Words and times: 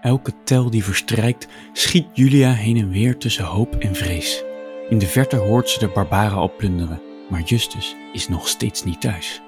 Elke 0.00 0.32
tel 0.44 0.70
die 0.70 0.84
verstrijkt, 0.84 1.48
schiet 1.72 2.06
Julia 2.12 2.52
heen 2.52 2.76
en 2.76 2.90
weer 2.90 3.16
tussen 3.16 3.44
hoop 3.44 3.74
en 3.74 3.94
vrees. 3.94 4.44
In 4.88 4.98
de 4.98 5.06
verte 5.06 5.36
hoort 5.36 5.68
ze 5.68 5.78
de 5.78 5.88
barbaren 5.88 6.38
al 6.38 6.52
plunderen, 6.56 7.02
maar 7.28 7.42
Justus 7.42 7.96
is 8.12 8.28
nog 8.28 8.48
steeds 8.48 8.84
niet 8.84 9.00
thuis. 9.00 9.40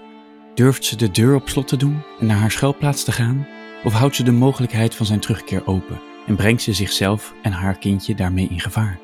Durft 0.54 0.84
ze 0.84 0.96
de 0.96 1.10
deur 1.10 1.34
op 1.34 1.48
slot 1.48 1.68
te 1.68 1.76
doen 1.76 2.02
en 2.20 2.26
naar 2.26 2.36
haar 2.36 2.50
schuilplaats 2.50 3.04
te 3.04 3.12
gaan? 3.12 3.46
Of 3.84 3.92
houdt 3.92 4.16
ze 4.16 4.22
de 4.22 4.32
mogelijkheid 4.32 4.94
van 4.94 5.06
zijn 5.06 5.20
terugkeer 5.20 5.66
open 5.66 6.00
en 6.26 6.36
brengt 6.36 6.62
ze 6.62 6.72
zichzelf 6.72 7.34
en 7.42 7.52
haar 7.52 7.78
kindje 7.78 8.14
daarmee 8.14 8.48
in 8.50 8.60
gevaar? 8.60 8.98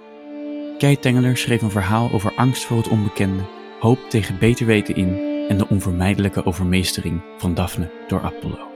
Kei 0.79 0.99
Tengeler 0.99 1.37
schreef 1.37 1.63
een 1.63 1.71
verhaal 1.71 2.13
over 2.13 2.33
angst 2.35 2.65
voor 2.65 2.77
het 2.77 2.89
onbekende, 2.89 3.43
hoop 3.81 3.99
tegen 4.09 4.39
beter 4.39 4.67
weten 4.67 4.97
in 4.97 5.19
en 5.49 5.59
de 5.59 5.69
onvermijdelijke 5.69 6.45
overmeestering 6.45 7.23
van 7.39 7.55
Daphne 7.55 7.91
door 8.09 8.23
Apollo. 8.23 8.69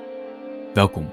Welkom 0.75 1.13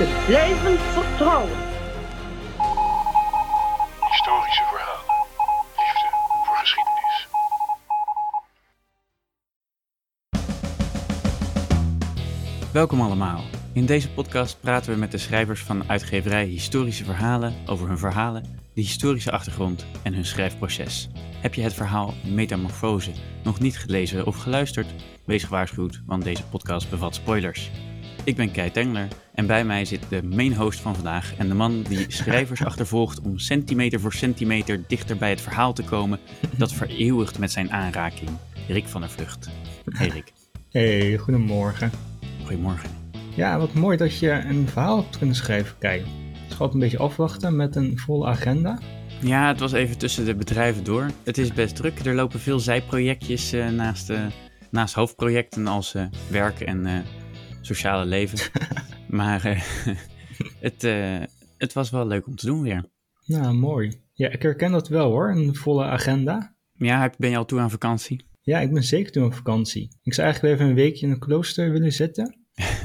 te 0.00 0.22
blijven 0.26 0.78
vertrouwen. 0.78 1.56
Historische 4.10 4.64
verhalen. 4.70 5.04
Liefde 5.76 6.08
voor 6.44 6.56
geschiedenis. 6.56 7.28
Welkom 12.72 13.00
allemaal. 13.00 13.44
In 13.72 13.86
deze 13.86 14.10
podcast 14.10 14.60
praten 14.60 14.92
we 14.92 14.98
met 14.98 15.10
de 15.10 15.18
schrijvers 15.18 15.62
van 15.62 15.88
uitgeverij 15.88 16.44
Historische 16.44 17.04
Verhalen 17.04 17.54
over 17.66 17.88
hun 17.88 17.98
verhalen, 17.98 18.42
de 18.74 18.80
historische 18.80 19.32
achtergrond 19.32 19.86
en 20.02 20.14
hun 20.14 20.26
schrijfproces. 20.26 21.08
Heb 21.40 21.54
je 21.54 21.62
het 21.62 21.74
verhaal 21.74 22.14
Metamorfose 22.24 23.12
nog 23.44 23.60
niet 23.60 23.78
gelezen 23.78 24.26
of 24.26 24.36
geluisterd? 24.36 24.94
Wees 25.24 25.44
gewaarschuwd, 25.44 26.02
want 26.06 26.24
deze 26.24 26.44
podcast 26.44 26.90
bevat 26.90 27.14
spoilers. 27.14 27.70
Ik 28.24 28.36
ben 28.36 28.50
Kei 28.50 28.70
Tengler 28.70 29.08
en 29.34 29.46
bij 29.46 29.64
mij 29.64 29.84
zit 29.84 30.08
de 30.08 30.22
main 30.22 30.54
host 30.54 30.80
van 30.80 30.94
vandaag 30.94 31.36
en 31.36 31.48
de 31.48 31.54
man 31.54 31.82
die 31.82 32.04
schrijvers 32.20 32.64
achtervolgt 32.64 33.20
om 33.20 33.38
centimeter 33.38 34.00
voor 34.00 34.12
centimeter 34.12 34.80
dichter 34.86 35.16
bij 35.16 35.30
het 35.30 35.40
verhaal 35.40 35.72
te 35.72 35.82
komen 35.82 36.18
dat 36.56 36.72
vereeuwigt 36.72 37.38
met 37.38 37.52
zijn 37.52 37.72
aanraking. 37.72 38.30
Rick 38.68 38.86
van 38.86 39.00
der 39.00 39.10
Vlucht. 39.10 39.50
Hey 39.84 40.08
Rick. 40.08 40.32
Hey, 40.70 41.16
goedemorgen. 41.16 41.90
Goedemorgen. 42.44 42.90
Ja, 43.34 43.58
wat 43.58 43.74
mooi 43.74 43.96
dat 43.96 44.18
je 44.18 44.30
een 44.30 44.68
verhaal 44.68 44.96
hebt 44.96 45.18
kunnen 45.18 45.36
schrijven, 45.36 45.78
Kei. 45.78 46.02
Het 46.44 46.54
gaat 46.54 46.74
een 46.74 46.80
beetje 46.80 46.98
afwachten 46.98 47.56
met 47.56 47.76
een 47.76 47.98
volle 47.98 48.26
agenda. 48.26 48.78
Ja, 49.20 49.48
het 49.48 49.60
was 49.60 49.72
even 49.72 49.98
tussen 49.98 50.24
de 50.24 50.34
bedrijven 50.34 50.84
door. 50.84 51.10
Het 51.22 51.38
is 51.38 51.52
best 51.52 51.76
druk. 51.76 51.98
Er 51.98 52.14
lopen 52.14 52.40
veel 52.40 52.60
zijprojectjes 52.60 53.54
uh, 53.54 53.68
naast, 53.68 54.10
uh, 54.10 54.20
naast 54.70 54.94
hoofdprojecten 54.94 55.66
als 55.66 55.94
uh, 55.94 56.04
werk 56.28 56.60
en 56.60 57.04
sociale 57.60 58.04
leven. 58.04 58.50
maar 59.08 59.42
het, 60.66 60.82
het 61.56 61.72
was 61.72 61.90
wel 61.90 62.06
leuk 62.06 62.26
om 62.26 62.36
te 62.36 62.46
doen 62.46 62.62
weer. 62.62 62.84
Nou, 63.26 63.54
mooi. 63.54 64.00
Ja, 64.12 64.28
ik 64.28 64.42
herken 64.42 64.72
dat 64.72 64.88
wel 64.88 65.10
hoor, 65.10 65.30
een 65.30 65.54
volle 65.54 65.84
agenda. 65.84 66.54
Ja, 66.72 67.12
ben 67.18 67.30
je 67.30 67.36
al 67.36 67.44
toe 67.44 67.60
aan 67.60 67.70
vakantie? 67.70 68.24
Ja, 68.40 68.60
ik 68.60 68.72
ben 68.72 68.82
zeker 68.82 69.12
toe 69.12 69.22
aan 69.22 69.32
vakantie. 69.32 69.88
Ik 70.02 70.14
zou 70.14 70.26
eigenlijk 70.26 70.54
even 70.54 70.68
een 70.68 70.74
weekje 70.74 71.06
in 71.06 71.12
een 71.12 71.18
klooster 71.18 71.70
willen 71.70 71.92
zitten. 71.92 72.36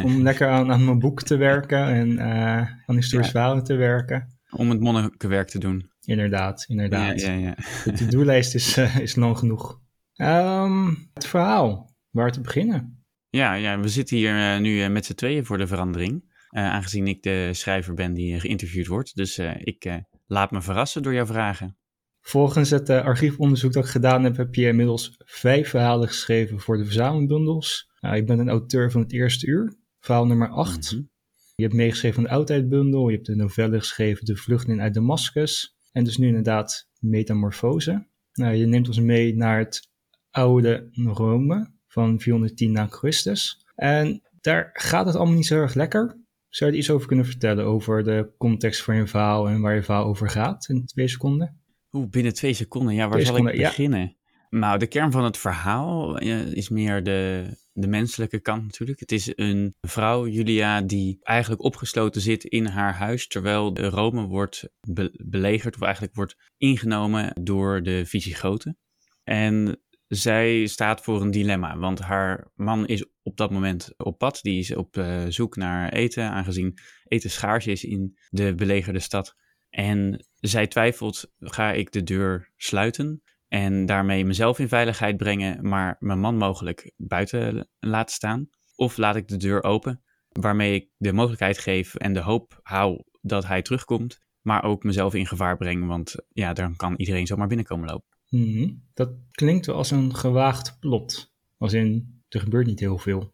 om 0.03 0.21
lekker 0.29 0.49
aan, 0.49 0.71
aan 0.71 0.85
mijn 0.85 0.99
boek 0.99 1.21
te 1.21 1.35
werken 1.35 1.87
en 1.87 2.21
aan 2.21 2.95
historische 2.95 3.17
ja. 3.33 3.39
verhalen 3.39 3.63
te 3.63 3.75
werken. 3.75 4.37
Om 4.49 4.69
het 4.69 4.79
monnikenwerk 4.79 5.47
te 5.47 5.59
doen. 5.59 5.89
Inderdaad, 6.05 6.65
inderdaad. 6.67 7.21
Ja, 7.21 7.31
ja, 7.31 7.39
ja. 7.39 7.55
De 7.83 7.91
to-do-lijst 7.91 8.55
is, 8.55 8.77
uh, 8.77 8.97
is 8.97 9.15
lang 9.15 9.37
genoeg. 9.37 9.79
Um, 10.15 11.09
het 11.13 11.27
verhaal, 11.27 11.95
waar 12.09 12.31
te 12.31 12.41
beginnen? 12.41 13.04
Ja, 13.35 13.53
ja 13.53 13.79
we 13.79 13.87
zitten 13.87 14.17
hier 14.17 14.35
uh, 14.35 14.59
nu 14.59 14.83
uh, 14.83 14.89
met 14.89 15.05
z'n 15.05 15.13
tweeën 15.13 15.45
voor 15.45 15.57
de 15.57 15.67
verandering. 15.67 16.33
aangezien 16.49 17.07
ik 17.07 17.23
de 17.23 17.49
schrijver 17.51 17.93
ben 17.93 18.13
die 18.13 18.39
geïnterviewd 18.39 18.87
wordt. 18.87 19.15
Dus 19.15 19.39
ik 19.59 20.01
laat 20.25 20.51
me 20.51 20.61
verrassen 20.61 21.03
door 21.03 21.13
jouw 21.13 21.25
vragen. 21.25 21.77
Volgens 22.21 22.69
het 22.69 22.89
archiefonderzoek 22.89 23.73
dat 23.73 23.83
ik 23.83 23.89
gedaan 23.89 24.23
heb, 24.23 24.37
heb 24.37 24.55
je 24.55 24.67
inmiddels 24.67 25.15
vijf 25.17 25.69
verhalen 25.69 26.07
geschreven 26.07 26.59
voor 26.59 26.77
de 26.77 26.83
verzamelbundels. 26.83 27.91
Nou, 27.99 28.15
ik 28.15 28.25
ben 28.25 28.39
een 28.39 28.49
auteur 28.49 28.91
van 28.91 29.01
het 29.01 29.13
eerste 29.13 29.47
uur, 29.47 29.77
verhaal 29.99 30.25
nummer 30.25 30.49
8. 30.49 30.91
Mm 30.91 30.97
-hmm. 30.97 31.09
Je 31.55 31.63
hebt 31.63 31.75
meegeschreven 31.75 32.15
van 32.15 32.23
de 32.23 32.29
oudheidbundel, 32.29 33.09
je 33.09 33.15
hebt 33.15 33.27
de 33.27 33.35
novelle 33.35 33.79
geschreven 33.79 34.25
De 34.25 34.35
Vluchteling 34.35 34.81
uit 34.81 34.93
Damascus. 34.93 35.77
En 35.91 36.03
dus 36.03 36.17
nu 36.17 36.27
inderdaad 36.27 36.89
Metamorfose. 36.99 38.07
Nou, 38.33 38.53
je 38.53 38.65
neemt 38.65 38.87
ons 38.87 38.99
mee 38.99 39.35
naar 39.35 39.59
het 39.59 39.89
oude 40.31 40.89
Rome 40.91 41.74
van 41.95 42.19
410 42.19 42.71
na 42.71 42.87
Christus. 42.87 43.65
En 43.75 44.21
daar 44.41 44.69
gaat 44.73 45.05
het 45.05 45.15
allemaal 45.15 45.35
niet 45.35 45.45
zo 45.45 45.55
erg 45.55 45.73
lekker. 45.73 46.23
Zou 46.49 46.69
je 46.69 46.75
er 46.75 46.81
iets 46.83 46.91
over 46.91 47.07
kunnen 47.07 47.25
vertellen 47.25 47.65
over 47.65 48.03
de 48.03 48.33
context 48.37 48.83
van 48.83 48.95
je 48.95 49.07
verhaal 49.07 49.47
en 49.47 49.61
waar 49.61 49.75
je 49.75 49.83
verhaal 49.83 50.05
over 50.05 50.29
gaat 50.29 50.69
in 50.69 50.85
twee 50.85 51.07
seconden? 51.07 51.59
Oeh, 51.91 52.09
binnen 52.09 52.33
twee 52.33 52.53
seconden. 52.53 52.93
Ja, 52.93 52.99
waar 52.99 53.11
twee 53.11 53.25
zal 53.25 53.35
seconden, 53.35 53.59
ik 53.59 53.65
beginnen? 53.65 53.99
Ja. 53.99 54.59
Nou, 54.59 54.79
de 54.79 54.87
kern 54.87 55.11
van 55.11 55.23
het 55.23 55.37
verhaal 55.37 56.17
is 56.53 56.69
meer 56.69 57.03
de, 57.03 57.49
de 57.71 57.87
menselijke 57.87 58.39
kant 58.39 58.63
natuurlijk. 58.63 58.99
Het 58.99 59.11
is 59.11 59.31
een 59.35 59.75
vrouw, 59.81 60.27
Julia, 60.27 60.81
die 60.81 61.17
eigenlijk 61.21 61.63
opgesloten 61.63 62.21
zit 62.21 62.43
in 62.43 62.65
haar 62.65 62.93
huis, 62.93 63.27
terwijl 63.27 63.73
de 63.73 63.89
Rome 63.89 64.27
wordt 64.27 64.69
be 64.87 65.23
belegerd, 65.25 65.75
of 65.75 65.81
eigenlijk 65.81 66.15
wordt 66.15 66.35
ingenomen 66.57 67.43
door 67.43 67.83
de 67.83 68.05
Visigoten. 68.05 68.77
En 69.23 69.81
zij 70.07 70.65
staat 70.65 71.01
voor 71.01 71.21
een 71.21 71.31
dilemma, 71.31 71.77
want 71.77 71.99
haar 71.99 72.51
man 72.55 72.87
is 72.87 73.05
op 73.21 73.37
dat 73.37 73.51
moment 73.51 73.93
op 73.97 74.17
pad. 74.17 74.39
Die 74.41 74.59
is 74.59 74.75
op 74.75 74.97
uh, 74.97 75.23
zoek 75.27 75.55
naar 75.55 75.89
eten, 75.89 76.23
aangezien 76.23 76.77
eten 77.03 77.29
schaars 77.29 77.67
is 77.67 77.83
in 77.83 78.17
de 78.29 78.55
belegerde 78.55 78.99
stad. 78.99 79.35
En 79.69 80.25
zij 80.35 80.67
twijfelt, 80.67 81.31
ga 81.39 81.71
ik 81.71 81.91
de 81.91 82.03
deur 82.03 82.51
sluiten 82.55 83.21
en 83.47 83.85
daarmee 83.85 84.25
mezelf 84.25 84.59
in 84.59 84.67
veiligheid 84.67 85.17
brengen, 85.17 85.69
maar 85.69 85.95
mijn 85.99 86.19
man 86.19 86.37
mogelijk 86.37 86.93
buiten 86.97 87.69
laten 87.79 88.15
staan? 88.15 88.49
Of 88.75 88.97
laat 88.97 89.15
ik 89.15 89.27
de 89.27 89.37
deur 89.37 89.63
open, 89.63 90.03
waarmee 90.29 90.73
ik 90.73 90.89
de 90.97 91.13
mogelijkheid 91.13 91.57
geef 91.57 91.95
en 91.95 92.13
de 92.13 92.19
hoop 92.19 92.59
hou 92.61 93.03
dat 93.21 93.45
hij 93.45 93.61
terugkomt, 93.61 94.19
maar 94.41 94.63
ook 94.63 94.83
mezelf 94.83 95.13
in 95.13 95.27
gevaar 95.27 95.57
breng, 95.57 95.87
want 95.87 96.15
ja, 96.29 96.53
dan 96.53 96.75
kan 96.75 96.93
iedereen 96.97 97.27
zomaar 97.27 97.47
binnenkomen 97.47 97.89
lopen. 97.89 98.14
Mm 98.35 98.53
-hmm. 98.53 98.83
Dat 98.93 99.11
klinkt 99.31 99.65
wel 99.65 99.75
als 99.75 99.91
een 99.91 100.15
gewaagd 100.15 100.79
plot, 100.79 101.33
als 101.57 101.73
in 101.73 102.15
er 102.29 102.39
gebeurt 102.39 102.65
niet 102.65 102.79
heel 102.79 102.97
veel. 102.97 103.33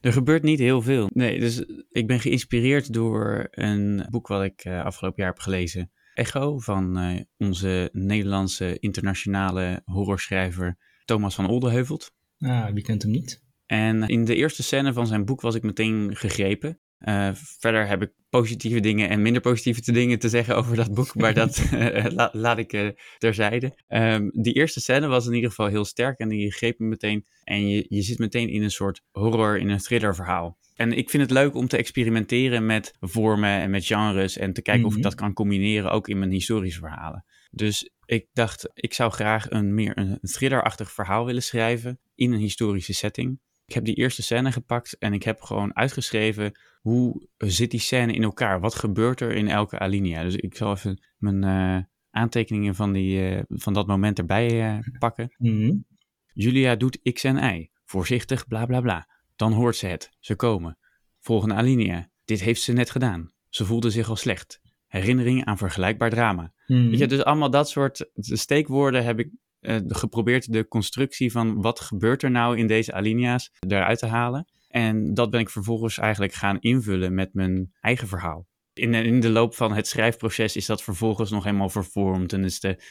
Er 0.00 0.12
gebeurt 0.12 0.42
niet 0.42 0.58
heel 0.58 0.82
veel. 0.82 1.10
Nee, 1.12 1.40
dus 1.40 1.64
ik 1.90 2.06
ben 2.06 2.20
geïnspireerd 2.20 2.92
door 2.92 3.48
een 3.50 4.06
boek 4.10 4.26
wat 4.26 4.42
ik 4.42 4.64
uh, 4.64 4.84
afgelopen 4.84 5.22
jaar 5.22 5.32
heb 5.32 5.40
gelezen. 5.40 5.90
Echo 6.14 6.58
van 6.58 6.98
uh, 6.98 7.20
onze 7.36 7.88
Nederlandse 7.92 8.78
internationale 8.78 9.82
horrorschrijver 9.84 10.78
Thomas 11.04 11.34
van 11.34 11.48
Oldenheuvelt. 11.48 12.14
Ah, 12.38 12.72
wie 12.72 12.82
kent 12.82 13.02
hem 13.02 13.10
niet? 13.10 13.44
En 13.66 14.02
in 14.02 14.24
de 14.24 14.34
eerste 14.34 14.62
scène 14.62 14.92
van 14.92 15.06
zijn 15.06 15.24
boek 15.24 15.40
was 15.40 15.54
ik 15.54 15.62
meteen 15.62 16.16
gegrepen. 16.16 16.80
Uh, 17.00 17.30
verder 17.34 17.86
heb 17.86 18.02
ik 18.02 18.12
positieve 18.30 18.80
dingen 18.80 19.08
en 19.08 19.22
minder 19.22 19.42
positieve 19.42 19.92
dingen 19.92 20.18
te 20.18 20.28
zeggen 20.28 20.56
over 20.56 20.76
dat 20.76 20.94
boek, 20.94 21.14
maar 21.14 21.34
dat 21.34 21.70
la, 22.16 22.30
laat 22.32 22.58
ik 22.58 22.72
uh, 22.72 22.88
terzijde. 23.18 23.78
Um, 23.88 24.30
die 24.32 24.54
eerste 24.54 24.80
scène 24.80 25.06
was 25.06 25.26
in 25.26 25.34
ieder 25.34 25.50
geval 25.50 25.66
heel 25.66 25.84
sterk 25.84 26.18
en 26.18 26.28
die 26.28 26.52
greep 26.52 26.78
me 26.78 26.86
meteen. 26.86 27.26
En 27.44 27.68
je, 27.68 27.86
je 27.88 28.02
zit 28.02 28.18
meteen 28.18 28.48
in 28.48 28.62
een 28.62 28.70
soort 28.70 29.02
horror, 29.10 29.58
in 29.58 29.68
een 29.68 29.78
thriller 29.78 30.14
verhaal. 30.14 30.58
En 30.74 30.92
ik 30.92 31.10
vind 31.10 31.22
het 31.22 31.32
leuk 31.32 31.54
om 31.54 31.68
te 31.68 31.76
experimenteren 31.76 32.66
met 32.66 32.94
vormen 33.00 33.60
en 33.60 33.70
met 33.70 33.86
genres 33.86 34.36
en 34.36 34.52
te 34.52 34.62
kijken 34.62 34.82
mm 34.82 34.88
-hmm. 34.88 34.90
of 34.90 34.96
ik 34.96 35.02
dat 35.02 35.14
kan 35.14 35.32
combineren 35.32 35.90
ook 35.90 36.08
in 36.08 36.18
mijn 36.18 36.30
historische 36.30 36.80
verhalen. 36.80 37.24
Dus 37.50 37.90
ik 38.04 38.26
dacht, 38.32 38.70
ik 38.74 38.94
zou 38.94 39.12
graag 39.12 39.50
een 39.50 39.74
meer 39.74 39.98
een 39.98 40.18
thrillerachtig 40.20 40.92
verhaal 40.92 41.24
willen 41.24 41.42
schrijven 41.42 42.00
in 42.14 42.32
een 42.32 42.38
historische 42.38 42.94
setting. 42.94 43.40
Ik 43.70 43.76
heb 43.76 43.84
die 43.84 43.94
eerste 43.94 44.22
scène 44.22 44.52
gepakt 44.52 44.98
en 44.98 45.12
ik 45.12 45.22
heb 45.22 45.40
gewoon 45.40 45.76
uitgeschreven 45.76 46.58
hoe 46.80 47.28
zit 47.36 47.70
die 47.70 47.80
scène 47.80 48.12
in 48.12 48.22
elkaar? 48.22 48.60
Wat 48.60 48.74
gebeurt 48.74 49.20
er 49.20 49.32
in 49.32 49.48
elke 49.48 49.78
alinea? 49.78 50.22
Dus 50.22 50.36
ik 50.36 50.56
zal 50.56 50.72
even 50.72 51.02
mijn 51.18 51.42
uh, 51.44 51.82
aantekeningen 52.10 52.74
van, 52.74 52.92
die, 52.92 53.30
uh, 53.30 53.40
van 53.48 53.72
dat 53.72 53.86
moment 53.86 54.18
erbij 54.18 54.74
uh, 54.74 54.98
pakken. 54.98 55.34
Mm 55.36 55.62
-hmm. 55.62 55.84
Julia 56.32 56.76
doet 56.76 57.12
X 57.12 57.24
en 57.24 57.36
Y. 57.36 57.70
Voorzichtig, 57.84 58.46
bla 58.46 58.66
bla 58.66 58.80
bla. 58.80 59.08
Dan 59.36 59.52
hoort 59.52 59.76
ze 59.76 59.86
het. 59.86 60.10
Ze 60.20 60.36
komen. 60.36 60.78
Volgende 61.18 61.54
alinea. 61.54 62.10
Dit 62.24 62.40
heeft 62.40 62.62
ze 62.62 62.72
net 62.72 62.90
gedaan. 62.90 63.32
Ze 63.48 63.64
voelde 63.64 63.90
zich 63.90 64.08
al 64.08 64.16
slecht. 64.16 64.60
herinnering 64.86 65.44
aan 65.44 65.58
vergelijkbaar 65.58 66.10
drama. 66.10 66.52
Mhm. 66.66 66.88
Weet 66.88 66.98
je, 66.98 67.06
dus 67.06 67.24
allemaal 67.24 67.50
dat 67.50 67.68
soort 67.68 68.10
steekwoorden 68.14 69.04
heb 69.04 69.18
ik 69.18 69.30
uh, 69.60 69.76
geprobeerd 69.86 70.52
de 70.52 70.68
constructie 70.68 71.32
van 71.32 71.62
wat 71.62 71.80
gebeurt 71.80 72.22
er 72.22 72.30
nou 72.30 72.58
in 72.58 72.66
deze 72.66 72.92
alinea's 72.92 73.50
eruit 73.58 73.98
te 73.98 74.06
halen. 74.06 74.46
En 74.68 75.14
dat 75.14 75.30
ben 75.30 75.40
ik 75.40 75.50
vervolgens 75.50 75.98
eigenlijk 75.98 76.32
gaan 76.32 76.58
invullen 76.60 77.14
met 77.14 77.34
mijn 77.34 77.72
eigen 77.80 78.08
verhaal. 78.08 78.46
In, 78.72 78.94
in 78.94 79.20
de 79.20 79.30
loop 79.30 79.54
van 79.54 79.72
het 79.72 79.86
schrijfproces 79.86 80.56
is 80.56 80.66
dat 80.66 80.82
vervolgens 80.82 81.30
nog 81.30 81.44
helemaal 81.44 81.68
vervormd 81.68 82.32
en 82.32 82.44
is, 82.44 82.60
de, 82.60 82.82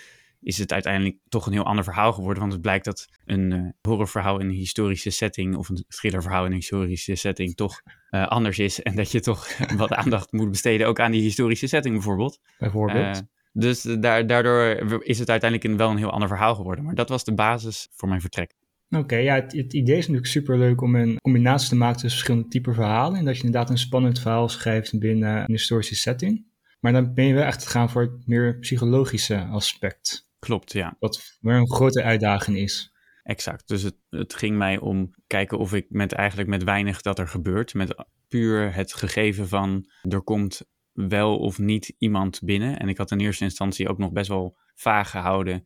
is 0.42 0.58
het 0.58 0.74
uiteindelijk 0.74 1.18
toch 1.30 1.46
een 1.46 1.54
heel 1.54 1.66
ander 1.66 1.84
verhaal 1.84 2.14
geworden. 2.14 2.40
Want 2.40 2.54
het 2.54 2.62
blijkt 2.62 2.86
dat 2.86 3.08
een 3.26 3.52
uh, 3.52 3.70
horrorverhaal 3.82 4.40
in 4.40 4.48
een 4.48 4.54
historische 4.54 5.10
setting 5.10 5.56
of 5.56 5.70
een 5.70 5.86
thrillerverhaal 5.88 6.46
in 6.46 6.52
een 6.52 6.58
historische 6.58 7.16
setting 7.16 7.56
toch 7.56 7.82
uh, 8.10 8.28
anders 8.28 8.60
is. 8.60 8.82
En 8.82 8.96
dat 8.96 9.12
je 9.12 9.20
toch 9.20 9.58
wat 9.78 9.94
aandacht 9.94 10.32
moet 10.32 10.52
besteden 10.52 10.88
ook 10.88 11.00
aan 11.00 11.12
die 11.12 11.22
historische 11.22 11.68
setting 11.68 11.94
bijvoorbeeld. 11.94 12.40
Bijvoorbeeld. 12.58 13.24
Dus 13.52 13.82
daar, 13.82 14.28
daardoor 14.28 15.04
is 15.04 15.20
het 15.20 15.30
uiteindelijk 15.30 15.78
wel 15.78 15.90
een 15.90 15.98
heel 15.98 16.12
ander 16.12 16.28
verhaal 16.28 16.56
geworden. 16.56 16.84
Maar 16.84 16.96
dat 16.96 17.10
was 17.10 17.24
de 17.24 17.34
basis 17.34 17.88
voor 17.92 18.10
mijn 18.10 18.22
vertrek. 18.22 18.54
Oké, 18.90 19.02
okay, 19.02 19.24
ja, 19.24 19.36
het, 19.36 19.52
het, 19.54 19.74
idee 19.74 19.98
is 19.98 20.08
natuurlijk 20.08 20.28
superleuk 20.28 20.82
om 20.82 20.96
een 20.96 21.18
combinatie 21.22 21.70
te 21.70 21.76
maken 21.76 22.00
tussen 22.00 22.12
verschillende 22.12 22.48
typen 22.48 22.74
verhalen. 22.74 23.20
En 23.20 23.26
dat 23.26 23.38
je 23.38 23.44
inderdaad 23.44 23.70
een 23.70 23.78
spannend 23.78 24.20
verhaal 24.20 24.50
schrijft 24.50 25.00
binnen 25.00 25.38
een 25.38 25.52
historische 25.52 25.96
setting. 25.96 26.48
Maar 26.80 26.92
dan 26.92 27.14
ben 27.14 27.26
je 27.26 27.34
wel 27.34 27.44
echt 27.44 27.64
gegaan 27.64 27.90
voor 27.90 28.02
het 28.02 28.28
meer 28.28 28.58
psychologische 28.60 29.44
aspect. 29.44 30.30
Klopt, 30.40 30.74
ja. 30.74 30.96
Wat 31.00 31.38
weer 31.42 31.56
een 31.56 31.72
grote 31.72 32.04
uitdaging 32.04 32.58
is. 32.58 32.94
Exact. 33.24 33.68
Dus 33.68 33.82
het, 33.82 33.96
het 34.10 34.34
ging 34.34 34.58
mij 34.58 34.78
om 34.78 35.12
kijken 35.28 35.58
of 35.58 35.74
ik 35.74 35.86
met 35.90 36.12
eigenlijk 36.12 36.50
met 36.50 36.64
weinig 36.64 37.02
dat 37.02 37.20
er 37.20 37.28
gebeurt, 37.28 37.74
met 37.74 38.06
puur 38.28 38.74
het 38.76 38.94
gegeven 38.94 39.48
van 39.48 39.90
er 40.02 40.22
komt 40.22 40.62
wel 41.08 41.38
of 41.38 41.60
niet 41.60 41.96
iemand 41.98 42.40
binnen. 42.44 42.80
En 42.80 42.90
ik 42.90 42.98
had 42.98 43.12
in 43.12 43.20
eerste 43.20 43.44
instantie 43.44 43.90
ook 43.90 43.98
nog 43.98 44.12
best 44.12 44.28
wel 44.28 44.58
vaag 44.76 45.10
gehouden 45.10 45.66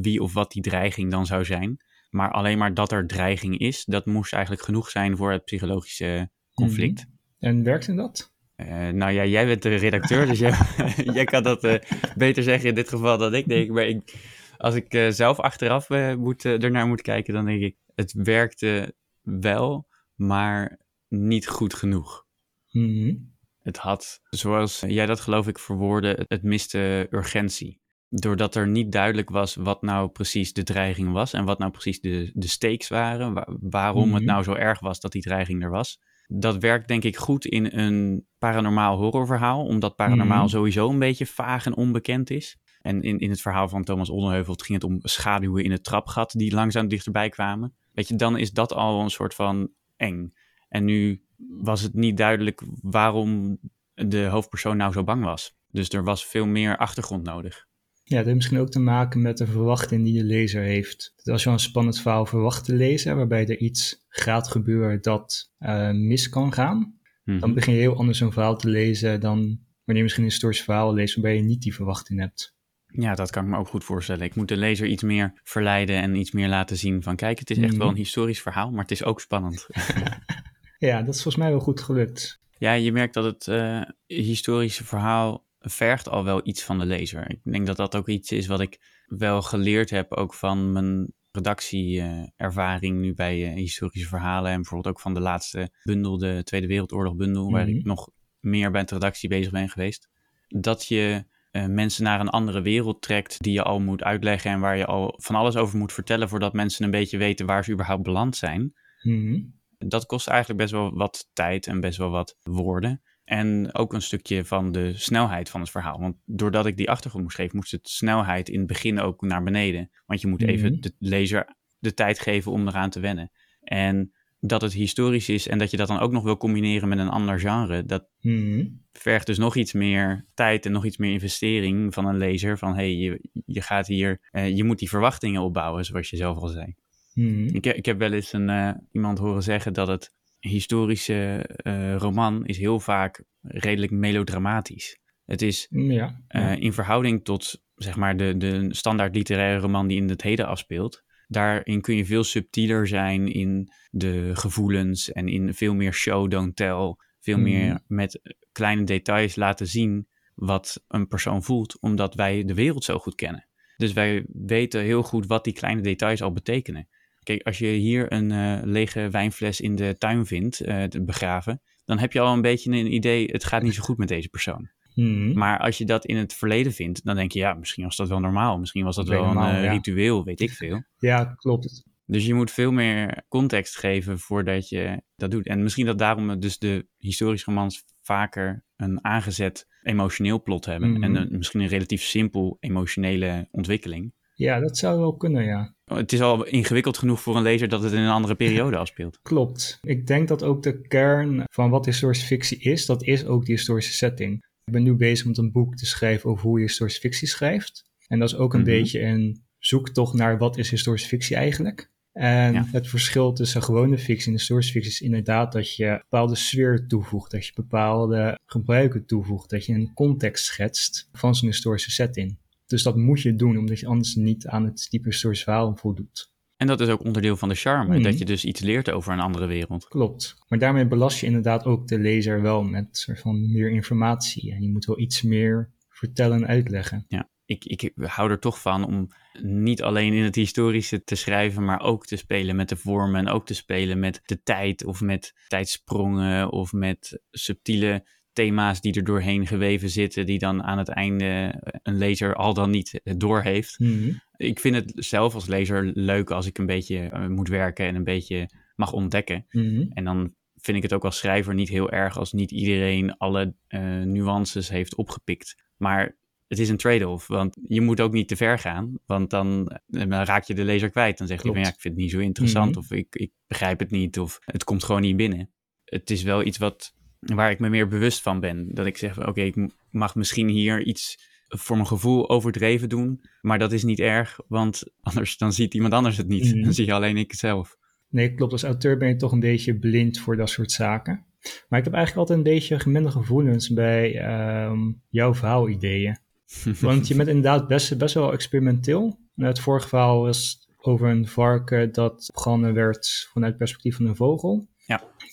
wie 0.00 0.22
of 0.22 0.32
wat 0.32 0.52
die 0.52 0.62
dreiging 0.62 1.10
dan 1.10 1.26
zou 1.26 1.44
zijn. 1.44 1.76
Maar 2.10 2.30
alleen 2.30 2.58
maar 2.58 2.74
dat 2.74 2.92
er 2.92 3.06
dreiging 3.06 3.58
is, 3.58 3.84
dat 3.84 4.06
moest 4.06 4.32
eigenlijk 4.32 4.64
genoeg 4.64 4.90
zijn 4.90 5.16
voor 5.16 5.32
het 5.32 5.44
psychologische 5.44 6.30
conflict. 6.52 7.06
Mm. 7.06 7.18
En 7.38 7.62
werkte 7.62 7.94
dat? 7.94 8.32
Uh, 8.56 8.88
nou 8.88 9.12
ja, 9.12 9.24
jij 9.24 9.46
bent 9.46 9.62
de 9.62 9.74
redacteur, 9.74 10.26
dus 10.26 10.38
jij, 10.38 10.54
jij 11.14 11.24
kan 11.24 11.42
dat 11.42 11.64
uh, 11.64 11.74
beter 12.16 12.42
zeggen 12.42 12.68
in 12.68 12.74
dit 12.74 12.88
geval 12.88 13.18
dan 13.18 13.34
ik 13.34 13.48
denk. 13.48 13.70
Maar 13.70 13.86
ik, 13.86 14.14
als 14.56 14.74
ik 14.74 14.94
uh, 14.94 15.10
zelf 15.10 15.40
achteraf 15.40 15.88
moet, 16.16 16.44
ernaar 16.44 16.86
moet 16.86 17.02
kijken, 17.02 17.34
dan 17.34 17.44
denk 17.44 17.62
ik, 17.62 17.76
het 17.94 18.12
werkte 18.12 18.94
wel, 19.22 19.88
maar 20.14 20.78
niet 21.08 21.48
goed 21.48 21.74
genoeg. 21.74 22.26
Mm. 22.70 23.33
Het 23.64 23.76
had, 23.76 24.20
zoals 24.30 24.82
jij 24.86 25.06
dat 25.06 25.20
geloof 25.20 25.48
ik 25.48 25.58
verwoordde, 25.58 26.24
het 26.28 26.42
miste 26.42 27.06
urgentie. 27.10 27.80
Doordat 28.08 28.54
er 28.54 28.68
niet 28.68 28.92
duidelijk 28.92 29.30
was 29.30 29.54
wat 29.54 29.82
nou 29.82 30.08
precies 30.08 30.52
de 30.52 30.62
dreiging 30.62 31.12
was 31.12 31.32
en 31.32 31.44
wat 31.44 31.58
nou 31.58 31.70
precies 31.70 32.00
de, 32.00 32.30
de 32.34 32.48
stakes 32.48 32.88
waren, 32.88 33.32
waar, 33.34 33.48
waarom 33.60 34.14
het 34.14 34.24
nou 34.24 34.42
zo 34.42 34.52
erg 34.52 34.80
was 34.80 35.00
dat 35.00 35.12
die 35.12 35.22
dreiging 35.22 35.62
er 35.62 35.70
was. 35.70 36.00
Dat 36.26 36.58
werkt 36.58 36.88
denk 36.88 37.04
ik 37.04 37.16
goed 37.16 37.44
in 37.44 37.78
een 37.78 38.26
paranormaal 38.38 38.96
horrorverhaal, 38.96 39.64
omdat 39.64 39.96
paranormaal 39.96 40.28
mm-hmm. 40.28 40.48
sowieso 40.48 40.88
een 40.88 40.98
beetje 40.98 41.26
vaag 41.26 41.66
en 41.66 41.76
onbekend 41.76 42.30
is. 42.30 42.58
En 42.80 43.02
in, 43.02 43.18
in 43.18 43.30
het 43.30 43.40
verhaal 43.40 43.68
van 43.68 43.84
Thomas 43.84 44.10
Oldenheuvel 44.10 44.54
ging 44.54 44.82
het 44.82 44.90
om 44.90 44.98
schaduwen 45.00 45.64
in 45.64 45.70
het 45.70 45.84
trapgat 45.84 46.32
die 46.32 46.54
langzaam 46.54 46.88
dichterbij 46.88 47.28
kwamen. 47.28 47.74
Weet 47.92 48.08
je, 48.08 48.16
dan 48.16 48.38
is 48.38 48.52
dat 48.52 48.72
al 48.72 49.00
een 49.00 49.10
soort 49.10 49.34
van 49.34 49.72
eng. 49.96 50.32
En 50.68 50.84
nu 50.84 51.23
was 51.48 51.80
het 51.80 51.94
niet 51.94 52.16
duidelijk 52.16 52.62
waarom 52.80 53.58
de 53.94 54.24
hoofdpersoon 54.24 54.76
nou 54.76 54.92
zo 54.92 55.04
bang 55.04 55.24
was. 55.24 55.56
Dus 55.70 55.88
er 55.88 56.04
was 56.04 56.26
veel 56.26 56.46
meer 56.46 56.76
achtergrond 56.76 57.24
nodig. 57.24 57.66
Ja, 58.02 58.16
dat 58.16 58.24
heeft 58.24 58.36
misschien 58.36 58.58
ook 58.58 58.70
te 58.70 58.80
maken 58.80 59.22
met 59.22 59.38
de 59.38 59.46
verwachting 59.46 60.04
die 60.04 60.18
de 60.18 60.24
lezer 60.24 60.62
heeft. 60.62 61.12
Dat 61.16 61.32
als 61.32 61.44
je 61.44 61.50
een 61.50 61.58
spannend 61.58 62.00
verhaal 62.00 62.26
verwacht 62.26 62.64
te 62.64 62.74
lezen, 62.74 63.16
waarbij 63.16 63.46
er 63.46 63.58
iets 63.58 64.04
gaat 64.08 64.48
gebeuren 64.48 65.02
dat 65.02 65.52
uh, 65.58 65.90
mis 65.90 66.28
kan 66.28 66.52
gaan, 66.52 66.76
mm-hmm. 66.76 67.40
dan 67.40 67.54
begin 67.54 67.74
je 67.74 67.80
heel 67.80 67.96
anders 67.96 68.20
een 68.20 68.32
verhaal 68.32 68.56
te 68.56 68.68
lezen 68.68 69.20
dan 69.20 69.38
wanneer 69.84 69.96
je 69.96 70.02
misschien 70.02 70.24
een 70.24 70.30
historisch 70.30 70.62
verhaal 70.62 70.94
leest 70.94 71.14
waarbij 71.14 71.36
je 71.36 71.42
niet 71.42 71.62
die 71.62 71.74
verwachting 71.74 72.20
hebt. 72.20 72.56
Ja, 72.86 73.14
dat 73.14 73.30
kan 73.30 73.44
ik 73.44 73.50
me 73.50 73.56
ook 73.56 73.68
goed 73.68 73.84
voorstellen. 73.84 74.24
Ik 74.24 74.34
moet 74.34 74.48
de 74.48 74.56
lezer 74.56 74.86
iets 74.86 75.02
meer 75.02 75.40
verleiden 75.42 75.96
en 75.96 76.14
iets 76.14 76.32
meer 76.32 76.48
laten 76.48 76.76
zien 76.76 77.02
van 77.02 77.16
kijk, 77.16 77.38
het 77.38 77.50
is 77.50 77.56
echt 77.56 77.66
mm-hmm. 77.66 77.80
wel 77.82 77.88
een 77.88 77.96
historisch 77.96 78.42
verhaal, 78.42 78.70
maar 78.70 78.82
het 78.82 78.90
is 78.90 79.04
ook 79.04 79.20
spannend. 79.20 79.66
ja, 80.78 81.02
dat 81.02 81.14
is 81.14 81.22
volgens 81.22 81.44
mij 81.44 81.52
wel 81.52 81.60
goed 81.60 81.80
gelukt. 81.80 82.40
Ja, 82.58 82.72
je 82.72 82.92
merkt 82.92 83.14
dat 83.14 83.24
het 83.24 83.46
uh, 83.46 83.82
historische 84.06 84.84
verhaal 84.84 85.46
vergt 85.58 86.08
al 86.08 86.24
wel 86.24 86.40
iets 86.44 86.62
van 86.62 86.78
de 86.78 86.86
lezer. 86.86 87.30
Ik 87.30 87.40
denk 87.42 87.66
dat 87.66 87.76
dat 87.76 87.96
ook 87.96 88.08
iets 88.08 88.32
is 88.32 88.46
wat 88.46 88.60
ik 88.60 88.78
wel 89.06 89.42
geleerd 89.42 89.90
heb, 89.90 90.12
ook 90.12 90.34
van 90.34 90.72
mijn 90.72 91.12
redactieervaring 91.30 93.00
nu 93.00 93.14
bij 93.14 93.50
uh, 93.50 93.54
historische 93.54 94.08
verhalen 94.08 94.50
en 94.50 94.56
bijvoorbeeld 94.56 94.94
ook 94.94 95.00
van 95.00 95.14
de 95.14 95.20
laatste 95.20 95.70
bundel, 95.82 96.18
de 96.18 96.40
Tweede 96.44 96.66
Wereldoorlog 96.66 97.16
bundel, 97.16 97.50
waar 97.50 97.68
ik 97.68 97.84
nog 97.84 98.10
meer 98.40 98.70
bij 98.70 98.84
de 98.84 98.94
redactie 98.94 99.28
bezig 99.28 99.52
ben 99.52 99.68
geweest. 99.68 100.08
Dat 100.48 100.86
je 100.86 101.24
uh, 101.52 101.66
mensen 101.66 102.04
naar 102.04 102.20
een 102.20 102.28
andere 102.28 102.60
wereld 102.60 103.02
trekt 103.02 103.42
die 103.42 103.52
je 103.52 103.62
al 103.62 103.80
moet 103.80 104.02
uitleggen 104.02 104.50
en 104.50 104.60
waar 104.60 104.76
je 104.76 104.86
al 104.86 105.14
van 105.16 105.34
alles 105.34 105.56
over 105.56 105.78
moet 105.78 105.92
vertellen 105.92 106.28
voordat 106.28 106.52
mensen 106.52 106.84
een 106.84 106.90
beetje 106.90 107.18
weten 107.18 107.46
waar 107.46 107.64
ze 107.64 107.72
überhaupt 107.72 108.02
beland 108.02 108.36
zijn. 108.36 108.72
Mm-hmm. 109.02 109.54
Dat 109.88 110.06
kost 110.06 110.28
eigenlijk 110.28 110.60
best 110.60 110.72
wel 110.72 110.94
wat 110.94 111.30
tijd 111.32 111.66
en 111.66 111.80
best 111.80 111.98
wel 111.98 112.10
wat 112.10 112.36
woorden. 112.42 113.02
En 113.24 113.74
ook 113.74 113.92
een 113.92 114.02
stukje 114.02 114.44
van 114.44 114.72
de 114.72 114.92
snelheid 114.98 115.50
van 115.50 115.60
het 115.60 115.70
verhaal. 115.70 116.00
Want 116.00 116.16
doordat 116.24 116.66
ik 116.66 116.76
die 116.76 116.90
achtergrond 116.90 117.24
moest 117.24 117.36
geven, 117.36 117.56
moest 117.56 117.70
het 117.70 117.88
snelheid 117.88 118.48
in 118.48 118.58
het 118.58 118.66
begin 118.66 119.00
ook 119.00 119.20
naar 119.22 119.42
beneden. 119.42 119.90
Want 120.06 120.20
je 120.20 120.26
moet 120.26 120.40
Mhm. 120.40 120.50
even 120.50 120.80
de 120.80 120.92
lezer 120.98 121.56
de 121.78 121.94
tijd 121.94 122.18
geven 122.20 122.52
om 122.52 122.68
eraan 122.68 122.90
te 122.90 123.00
wennen. 123.00 123.30
En 123.60 124.12
dat 124.40 124.62
het 124.62 124.72
historisch 124.72 125.28
is 125.28 125.48
en 125.48 125.58
dat 125.58 125.70
je 125.70 125.76
dat 125.76 125.88
dan 125.88 125.98
ook 125.98 126.12
nog 126.12 126.22
wil 126.22 126.36
combineren 126.36 126.88
met 126.88 126.98
een 126.98 127.08
ander 127.08 127.40
genre, 127.40 127.84
dat 127.84 128.08
Mhm. 128.20 128.66
vergt 128.92 129.26
dus 129.26 129.38
nog 129.38 129.56
iets 129.56 129.72
meer 129.72 130.26
tijd 130.34 130.66
en 130.66 130.72
nog 130.72 130.84
iets 130.84 130.96
meer 130.96 131.12
investering 131.12 131.94
van 131.94 132.06
een 132.06 132.16
lezer. 132.18 132.58
Van 132.58 132.74
hey, 132.74 132.94
je, 132.94 133.28
je 133.46 133.60
gaat 133.60 133.86
hier, 133.86 134.28
eh, 134.30 134.56
je 134.56 134.64
moet 134.64 134.78
die 134.78 134.88
verwachtingen 134.88 135.42
opbouwen, 135.42 135.84
zoals 135.84 136.10
je 136.10 136.16
zelf 136.16 136.36
al 136.38 136.48
zei. 136.48 136.74
Mhm. 137.14 137.54
Ik, 137.54 137.66
ik 137.66 137.84
heb 137.86 137.98
wel 137.98 138.12
eens 138.12 138.32
een, 138.32 138.48
eh, 138.48 138.70
iemand 138.92 139.18
horen 139.18 139.42
zeggen 139.42 139.72
dat 139.72 139.88
het 139.88 140.12
historische 140.40 141.44
eh, 141.56 141.96
roman 141.96 142.46
is 142.46 142.58
heel 142.58 142.80
vaak 142.80 143.24
redelijk 143.40 143.92
melodramatisch. 143.92 144.98
Het 145.24 145.42
is 145.42 145.66
Ja. 145.70 146.20
eh, 146.28 146.56
in 146.56 146.72
verhouding 146.72 147.24
tot 147.24 147.62
zeg 147.74 147.96
maar 147.96 148.16
de, 148.16 148.36
de 148.36 148.66
standaard 148.74 149.14
literaire 149.14 149.60
roman 149.60 149.86
die 149.86 150.00
in 150.00 150.08
het 150.08 150.22
heden 150.22 150.46
afspeelt. 150.46 151.02
Daarin 151.26 151.80
kun 151.80 151.96
je 151.96 152.04
veel 152.04 152.24
subtieler 152.24 152.86
zijn 152.86 153.32
in 153.32 153.68
de 153.90 154.30
gevoelens 154.34 155.12
en 155.12 155.28
in 155.28 155.54
veel 155.54 155.74
meer 155.74 155.92
show, 155.92 156.30
don't 156.30 156.56
tell. 156.56 156.94
Veel 157.20 157.36
Mhm. 157.38 157.44
meer 157.44 157.80
met 157.86 158.36
kleine 158.52 158.84
details 158.84 159.36
laten 159.36 159.66
zien 159.66 160.08
wat 160.34 160.84
een 160.88 161.08
persoon 161.08 161.42
voelt, 161.42 161.80
omdat 161.80 162.14
wij 162.14 162.44
de 162.44 162.54
wereld 162.54 162.84
zo 162.84 162.98
goed 162.98 163.14
kennen. 163.14 163.48
Dus 163.76 163.92
wij 163.92 164.24
weten 164.28 164.80
heel 164.82 165.02
goed 165.02 165.26
wat 165.26 165.44
die 165.44 165.52
kleine 165.52 165.80
details 165.80 166.22
al 166.22 166.32
betekenen. 166.32 166.88
Kijk, 167.24 167.42
als 167.42 167.58
je 167.58 167.66
hier 167.66 168.12
een 168.12 168.30
eh, 168.30 168.58
lege 168.62 169.10
wijnfles 169.10 169.60
in 169.60 169.74
de 169.76 169.94
tuin 169.98 170.26
vindt, 170.26 170.56
te 170.56 171.02
begraven, 171.04 171.62
dan 171.84 171.98
heb 171.98 172.12
je 172.12 172.20
al 172.20 172.32
een 172.32 172.40
beetje 172.40 172.70
een 172.70 172.94
idee, 172.94 173.26
het 173.26 173.44
gaat 173.44 173.62
niet 173.62 173.74
zo 173.74 173.82
goed 173.82 173.98
met 173.98 174.08
deze 174.08 174.28
persoon. 174.28 174.70
Mhm. 174.94 175.38
Maar 175.38 175.58
als 175.58 175.78
je 175.78 175.84
dat 175.84 176.04
in 176.04 176.16
het 176.16 176.34
verleden 176.34 176.72
vindt, 176.72 177.04
dan 177.04 177.16
denk 177.16 177.32
je, 177.32 177.38
ja, 177.38 177.54
misschien 177.54 177.84
was 177.84 177.96
dat 177.96 178.08
wel 178.08 178.20
normaal. 178.20 178.58
Misschien 178.58 178.84
was 178.84 178.96
dat 178.96 179.08
wel 179.08 179.24
een 179.24 179.36
eh, 179.36 179.64
ja. 179.64 179.70
ritueel, 179.70 180.24
weet 180.24 180.40
ik 180.40 180.50
veel. 180.50 180.82
Ja, 180.98 181.24
klopt. 181.24 181.84
Dus 182.06 182.26
je 182.26 182.34
moet 182.34 182.50
veel 182.50 182.72
meer 182.72 183.24
context 183.28 183.78
geven 183.78 184.18
voordat 184.18 184.68
je 184.68 185.02
dat 185.16 185.30
doet. 185.30 185.46
En 185.46 185.62
misschien 185.62 185.86
dat 185.86 185.98
daarom 185.98 186.40
dus 186.40 186.58
de 186.58 186.86
historische 186.98 187.50
romans 187.50 187.84
vaker 188.02 188.64
een 188.76 189.04
aangezet 189.04 189.66
emotioneel 189.82 190.42
plot 190.42 190.64
hebben. 190.64 190.90
Mhm. 190.90 191.02
En 191.02 191.14
een, 191.14 191.36
misschien 191.36 191.60
een 191.60 191.68
relatief 191.68 192.02
simpel 192.02 192.56
emotionele 192.60 193.48
ontwikkeling. 193.50 194.12
Ja, 194.34 194.60
dat 194.60 194.76
zou 194.78 194.98
wel 194.98 195.16
kunnen, 195.16 195.44
ja. 195.44 195.74
Het 195.84 196.12
is 196.12 196.20
al 196.20 196.44
ingewikkeld 196.46 196.98
genoeg 196.98 197.20
voor 197.20 197.36
een 197.36 197.42
lezer 197.42 197.68
dat 197.68 197.82
het 197.82 197.92
in 197.92 197.98
een 197.98 198.10
andere 198.10 198.34
periode 198.34 198.76
afspeelt. 198.84 199.18
Klopt. 199.22 199.78
Ik 199.82 200.06
denk 200.06 200.28
dat 200.28 200.42
ook 200.42 200.62
de 200.62 200.80
kern 200.80 201.42
van 201.52 201.70
wat 201.70 201.84
historische 201.86 202.26
fictie 202.26 202.58
is, 202.58 202.86
dat 202.86 203.02
is 203.02 203.24
ook 203.26 203.44
die 203.44 203.54
historische 203.54 203.92
setting. 203.92 204.34
Ik 204.64 204.72
ben 204.72 204.82
nu 204.82 204.94
bezig 204.94 205.26
met 205.26 205.38
een 205.38 205.52
boek 205.52 205.76
te 205.76 205.86
schrijven 205.86 206.30
over 206.30 206.46
hoe 206.46 206.58
je 206.58 206.64
historische 206.64 207.00
fictie 207.00 207.28
schrijft. 207.28 207.82
En 208.06 208.18
dat 208.18 208.28
is 208.28 208.36
ook 208.36 208.54
een 208.54 208.60
Mhm. 208.60 208.68
beetje 208.70 209.02
een 209.02 209.42
zoektocht 209.58 210.14
naar 210.14 210.38
wat 210.38 210.56
is 210.58 210.70
historische 210.70 211.08
fictie 211.08 211.36
eigenlijk. 211.36 211.92
En 212.12 212.52
Ja. 212.52 212.64
het 212.72 212.88
verschil 212.88 213.32
tussen 213.32 213.62
gewone 213.62 213.98
fictie 213.98 214.26
en 214.26 214.32
historische 214.32 214.72
fictie 214.72 214.90
is 214.92 215.00
inderdaad 215.00 215.52
dat 215.52 215.74
je 215.76 215.98
bepaalde 216.02 216.34
sfeer 216.34 216.86
toevoegt, 216.86 217.30
dat 217.30 217.46
je 217.46 217.52
bepaalde 217.54 218.38
gebruiken 218.46 219.06
toevoegt, 219.06 219.50
dat 219.50 219.64
je 219.66 219.72
een 219.74 219.90
context 219.94 220.44
schetst 220.44 221.08
van 221.12 221.34
zo'n 221.34 221.48
historische 221.48 221.90
setting. 221.90 222.38
Dus 222.66 222.82
dat 222.82 222.96
moet 222.96 223.20
je 223.20 223.34
doen, 223.34 223.58
omdat 223.58 223.78
je 223.80 223.86
anders 223.86 224.14
niet 224.14 224.46
aan 224.46 224.64
het 224.64 224.90
type 224.90 225.08
historisch 225.08 225.42
verhaal 225.42 225.76
voldoet. 225.76 226.32
En 226.56 226.66
dat 226.66 226.80
is 226.80 226.88
ook 226.88 227.04
onderdeel 227.04 227.36
van 227.36 227.48
de 227.48 227.54
charme, 227.54 227.94
Mhm. 227.94 228.02
dat 228.02 228.18
je 228.18 228.24
dus 228.24 228.44
iets 228.44 228.60
leert 228.60 228.90
over 228.90 229.12
een 229.12 229.20
andere 229.20 229.46
wereld. 229.46 229.88
Klopt. 229.88 230.36
Maar 230.48 230.58
daarmee 230.58 230.86
belast 230.86 231.20
je 231.20 231.26
inderdaad 231.26 231.64
ook 231.64 231.88
de 231.88 231.98
lezer 231.98 232.42
wel 232.42 232.62
met 232.62 232.86
soort 232.96 233.20
van 233.20 233.52
meer 233.52 233.70
informatie. 233.70 234.52
En 234.52 234.62
je 234.62 234.70
moet 234.70 234.84
wel 234.84 234.98
iets 234.98 235.22
meer 235.22 235.70
vertellen 235.88 236.36
en 236.36 236.46
uitleggen. 236.46 237.04
Ja, 237.08 237.30
ik, 237.44 237.64
ik 237.64 237.92
hou 237.96 238.30
er 238.30 238.38
toch 238.38 238.60
van 238.60 238.86
om 238.86 239.08
niet 239.42 239.82
alleen 239.82 240.12
in 240.12 240.22
het 240.24 240.34
historische 240.34 241.04
te 241.04 241.14
schrijven, 241.14 241.64
maar 241.64 241.80
ook 241.80 242.06
te 242.06 242.16
spelen 242.16 242.56
met 242.56 242.68
de 242.68 242.76
vormen 242.76 243.20
en 243.20 243.28
ook 243.32 243.46
te 243.46 243.54
spelen 243.54 243.98
met 243.98 244.20
de 244.24 244.42
tijd 244.42 244.84
of 244.84 245.00
met 245.00 245.34
tijdsprongen 245.48 246.50
of 246.52 246.72
met 246.72 247.22
subtiele 247.30 248.06
thema's 248.34 248.80
die 248.80 248.92
er 248.92 249.04
doorheen 249.04 249.46
geweven 249.46 249.90
zitten, 249.90 250.26
die 250.26 250.38
dan 250.38 250.62
aan 250.62 250.78
het 250.78 250.88
einde 250.88 251.54
een 251.82 251.98
lezer 251.98 252.34
al 252.34 252.54
dan 252.54 252.70
niet 252.70 253.00
doorheeft. 253.02 253.78
Mm 253.78 254.22
Ik 254.36 254.60
vind 254.60 254.74
het 254.74 254.92
zelf 254.94 255.34
als 255.34 255.46
lezer 255.46 255.90
leuk 255.94 256.30
als 256.30 256.46
ik 256.46 256.58
een 256.58 256.66
beetje 256.66 256.98
eh, 256.98 257.26
moet 257.26 257.48
werken 257.48 257.86
en 257.86 257.94
een 257.94 258.04
beetje 258.04 258.50
mag 258.76 258.92
ontdekken. 258.92 259.46
Mhm. 259.50 259.86
En 259.92 260.04
dan 260.04 260.34
vind 260.56 260.76
ik 260.76 260.82
het 260.82 260.92
ook 260.92 261.04
als 261.04 261.18
schrijver 261.18 261.54
niet 261.54 261.68
heel 261.68 261.90
erg 261.90 262.18
als 262.18 262.32
niet 262.32 262.50
iedereen 262.50 263.16
alle 263.16 263.54
uh, 263.68 263.80
nuances 264.02 264.68
heeft 264.68 264.94
opgepikt. 264.94 265.62
Maar 265.76 266.16
het 266.48 266.58
is 266.58 266.68
een 266.68 266.76
trade-off, 266.76 267.26
want 267.26 267.56
je 267.68 267.80
moet 267.80 268.00
ook 268.00 268.12
niet 268.12 268.28
te 268.28 268.36
ver 268.36 268.58
gaan, 268.58 268.98
want 269.06 269.30
dan, 269.30 269.68
eh, 269.68 270.00
dan 270.08 270.22
raak 270.22 270.44
je 270.44 270.54
de 270.54 270.64
lezer 270.64 270.90
kwijt. 270.90 271.18
Dan 271.18 271.26
zegt 271.26 271.42
hij 271.42 271.52
van 271.52 271.60
ja, 271.60 271.68
ik 271.68 271.80
vind 271.80 271.94
het 271.94 272.02
niet 272.02 272.12
zo 272.12 272.18
interessant, 272.18 272.70
mhm. 272.70 272.78
of 272.78 272.90
ik, 272.90 273.06
ik 273.10 273.32
begrijp 273.46 273.78
het 273.78 273.90
niet, 273.90 274.18
of 274.18 274.38
het 274.44 274.64
komt 274.64 274.84
gewoon 274.84 275.00
niet 275.00 275.16
binnen. 275.16 275.50
Het 275.84 276.10
is 276.10 276.22
wel 276.22 276.44
iets 276.44 276.58
wat, 276.58 276.94
waar 277.24 277.50
ik 277.50 277.58
me 277.58 277.68
meer 277.68 277.88
bewust 277.88 278.22
van 278.22 278.40
ben. 278.40 278.74
Dat 278.74 278.86
ik 278.86 278.96
zeg, 278.96 279.26
oké, 279.26 279.40
ik 279.40 279.56
mag 279.90 280.14
misschien 280.14 280.48
hier 280.48 280.82
iets 280.82 281.32
voor 281.48 281.76
mijn 281.76 281.88
gevoel 281.88 282.28
overdreven 282.28 282.88
doen, 282.88 283.24
maar 283.40 283.58
dat 283.58 283.72
is 283.72 283.82
niet 283.82 284.00
erg, 284.00 284.40
want 284.48 284.82
anders 285.00 285.36
dan 285.36 285.52
ziet 285.52 285.74
iemand 285.74 285.92
anders 285.92 286.16
het 286.16 286.28
niet. 286.28 286.54
Mhm. 286.54 286.62
Dan 286.62 286.72
zie 286.72 286.86
je 286.86 286.92
alleen 286.92 287.16
ik 287.16 287.30
het 287.30 287.40
zelf. 287.40 287.76
Nee, 288.08 288.34
klopt. 288.34 288.52
Als 288.52 288.64
auteur 288.64 288.96
ben 288.96 289.08
je 289.08 289.16
toch 289.16 289.32
een 289.32 289.40
beetje 289.40 289.78
blind 289.78 290.18
voor 290.18 290.36
dat 290.36 290.50
soort 290.50 290.72
zaken. 290.72 291.24
Maar 291.68 291.78
ik 291.78 291.84
heb 291.84 291.94
eigenlijk 291.94 292.16
altijd 292.16 292.38
een 292.38 292.54
beetje 292.54 292.80
gemengde 292.80 293.10
gevoelens 293.10 293.72
bij 293.72 294.24
um, 294.66 295.02
jouw 295.08 295.34
verhaalideeën. 295.34 296.18
Want 296.80 297.08
je 297.08 297.14
bent 297.14 297.28
inderdaad 297.28 297.68
best, 297.68 297.98
best 297.98 298.14
wel 298.14 298.32
experimenteel. 298.32 299.18
Het 299.34 299.60
vorige 299.60 299.88
verhaal 299.88 300.20
was 300.20 300.68
over 300.80 301.08
een 301.08 301.28
varken 301.28 301.92
dat 301.92 302.30
begonnen 302.34 302.74
werd 302.74 303.28
vanuit 303.32 303.50
het 303.50 303.60
perspectief 303.60 303.96
van 303.96 304.06
een 304.06 304.16
vogel. 304.16 304.68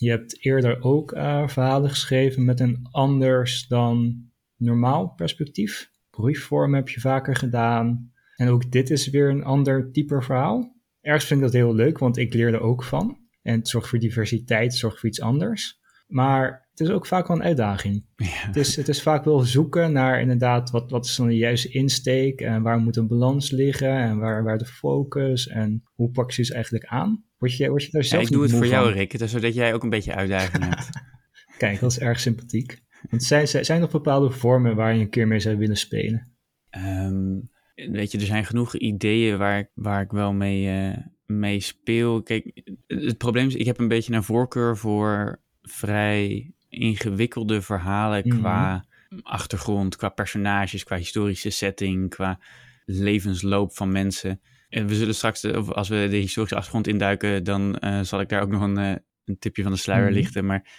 Je 0.01 0.09
hebt 0.09 0.45
eerder 0.45 0.81
ook 0.83 1.11
uh, 1.11 1.47
verhalen 1.47 1.89
geschreven 1.89 2.45
met 2.45 2.59
een 2.59 2.87
anders 2.91 3.67
dan 3.67 4.25
normaal 4.55 5.07
perspectief. 5.07 5.91
Briefvorm 6.09 6.73
heb 6.73 6.89
je 6.89 6.99
vaker 6.99 7.35
gedaan. 7.35 8.11
En 8.35 8.47
ook 8.47 8.71
dit 8.71 8.89
is 8.89 9.09
weer 9.09 9.29
een 9.29 9.43
ander 9.43 9.91
type 9.91 10.21
verhaal. 10.21 10.75
Ergens 11.01 11.25
vind 11.25 11.39
ik 11.39 11.45
dat 11.45 11.55
heel 11.55 11.75
leuk, 11.75 11.97
want 11.97 12.17
ik 12.17 12.33
leer 12.33 12.53
er 12.53 12.61
ook 12.61 12.83
van. 12.83 13.17
En 13.41 13.57
het 13.57 13.67
zorgt 13.67 13.87
voor 13.89 13.99
diversiteit, 13.99 14.71
het 14.71 14.79
zorgt 14.79 14.99
voor 14.99 15.09
iets 15.09 15.21
anders. 15.21 15.79
Maar 16.07 16.69
is 16.81 16.89
ook 16.89 17.05
vaak 17.05 17.27
wel 17.27 17.37
een 17.37 17.43
uitdaging. 17.43 18.05
Het, 18.15 18.55
is, 18.55 18.75
het 18.75 18.87
is 18.87 19.01
vaak 19.01 19.23
wel 19.23 19.39
zoeken 19.39 19.91
naar 19.91 20.21
inderdaad 20.21 20.69
wat, 20.69 20.91
wat 20.91 21.05
is 21.05 21.15
dan 21.15 21.27
de 21.27 21.37
juiste 21.37 21.69
insteek 21.69 22.41
en 22.41 22.61
waar 22.61 22.77
moet 22.77 22.95
een 22.95 23.07
balans 23.07 23.51
liggen 23.51 23.97
en 23.97 24.17
waar, 24.17 24.43
waar 24.43 24.57
de 24.57 24.65
focus 24.65 25.47
en 25.47 25.83
hoe 25.93 26.11
pak 26.11 26.31
je 26.31 26.43
ze 26.43 26.53
eigenlijk 26.53 26.85
aan? 26.85 27.23
Word 27.37 27.57
je, 27.57 27.69
word 27.69 27.83
je 27.83 27.91
daar 27.91 28.03
zelf 28.03 28.21
ja, 28.21 28.27
Ik 28.27 28.33
doe 28.33 28.43
het 28.43 28.51
voor 28.51 28.67
jou, 28.67 28.91
Rick, 28.91 29.13
zodat 29.25 29.53
jij 29.53 29.73
ook 29.73 29.83
een 29.83 29.89
beetje 29.89 30.15
uitdaging 30.15 30.63
hebt. 30.63 30.89
Kijk, 31.57 31.79
dat 31.79 31.91
is 31.91 31.99
erg 31.99 32.19
sympathiek. 32.19 32.83
Want 33.09 33.23
zijn, 33.23 33.47
zijn 33.47 33.81
er 33.81 33.87
bepaalde 33.87 34.29
vormen 34.29 34.75
waar 34.75 34.95
je 34.95 35.01
een 35.01 35.09
keer 35.09 35.27
mee 35.27 35.39
zou 35.39 35.57
willen 35.57 35.77
spelen? 35.77 36.35
Ehm, 36.69 37.39
weet 37.75 38.11
je, 38.11 38.17
er 38.17 38.25
zijn 38.25 38.45
genoeg 38.45 38.75
ideeën 38.75 39.37
waar, 39.37 39.71
waar 39.73 40.01
ik 40.01 40.11
wel 40.11 40.33
mee, 40.33 40.89
uh, 40.89 40.97
mee 41.25 41.59
speel. 41.59 42.23
Kijk, 42.23 42.61
het 42.87 43.17
probleem 43.17 43.47
is, 43.47 43.55
ik 43.55 43.65
heb 43.65 43.79
een 43.79 43.87
beetje 43.87 44.13
een 44.13 44.23
voorkeur 44.23 44.77
voor 44.77 45.41
vrij 45.61 46.53
ingewikkelde 46.71 47.61
verhalen 47.61 48.27
mhm. 48.27 48.39
qua 48.39 48.85
achtergrond, 49.21 49.95
qua 49.95 50.09
personages, 50.09 50.83
qua 50.83 50.97
historische 50.97 51.49
setting, 51.49 52.09
qua 52.09 52.39
levensloop 52.85 53.75
van 53.75 53.91
mensen. 53.91 54.41
En 54.69 54.87
we 54.87 54.95
zullen 54.95 55.15
straks, 55.15 55.45
als 55.53 55.89
we 55.89 56.07
de 56.09 56.17
historische 56.17 56.55
achtergrond 56.55 56.87
induiken, 56.87 57.43
dan 57.43 57.77
uh, 57.79 58.01
zal 58.01 58.19
ik 58.19 58.29
daar 58.29 58.41
ook 58.41 58.49
nog 58.49 58.61
een, 58.61 58.79
uh, 58.79 58.95
een 59.25 59.39
tipje 59.39 59.63
van 59.63 59.71
de 59.71 59.77
sluier 59.77 60.05
mhm. 60.05 60.13
lichten. 60.13 60.45
Maar 60.45 60.69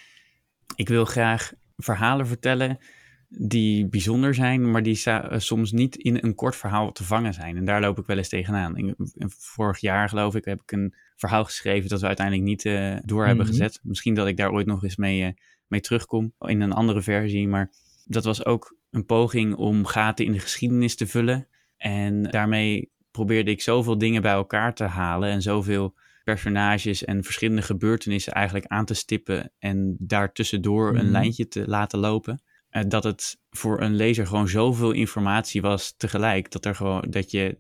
ik 0.75 0.89
wil 0.89 1.05
graag 1.05 1.53
verhalen 1.77 2.27
vertellen 2.27 2.79
die 3.29 3.89
bijzonder 3.89 4.35
zijn, 4.35 4.71
maar 4.71 4.83
die 4.83 5.03
uh, 5.09 5.25
soms 5.37 5.73
niet 5.73 5.97
in 5.97 6.19
een 6.21 6.35
kort 6.35 6.57
verhaal 6.57 6.93
te 6.93 7.05
vangen 7.05 7.35
zijn. 7.35 7.57
En 7.57 7.65
daar 7.65 7.81
loop 7.81 7.99
ik 7.99 8.07
wel 8.07 8.17
eens 8.17 8.29
tegenaan. 8.29 8.95
vorig 9.39 9.79
jaar, 9.79 10.09
geloof 10.09 10.35
ik, 10.35 10.45
heb 10.45 10.63
ik 10.63 10.73
een 10.73 10.95
verhaal 11.17 11.45
geschreven 11.45 11.89
dat 11.89 12.01
we 12.01 12.07
uiteindelijk 12.07 12.47
niet 12.47 12.65
uh, 12.65 12.97
door 13.05 13.27
hebben 13.27 13.47
mhm. 13.47 13.55
gezet. 13.55 13.81
Misschien 13.83 14.15
dat 14.15 14.27
ik 14.27 14.37
daar 14.37 14.53
ooit 14.53 14.67
nog 14.67 14.83
eens 14.83 14.97
mee, 14.97 15.35
mee 15.73 15.81
terugkom 15.81 16.35
in 16.39 16.61
een 16.61 16.73
andere 16.73 17.03
versie. 17.03 17.49
Maar 17.49 17.73
dat 18.05 18.25
was 18.25 18.45
ook 18.45 18.77
een 18.91 19.05
poging 19.05 19.55
om 19.55 19.87
gaten 19.87 20.25
in 20.25 20.33
de 20.33 20.39
geschiedenis 20.39 20.97
te 20.97 21.07
vullen. 21.07 21.49
En 21.77 22.23
daarmee 22.23 22.91
probeerde 23.11 23.51
ik 23.51 23.63
zoveel 23.63 23.99
dingen 23.99 24.23
bij 24.23 24.33
elkaar 24.33 24.75
te 24.75 24.85
halen 24.85 25.31
en 25.31 25.43
zoveel 25.43 25.95
personages 26.25 27.05
en 27.05 27.25
verschillende 27.25 27.63
gebeurtenissen 27.63 28.33
eigenlijk 28.33 28.67
aan 28.67 28.85
te 28.85 28.95
stippen 28.95 29.53
en 29.59 29.97
daartussendoor 29.99 30.91
mm 30.91 30.99
een 30.99 31.05
mhm. 31.05 31.13
lijntje 31.13 31.49
te 31.49 31.65
laten 31.67 31.99
lopen. 31.99 32.43
Uh, 32.71 32.83
dat 32.89 33.05
het 33.05 33.39
voor 33.51 33.81
een 33.81 33.95
lezer 33.95 34.27
gewoon 34.27 34.49
zoveel 34.49 34.93
informatie 34.93 35.61
was 35.61 35.95
tegelijk, 35.97 36.51
dat, 36.51 36.65
er 36.65 36.75
gewoon, 36.75 37.05
dat 37.11 37.31
je 37.31 37.57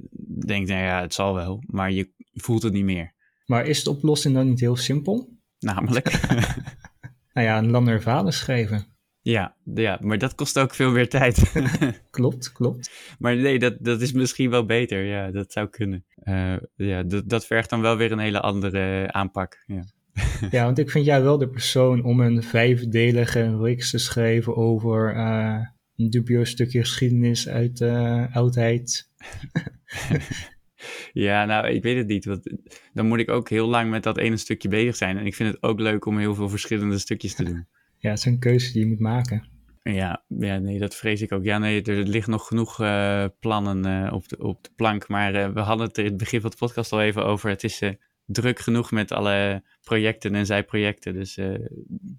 denkt, 0.46 0.68
nou 0.68 0.82
ja, 0.82 1.00
het 1.00 1.14
zal 1.14 1.34
wel, 1.34 1.62
maar 1.66 1.92
je 1.92 2.10
voelt 2.32 2.62
het 2.62 2.72
niet 2.72 2.84
meer. 2.84 3.14
Maar 3.46 3.66
is 3.66 3.84
de 3.84 3.90
oplossing 3.90 4.34
dan 4.34 4.48
niet 4.48 4.60
heel 4.60 4.76
simpel? 4.76 5.38
Namelijk? 5.58 6.10
nou 7.32 7.46
ja, 7.46 7.58
een 7.58 7.70
langer 7.70 8.02
vader 8.02 8.32
schrijven. 8.32 8.92
Ja, 9.22 9.56
ja, 9.74 9.98
maar 10.00 10.18
dat 10.18 10.34
kost 10.34 10.58
ook 10.58 10.74
veel 10.74 10.90
meer 10.90 11.08
tijd. 11.08 11.52
klopt, 12.10 12.52
klopt. 12.52 12.90
Maar 13.18 13.36
nee, 13.36 13.58
dat, 13.58 13.76
dat 13.80 14.00
is 14.00 14.12
misschien 14.12 14.50
wel 14.50 14.64
beter. 14.64 15.04
Ja, 15.04 15.30
dat 15.30 15.52
zou 15.52 15.68
kunnen. 15.68 16.04
Uh, 16.24 16.56
ja, 16.74 17.02
dat, 17.02 17.28
dat 17.28 17.46
vergt 17.46 17.70
dan 17.70 17.80
wel 17.80 17.96
weer 17.96 18.12
een 18.12 18.18
hele 18.18 18.40
andere 18.40 19.12
aanpak. 19.12 19.62
Ja. 19.66 19.84
ja, 20.50 20.64
want 20.64 20.78
ik 20.78 20.90
vind 20.90 21.04
jij 21.04 21.22
wel 21.22 21.38
de 21.38 21.48
persoon 21.48 22.04
om 22.04 22.20
een 22.20 22.42
vijfdelige 22.42 23.58
reeks 23.58 23.90
te 23.90 23.98
schrijven 23.98 24.56
over 24.56 25.16
uh, 25.16 25.58
een 25.96 26.10
dubieus 26.10 26.50
stukje 26.50 26.80
geschiedenis 26.80 27.48
uit 27.48 27.76
de 27.78 27.86
uh, 27.86 28.36
oudheid. 28.36 29.08
Ja, 31.12 31.44
nou, 31.44 31.66
ik 31.68 31.82
weet 31.82 31.96
het 31.96 32.06
niet. 32.06 32.24
Want 32.24 32.52
dan 32.92 33.06
moet 33.06 33.18
ik 33.18 33.30
ook 33.30 33.48
heel 33.48 33.68
lang 33.68 33.90
met 33.90 34.02
dat 34.02 34.18
ene 34.18 34.36
stukje 34.36 34.68
bezig 34.68 34.96
zijn. 34.96 35.18
En 35.18 35.26
ik 35.26 35.34
vind 35.34 35.52
het 35.52 35.62
ook 35.62 35.80
leuk 35.80 36.06
om 36.06 36.18
heel 36.18 36.34
veel 36.34 36.48
verschillende 36.48 36.98
stukjes 36.98 37.34
te 37.34 37.44
doen. 37.44 37.66
Ja, 38.02 38.10
het 38.10 38.18
is 38.18 38.24
een 38.24 38.38
keuze 38.38 38.72
die 38.72 38.80
je 38.80 38.86
moet 38.86 38.98
maken. 38.98 39.48
Ja, 39.82 40.24
ja 40.28 40.58
nee, 40.58 40.78
dat 40.78 40.94
vrees 40.94 41.22
ik 41.22 41.32
ook. 41.32 41.44
Ja, 41.44 41.58
nee, 41.58 41.82
er 41.82 41.94
ligt 41.94 42.26
nog 42.26 42.46
genoeg 42.46 42.80
uh, 42.80 43.24
plannen 43.40 44.06
uh, 44.06 44.12
op, 44.12 44.28
de, 44.28 44.38
op 44.38 44.64
de 44.64 44.70
plank. 44.76 45.08
Maar 45.08 45.34
uh, 45.34 45.48
we 45.48 45.60
hadden 45.60 45.86
het 45.86 45.98
in 45.98 46.04
het 46.04 46.16
begin 46.16 46.40
van 46.40 46.50
de 46.50 46.56
podcast 46.56 46.92
al 46.92 47.02
even 47.02 47.24
over. 47.24 47.48
Het 47.48 47.64
is 47.64 47.82
druk 48.26 48.58
genoeg 48.58 48.90
met 48.90 49.12
alle 49.12 49.62
projecten 49.82 50.34
en 50.34 50.46
zijprojecten. 50.46 51.12
Dus 51.14 51.38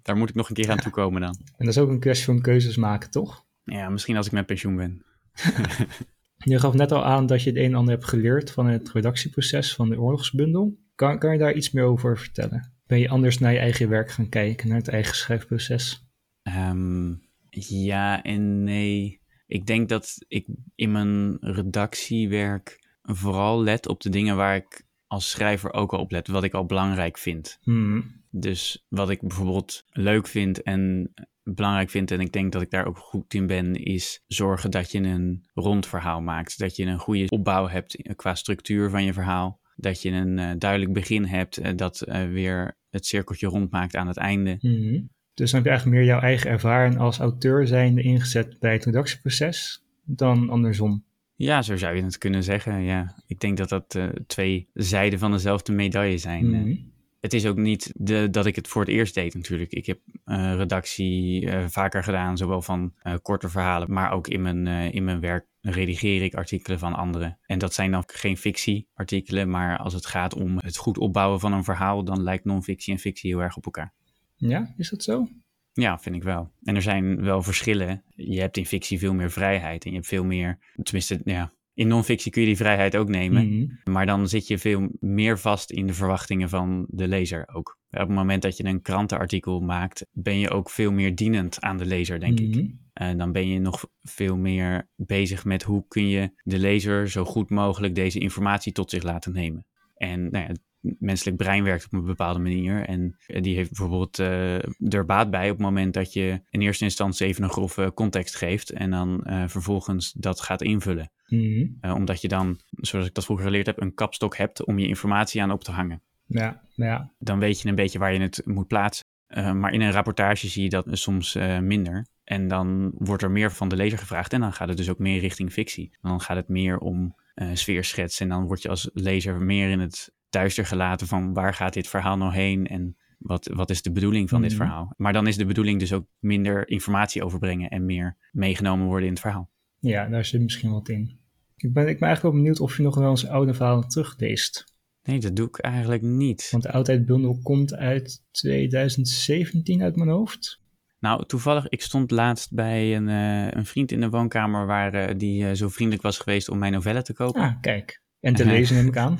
daar 0.02 0.16
moet 0.16 0.28
ik 0.28 0.34
nog 0.34 0.48
een 0.48 0.54
keer 0.54 0.70
aan 0.70 0.78
toekomen 0.78 1.20
dan. 1.20 1.36
En 1.56 1.66
dat 1.66 1.76
is 1.76 1.78
ook 1.78 1.88
een 1.88 2.00
kwestie 2.00 2.26
van 2.26 2.40
keuzes 2.40 2.76
maken, 2.76 3.10
toch? 3.10 3.44
Ja, 3.64 3.88
misschien 3.88 4.16
als 4.16 4.26
ik 4.26 4.32
met 4.32 4.46
pensioen 4.46 4.76
ben. 4.76 5.04
Je 6.44 6.58
gaf 6.58 6.74
net 6.74 6.92
al 6.92 7.04
aan 7.04 7.26
dat 7.26 7.42
je 7.42 7.50
het 7.50 7.58
een 7.58 7.64
en 7.64 7.74
ander 7.74 7.94
hebt 7.94 8.08
geleerd 8.08 8.50
van 8.50 8.66
het 8.66 8.92
redactieproces 8.92 9.74
van 9.74 9.88
de 9.88 10.00
oorlogsbundel. 10.00 10.78
Kan, 10.94 11.18
kan 11.18 11.32
je 11.32 11.38
daar 11.38 11.54
iets 11.54 11.70
meer 11.70 11.84
over 11.84 12.18
vertellen? 12.18 12.72
Ben 12.86 12.98
je 12.98 13.08
anders 13.08 13.38
naar 13.38 13.52
je 13.52 13.58
eigen 13.58 13.88
werk 13.88 14.10
gaan 14.10 14.28
kijken, 14.28 14.68
naar 14.68 14.76
het 14.76 14.88
eigen 14.88 15.16
schrijfproces? 15.16 16.08
Um, 16.42 17.22
ja 17.50 18.22
en 18.22 18.64
nee. 18.64 19.20
Ik 19.46 19.66
denk 19.66 19.88
dat 19.88 20.16
ik 20.28 20.46
in 20.74 20.92
mijn 20.92 21.36
redactiewerk 21.40 22.78
vooral 23.02 23.62
let 23.62 23.88
op 23.88 24.00
de 24.00 24.10
dingen 24.10 24.36
waar 24.36 24.56
ik 24.56 24.86
als 25.14 25.30
schrijver 25.30 25.72
ook 25.72 25.92
al 25.92 26.00
op 26.00 26.10
let, 26.10 26.28
wat 26.28 26.44
ik 26.44 26.54
al 26.54 26.66
belangrijk 26.66 27.18
vind. 27.18 27.58
Hmm. 27.62 28.22
Dus 28.30 28.86
wat 28.88 29.10
ik 29.10 29.20
bijvoorbeeld 29.20 29.84
leuk 29.90 30.26
vind 30.26 30.62
en 30.62 31.12
belangrijk 31.42 31.90
vind, 31.90 32.10
en 32.10 32.20
ik 32.20 32.32
denk 32.32 32.52
dat 32.52 32.62
ik 32.62 32.70
daar 32.70 32.86
ook 32.86 32.98
goed 32.98 33.34
in 33.34 33.46
ben, 33.46 33.74
is 33.74 34.22
zorgen 34.26 34.70
dat 34.70 34.92
je 34.92 34.98
een 34.98 35.44
rond 35.54 35.86
verhaal 35.86 36.20
maakt. 36.20 36.58
Dat 36.58 36.76
je 36.76 36.84
een 36.84 36.98
goede 36.98 37.28
opbouw 37.28 37.68
hebt 37.68 38.14
qua 38.16 38.34
structuur 38.34 38.90
van 38.90 39.04
je 39.04 39.12
verhaal. 39.12 39.60
Dat 39.76 40.02
je 40.02 40.10
een 40.10 40.38
uh, 40.38 40.50
duidelijk 40.58 40.92
begin 40.92 41.24
hebt 41.24 41.60
uh, 41.60 41.68
dat 41.76 42.04
uh, 42.08 42.28
weer 42.28 42.78
het 42.90 43.06
cirkeltje 43.06 43.46
rondmaakt 43.46 43.96
aan 43.96 44.06
het 44.06 44.16
einde. 44.16 44.58
Mm 44.60 44.74
-hmm. 44.74 45.10
Dus 45.34 45.50
dan 45.50 45.60
heb 45.60 45.64
je 45.64 45.70
eigenlijk 45.70 46.00
meer 46.00 46.06
jouw 46.06 46.20
eigen 46.20 46.50
ervaring 46.50 46.98
als 46.98 47.18
auteur 47.18 47.66
zijnde 47.66 48.02
ingezet 48.02 48.58
bij 48.58 48.72
het 48.72 48.84
redactieproces 48.84 49.84
dan 50.04 50.50
andersom. 50.50 51.04
Ja, 51.36 51.62
zo 51.62 51.76
zou 51.76 51.96
je 51.96 52.02
het 52.02 52.18
kunnen 52.18 52.42
zeggen. 52.42 52.82
Ja. 52.82 53.14
Ik 53.26 53.40
denk 53.40 53.56
dat 53.56 53.68
dat 53.68 53.98
twee 54.26 54.68
zijden 54.72 55.18
van 55.18 55.30
dezelfde 55.30 55.72
medaille 55.72 56.18
zijn. 56.18 56.46
Mm 56.46 56.54
-hmm 56.54 56.92
het 57.24 57.32
is 57.32 57.46
ook 57.46 57.56
niet 57.56 57.92
de, 57.96 58.30
dat 58.30 58.46
ik 58.46 58.56
het 58.56 58.68
voor 58.68 58.80
het 58.82 58.90
eerst 58.90 59.14
deed 59.14 59.34
natuurlijk. 59.34 59.72
Ik 59.72 59.86
heb 59.86 60.00
uh, 60.26 60.54
redactie 60.54 61.42
uh, 61.42 61.64
vaker 61.68 62.04
gedaan, 62.04 62.36
zowel 62.36 62.62
van 62.62 62.94
korte 63.22 63.48
verhalen, 63.48 63.92
maar 63.92 64.12
ook 64.12 64.28
in 64.28 64.42
mijn, 64.42 64.66
in 64.92 65.04
mijn 65.04 65.20
werk 65.20 65.46
redigeer 65.60 66.22
ik 66.22 66.34
artikelen 66.34 66.78
van 66.78 66.94
anderen. 66.94 67.38
En 67.46 67.58
dat 67.58 67.74
zijn 67.74 67.90
dan 67.90 68.02
geen 68.06 68.36
fictieartikelen, 68.36 69.50
maar 69.50 69.78
als 69.78 69.92
het 69.92 70.06
gaat 70.06 70.34
om 70.34 70.58
het 70.58 70.76
goed 70.76 70.98
opbouwen 70.98 71.40
van 71.40 71.52
een 71.52 71.64
verhaal, 71.64 72.04
dan 72.04 72.22
lijkt 72.22 72.44
non-fictie 72.44 72.92
en 72.92 72.98
fictie 72.98 73.30
heel 73.30 73.42
erg 73.42 73.56
op 73.56 73.64
elkaar. 73.64 73.92
Ja, 74.36 74.74
is 74.76 74.90
dat 74.90 75.02
zo? 75.02 75.28
Ja, 75.74 75.98
vind 75.98 76.16
ik 76.16 76.22
wel. 76.22 76.50
En 76.62 76.74
er 76.76 76.82
zijn 76.82 77.22
wel 77.22 77.42
verschillen. 77.42 78.02
Je 78.14 78.40
hebt 78.40 78.56
in 78.56 78.66
fictie 78.66 78.98
veel 78.98 79.14
meer 79.14 79.30
vrijheid 79.30 79.84
en 79.84 79.90
je 79.90 79.96
hebt 79.96 80.08
veel 80.08 80.24
meer, 80.24 80.58
tenminste, 80.82 81.20
ja, 81.24 81.52
in 81.74 81.88
non-fictie 81.88 82.32
kun 82.32 82.40
je 82.40 82.46
die 82.46 82.56
vrijheid 82.56 82.96
ook 82.96 83.08
nemen. 83.08 83.48
Mhm. 83.48 83.90
Maar 83.92 84.06
dan 84.06 84.28
zit 84.28 84.46
je 84.46 84.58
veel 84.58 84.88
meer 85.00 85.38
vast 85.38 85.70
in 85.70 85.86
de 85.86 85.94
verwachtingen 85.94 86.48
van 86.48 86.86
de 86.88 87.08
lezer 87.08 87.48
ook. 87.52 87.78
Op 87.90 87.98
het 87.98 88.08
moment 88.08 88.42
dat 88.42 88.56
je 88.56 88.64
een 88.64 88.82
krantenartikel 88.82 89.60
maakt, 89.60 90.06
ben 90.12 90.38
je 90.38 90.50
ook 90.50 90.70
veel 90.70 90.92
meer 90.92 91.14
dienend 91.14 91.60
aan 91.60 91.76
de 91.76 91.86
lezer, 91.86 92.20
denk 92.20 92.40
ik. 92.40 92.54
Mhm. 92.54 92.66
En 92.92 93.18
dan 93.18 93.32
ben 93.32 93.48
je 93.48 93.58
nog 93.58 93.86
veel 94.02 94.36
meer 94.36 94.88
bezig 94.96 95.44
met 95.44 95.62
hoe 95.62 95.84
kun 95.88 96.08
je 96.08 96.30
de 96.42 96.58
lezer 96.58 97.10
zo 97.10 97.24
goed 97.24 97.50
mogelijk 97.50 97.94
deze 97.94 98.18
informatie 98.18 98.72
tot 98.72 98.90
zich 98.90 99.02
laten 99.02 99.32
nemen. 99.32 99.66
En 99.94 100.30
nou 100.30 100.46
ja, 100.46 100.54
menselijk 100.98 101.36
brein 101.36 101.64
werkt 101.64 101.84
op 101.84 101.92
een 101.92 102.04
bepaalde 102.04 102.38
manier. 102.38 102.84
En 102.84 103.16
die 103.26 103.56
heeft 103.56 103.68
bijvoorbeeld 103.68 104.18
eh, 104.18 104.92
er 104.94 105.04
baat 105.06 105.30
bij 105.30 105.50
op 105.50 105.56
het 105.56 105.66
moment 105.66 105.94
dat 105.94 106.12
je 106.12 106.40
in 106.50 106.60
eerste 106.60 106.84
instantie 106.84 107.26
even 107.26 107.44
een 107.44 107.50
grove 107.50 107.92
context 107.94 108.36
geeft. 108.36 108.70
En 108.70 108.90
dan 108.90 109.24
eh, 109.24 109.44
vervolgens 109.46 110.12
dat 110.12 110.40
gaat 110.40 110.62
invullen. 110.62 111.10
Mhm. 111.26 111.66
Eh, 111.80 111.94
omdat 111.94 112.20
je 112.20 112.28
dan, 112.28 112.60
zoals 112.70 113.06
ik 113.06 113.14
dat 113.14 113.24
vroeger 113.24 113.46
geleerd 113.46 113.66
heb, 113.66 113.80
een 113.80 113.94
kapstok 113.94 114.36
hebt 114.36 114.64
om 114.64 114.78
je 114.78 114.86
informatie 114.86 115.42
aan 115.42 115.50
op 115.50 115.64
te 115.64 115.72
hangen. 115.72 116.02
Ja, 116.26 116.62
ja. 116.74 117.12
Dan 117.18 117.38
weet 117.38 117.60
je 117.60 117.68
een 117.68 117.74
beetje 117.74 117.98
waar 117.98 118.12
je 118.12 118.20
het 118.20 118.42
moet 118.44 118.66
plaatsen. 118.66 119.04
Uh, 119.28 119.52
maar 119.52 119.72
in 119.72 119.80
een 119.80 119.92
rapportage 119.92 120.48
zie 120.48 120.62
je 120.62 120.68
dat 120.68 120.86
soms 120.90 121.36
uh, 121.36 121.58
minder. 121.58 122.06
En 122.24 122.48
dan 122.48 122.92
wordt 122.98 123.22
er 123.22 123.30
meer 123.30 123.52
van 123.52 123.68
de 123.68 123.76
lezer 123.76 123.98
gevraagd. 123.98 124.32
En 124.32 124.40
dan 124.40 124.52
gaat 124.52 124.68
het 124.68 124.76
dus 124.76 124.90
ook 124.90 124.98
meer 124.98 125.20
richting 125.20 125.52
fictie. 125.52 125.96
Dan 126.00 126.20
gaat 126.20 126.36
het 126.36 126.48
meer 126.48 126.78
om 126.78 127.14
uh, 127.34 127.48
sfeerschets. 127.52 128.20
En 128.20 128.28
dan 128.28 128.46
word 128.46 128.62
je 128.62 128.68
als 128.68 128.90
lezer 128.92 129.42
meer 129.42 129.70
in 129.70 129.80
het 129.80 130.12
duister 130.34 130.66
gelaten 130.66 131.06
van 131.06 131.32
waar 131.32 131.54
gaat 131.54 131.72
dit 131.72 131.88
verhaal 131.88 132.16
nou 132.16 132.32
heen 132.32 132.66
en 132.66 132.96
wat, 133.18 133.50
wat 133.52 133.70
is 133.70 133.82
de 133.82 133.92
bedoeling 133.92 134.28
van 134.28 134.40
mm. 134.40 134.48
dit 134.48 134.56
verhaal. 134.56 134.94
Maar 134.96 135.12
dan 135.12 135.26
is 135.26 135.36
de 135.36 135.46
bedoeling 135.46 135.78
dus 135.78 135.92
ook 135.92 136.06
minder 136.18 136.68
informatie 136.68 137.24
overbrengen 137.24 137.70
en 137.70 137.84
meer 137.84 138.16
meegenomen 138.32 138.86
worden 138.86 139.06
in 139.06 139.12
het 139.12 139.22
verhaal. 139.22 139.50
Ja, 139.78 140.08
daar 140.08 140.24
zit 140.24 140.40
misschien 140.40 140.70
wat 140.70 140.88
in. 140.88 141.18
Ik 141.56 141.72
ben, 141.72 141.88
ik 141.88 141.98
ben 141.98 142.08
eigenlijk 142.08 142.22
wel 142.22 142.32
benieuwd 142.32 142.60
of 142.60 142.76
je 142.76 142.82
nog 142.82 142.94
wel 142.94 143.10
eens 143.10 143.26
oude 143.26 143.54
verhalen 143.54 143.88
terugleest. 143.88 144.72
Nee, 145.02 145.20
dat 145.20 145.36
doe 145.36 145.46
ik 145.46 145.58
eigenlijk 145.58 146.02
niet. 146.02 146.48
Want 146.50 146.62
de 146.62 146.72
Oudheidbundel 146.72 147.38
komt 147.42 147.74
uit 147.74 148.22
2017 148.30 149.82
uit 149.82 149.96
mijn 149.96 150.08
hoofd. 150.08 150.62
Nou, 150.98 151.26
toevallig, 151.26 151.68
ik 151.68 151.82
stond 151.82 152.10
laatst 152.10 152.54
bij 152.54 152.96
een, 152.96 153.08
uh, 153.08 153.50
een 153.50 153.66
vriend 153.66 153.92
in 153.92 154.00
de 154.00 154.08
woonkamer 154.08 154.66
waar 154.66 154.94
uh, 154.94 155.18
die 155.18 155.42
uh, 155.42 155.52
zo 155.52 155.68
vriendelijk 155.68 156.02
was 156.02 156.18
geweest 156.18 156.48
om 156.48 156.58
mijn 156.58 156.72
novelle 156.72 157.02
te 157.02 157.12
kopen. 157.12 157.42
Ah, 157.42 157.60
kijk. 157.60 158.02
En 158.20 158.34
te 158.34 158.46
lezen 158.54 158.76
neem 158.76 158.86
ik 158.86 158.96
aan. 158.96 159.18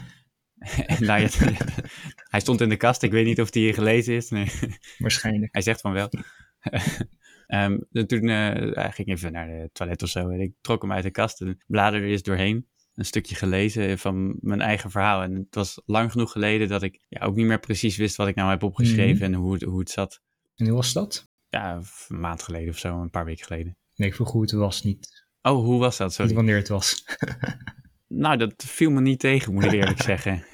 nou, 0.99 1.21
ja, 1.21 1.29
hij 2.33 2.41
stond 2.41 2.61
in 2.61 2.69
de 2.69 2.77
kast. 2.77 3.03
Ik 3.03 3.11
weet 3.11 3.25
niet 3.25 3.41
of 3.41 3.51
die 3.51 3.63
hier 3.63 3.75
gelezen 3.75 4.15
is. 4.15 4.31
Nee. 4.31 4.49
Waarschijnlijk. 4.99 5.53
Hij 5.53 5.63
zegt 5.63 5.81
van 5.81 5.93
wel. 5.93 6.11
um, 7.49 7.87
toen 8.07 8.29
uh, 8.29 8.75
hij 8.75 8.93
ging 8.93 9.09
even 9.09 9.33
naar 9.33 9.47
de 9.47 9.71
toilet 9.73 10.03
of 10.03 10.09
zo. 10.09 10.29
En 10.29 10.41
ik 10.41 10.53
trok 10.61 10.83
hem 10.83 10.93
uit 10.93 11.03
de 11.03 11.11
kast 11.11 11.41
en 11.41 11.63
bladerde 11.67 12.07
eens 12.07 12.23
doorheen. 12.23 12.69
Een 12.95 13.05
stukje 13.05 13.35
gelezen 13.35 13.99
van 13.99 14.39
mijn 14.41 14.61
eigen 14.61 14.91
verhaal. 14.91 15.23
En 15.23 15.35
het 15.35 15.55
was 15.55 15.83
lang 15.87 16.13
genoeg 16.13 16.33
geleden 16.33 16.69
dat 16.69 16.83
ik 16.83 17.05
ja, 17.09 17.27
ook 17.27 17.35
niet 17.35 17.47
meer 17.47 17.61
precies 17.61 17.97
wist 17.97 18.17
wat 18.17 18.29
ik 18.29 18.35
nou 18.35 18.51
heb 18.51 18.63
opgeschreven 18.63 19.15
Mhm. 19.15 19.25
en 19.25 19.35
hoe 19.35 19.53
het, 19.53 19.63
hoe 19.63 19.79
het 19.79 19.91
zat. 19.91 20.21
En 20.57 20.67
hoe 20.67 20.77
was 20.77 20.93
dat? 20.93 21.29
Ja, 21.49 21.81
een 22.09 22.21
maand 22.21 22.43
geleden 22.43 22.69
of 22.69 22.79
zo, 22.79 23.01
een 23.01 23.11
paar 23.11 23.25
weken 23.25 23.45
geleden. 23.45 23.77
Nee, 23.95 24.09
ik 24.09 24.15
vroeg 24.15 24.31
hoe 24.31 24.43
het 24.43 24.51
was 24.51 24.83
niet. 24.83 25.27
Oh, 25.43 25.65
hoe 25.65 25.79
was 25.79 25.97
dat? 25.97 26.13
Sorry. 26.13 26.27
Niet 26.27 26.37
wanneer 26.37 26.57
het 26.57 26.69
was. 26.69 27.05
Nou, 28.09 28.37
dat 28.37 28.65
viel 28.67 28.91
me 28.91 29.01
niet 29.01 29.21
tegen, 29.21 29.55
moet 29.55 29.65
ik 29.65 29.73
eerlijk 29.81 30.03
zeggen. 30.03 30.45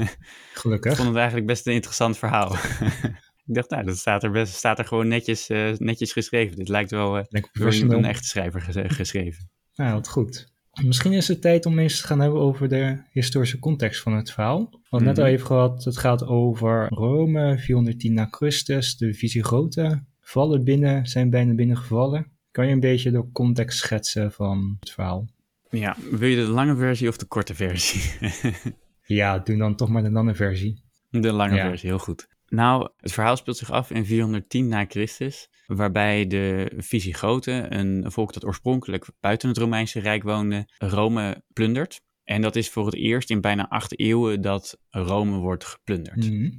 Gelukkig. 0.54 0.90
Ik 0.90 0.96
vond 0.96 1.08
het 1.08 1.16
eigenlijk 1.16 1.46
best 1.46 1.66
een 1.66 1.72
interessant 1.72 2.18
verhaal. 2.18 2.52
ik 3.46 3.54
dacht, 3.54 3.70
nou, 3.70 3.84
dat 3.84 3.96
staat 3.96 4.22
er, 4.22 4.30
best, 4.30 4.54
staat 4.54 4.78
er 4.78 4.84
gewoon 4.84 5.08
netjes, 5.08 5.50
uh, 5.50 5.72
netjes 5.76 6.12
geschreven. 6.12 6.56
Dit 6.56 6.68
lijkt 6.68 6.90
wel 6.90 7.18
uh, 7.18 7.24
door 7.52 7.92
een 7.92 8.04
echte 8.04 8.28
schrijver 8.28 8.60
ges 8.60 8.76
geschreven. 8.96 9.50
Nou, 9.74 9.92
wat 9.92 10.08
goed. 10.08 10.48
Misschien 10.84 11.12
is 11.12 11.28
het 11.28 11.40
tijd 11.40 11.66
om 11.66 11.78
eens 11.78 12.00
te 12.00 12.06
gaan 12.06 12.20
hebben 12.20 12.40
over 12.40 12.68
de 12.68 13.02
historische 13.10 13.58
context 13.58 14.02
van 14.02 14.12
het 14.12 14.30
verhaal. 14.32 14.68
We 14.70 14.78
hadden 14.88 15.08
net 15.08 15.16
Mhm. 15.16 15.26
al 15.26 15.32
even 15.32 15.46
gehad, 15.46 15.84
het 15.84 15.98
gaat 15.98 16.26
over 16.26 16.86
Rome, 16.88 17.58
410 17.58 18.14
na 18.14 18.26
Christus. 18.30 18.96
De 18.96 19.14
Visigoten 19.14 20.08
vallen 20.20 20.64
binnen, 20.64 21.06
zijn 21.06 21.30
bijna 21.30 21.54
binnengevallen. 21.54 22.32
Kan 22.50 22.66
je 22.66 22.72
een 22.72 22.80
beetje 22.80 23.10
de 23.10 23.28
context 23.32 23.78
schetsen 23.78 24.32
van 24.32 24.76
het 24.80 24.90
verhaal? 24.90 25.28
Ja, 25.70 25.96
wil 26.10 26.28
je 26.28 26.36
de 26.36 26.42
lange 26.50 26.76
versie 26.76 27.08
of 27.08 27.16
de 27.16 27.26
korte 27.26 27.54
versie? 27.54 28.02
Ja, 29.04 29.38
doe 29.38 29.56
dan 29.56 29.76
toch 29.76 29.88
maar 29.88 30.02
de 30.02 30.10
lange 30.10 30.34
versie. 30.34 30.82
De 31.08 31.32
lange 31.32 31.54
Ja. 31.54 31.68
versie, 31.68 31.88
heel 31.88 31.98
goed. 31.98 32.28
Nou, 32.46 32.88
het 32.96 33.12
verhaal 33.12 33.36
speelt 33.36 33.56
zich 33.56 33.70
af 33.70 33.90
in 33.90 34.06
410 34.06 34.68
na 34.68 34.84
Christus, 34.88 35.48
waarbij 35.66 36.26
de 36.26 36.72
Visigoten, 36.76 37.78
een 37.78 38.12
volk 38.12 38.32
dat 38.32 38.44
oorspronkelijk 38.44 39.06
buiten 39.20 39.48
het 39.48 39.58
Romeinse 39.58 40.00
Rijk 40.00 40.22
woonde, 40.22 40.68
Rome 40.78 41.42
plundert. 41.52 42.00
En 42.24 42.42
dat 42.42 42.56
is 42.56 42.70
voor 42.70 42.84
het 42.86 42.94
eerst 42.94 43.30
in 43.30 43.40
bijna 43.40 43.68
acht 43.68 43.98
eeuwen 44.00 44.40
dat 44.40 44.78
Rome 44.88 45.38
wordt 45.38 45.64
geplunderd. 45.64 46.30
Mhm. 46.30 46.50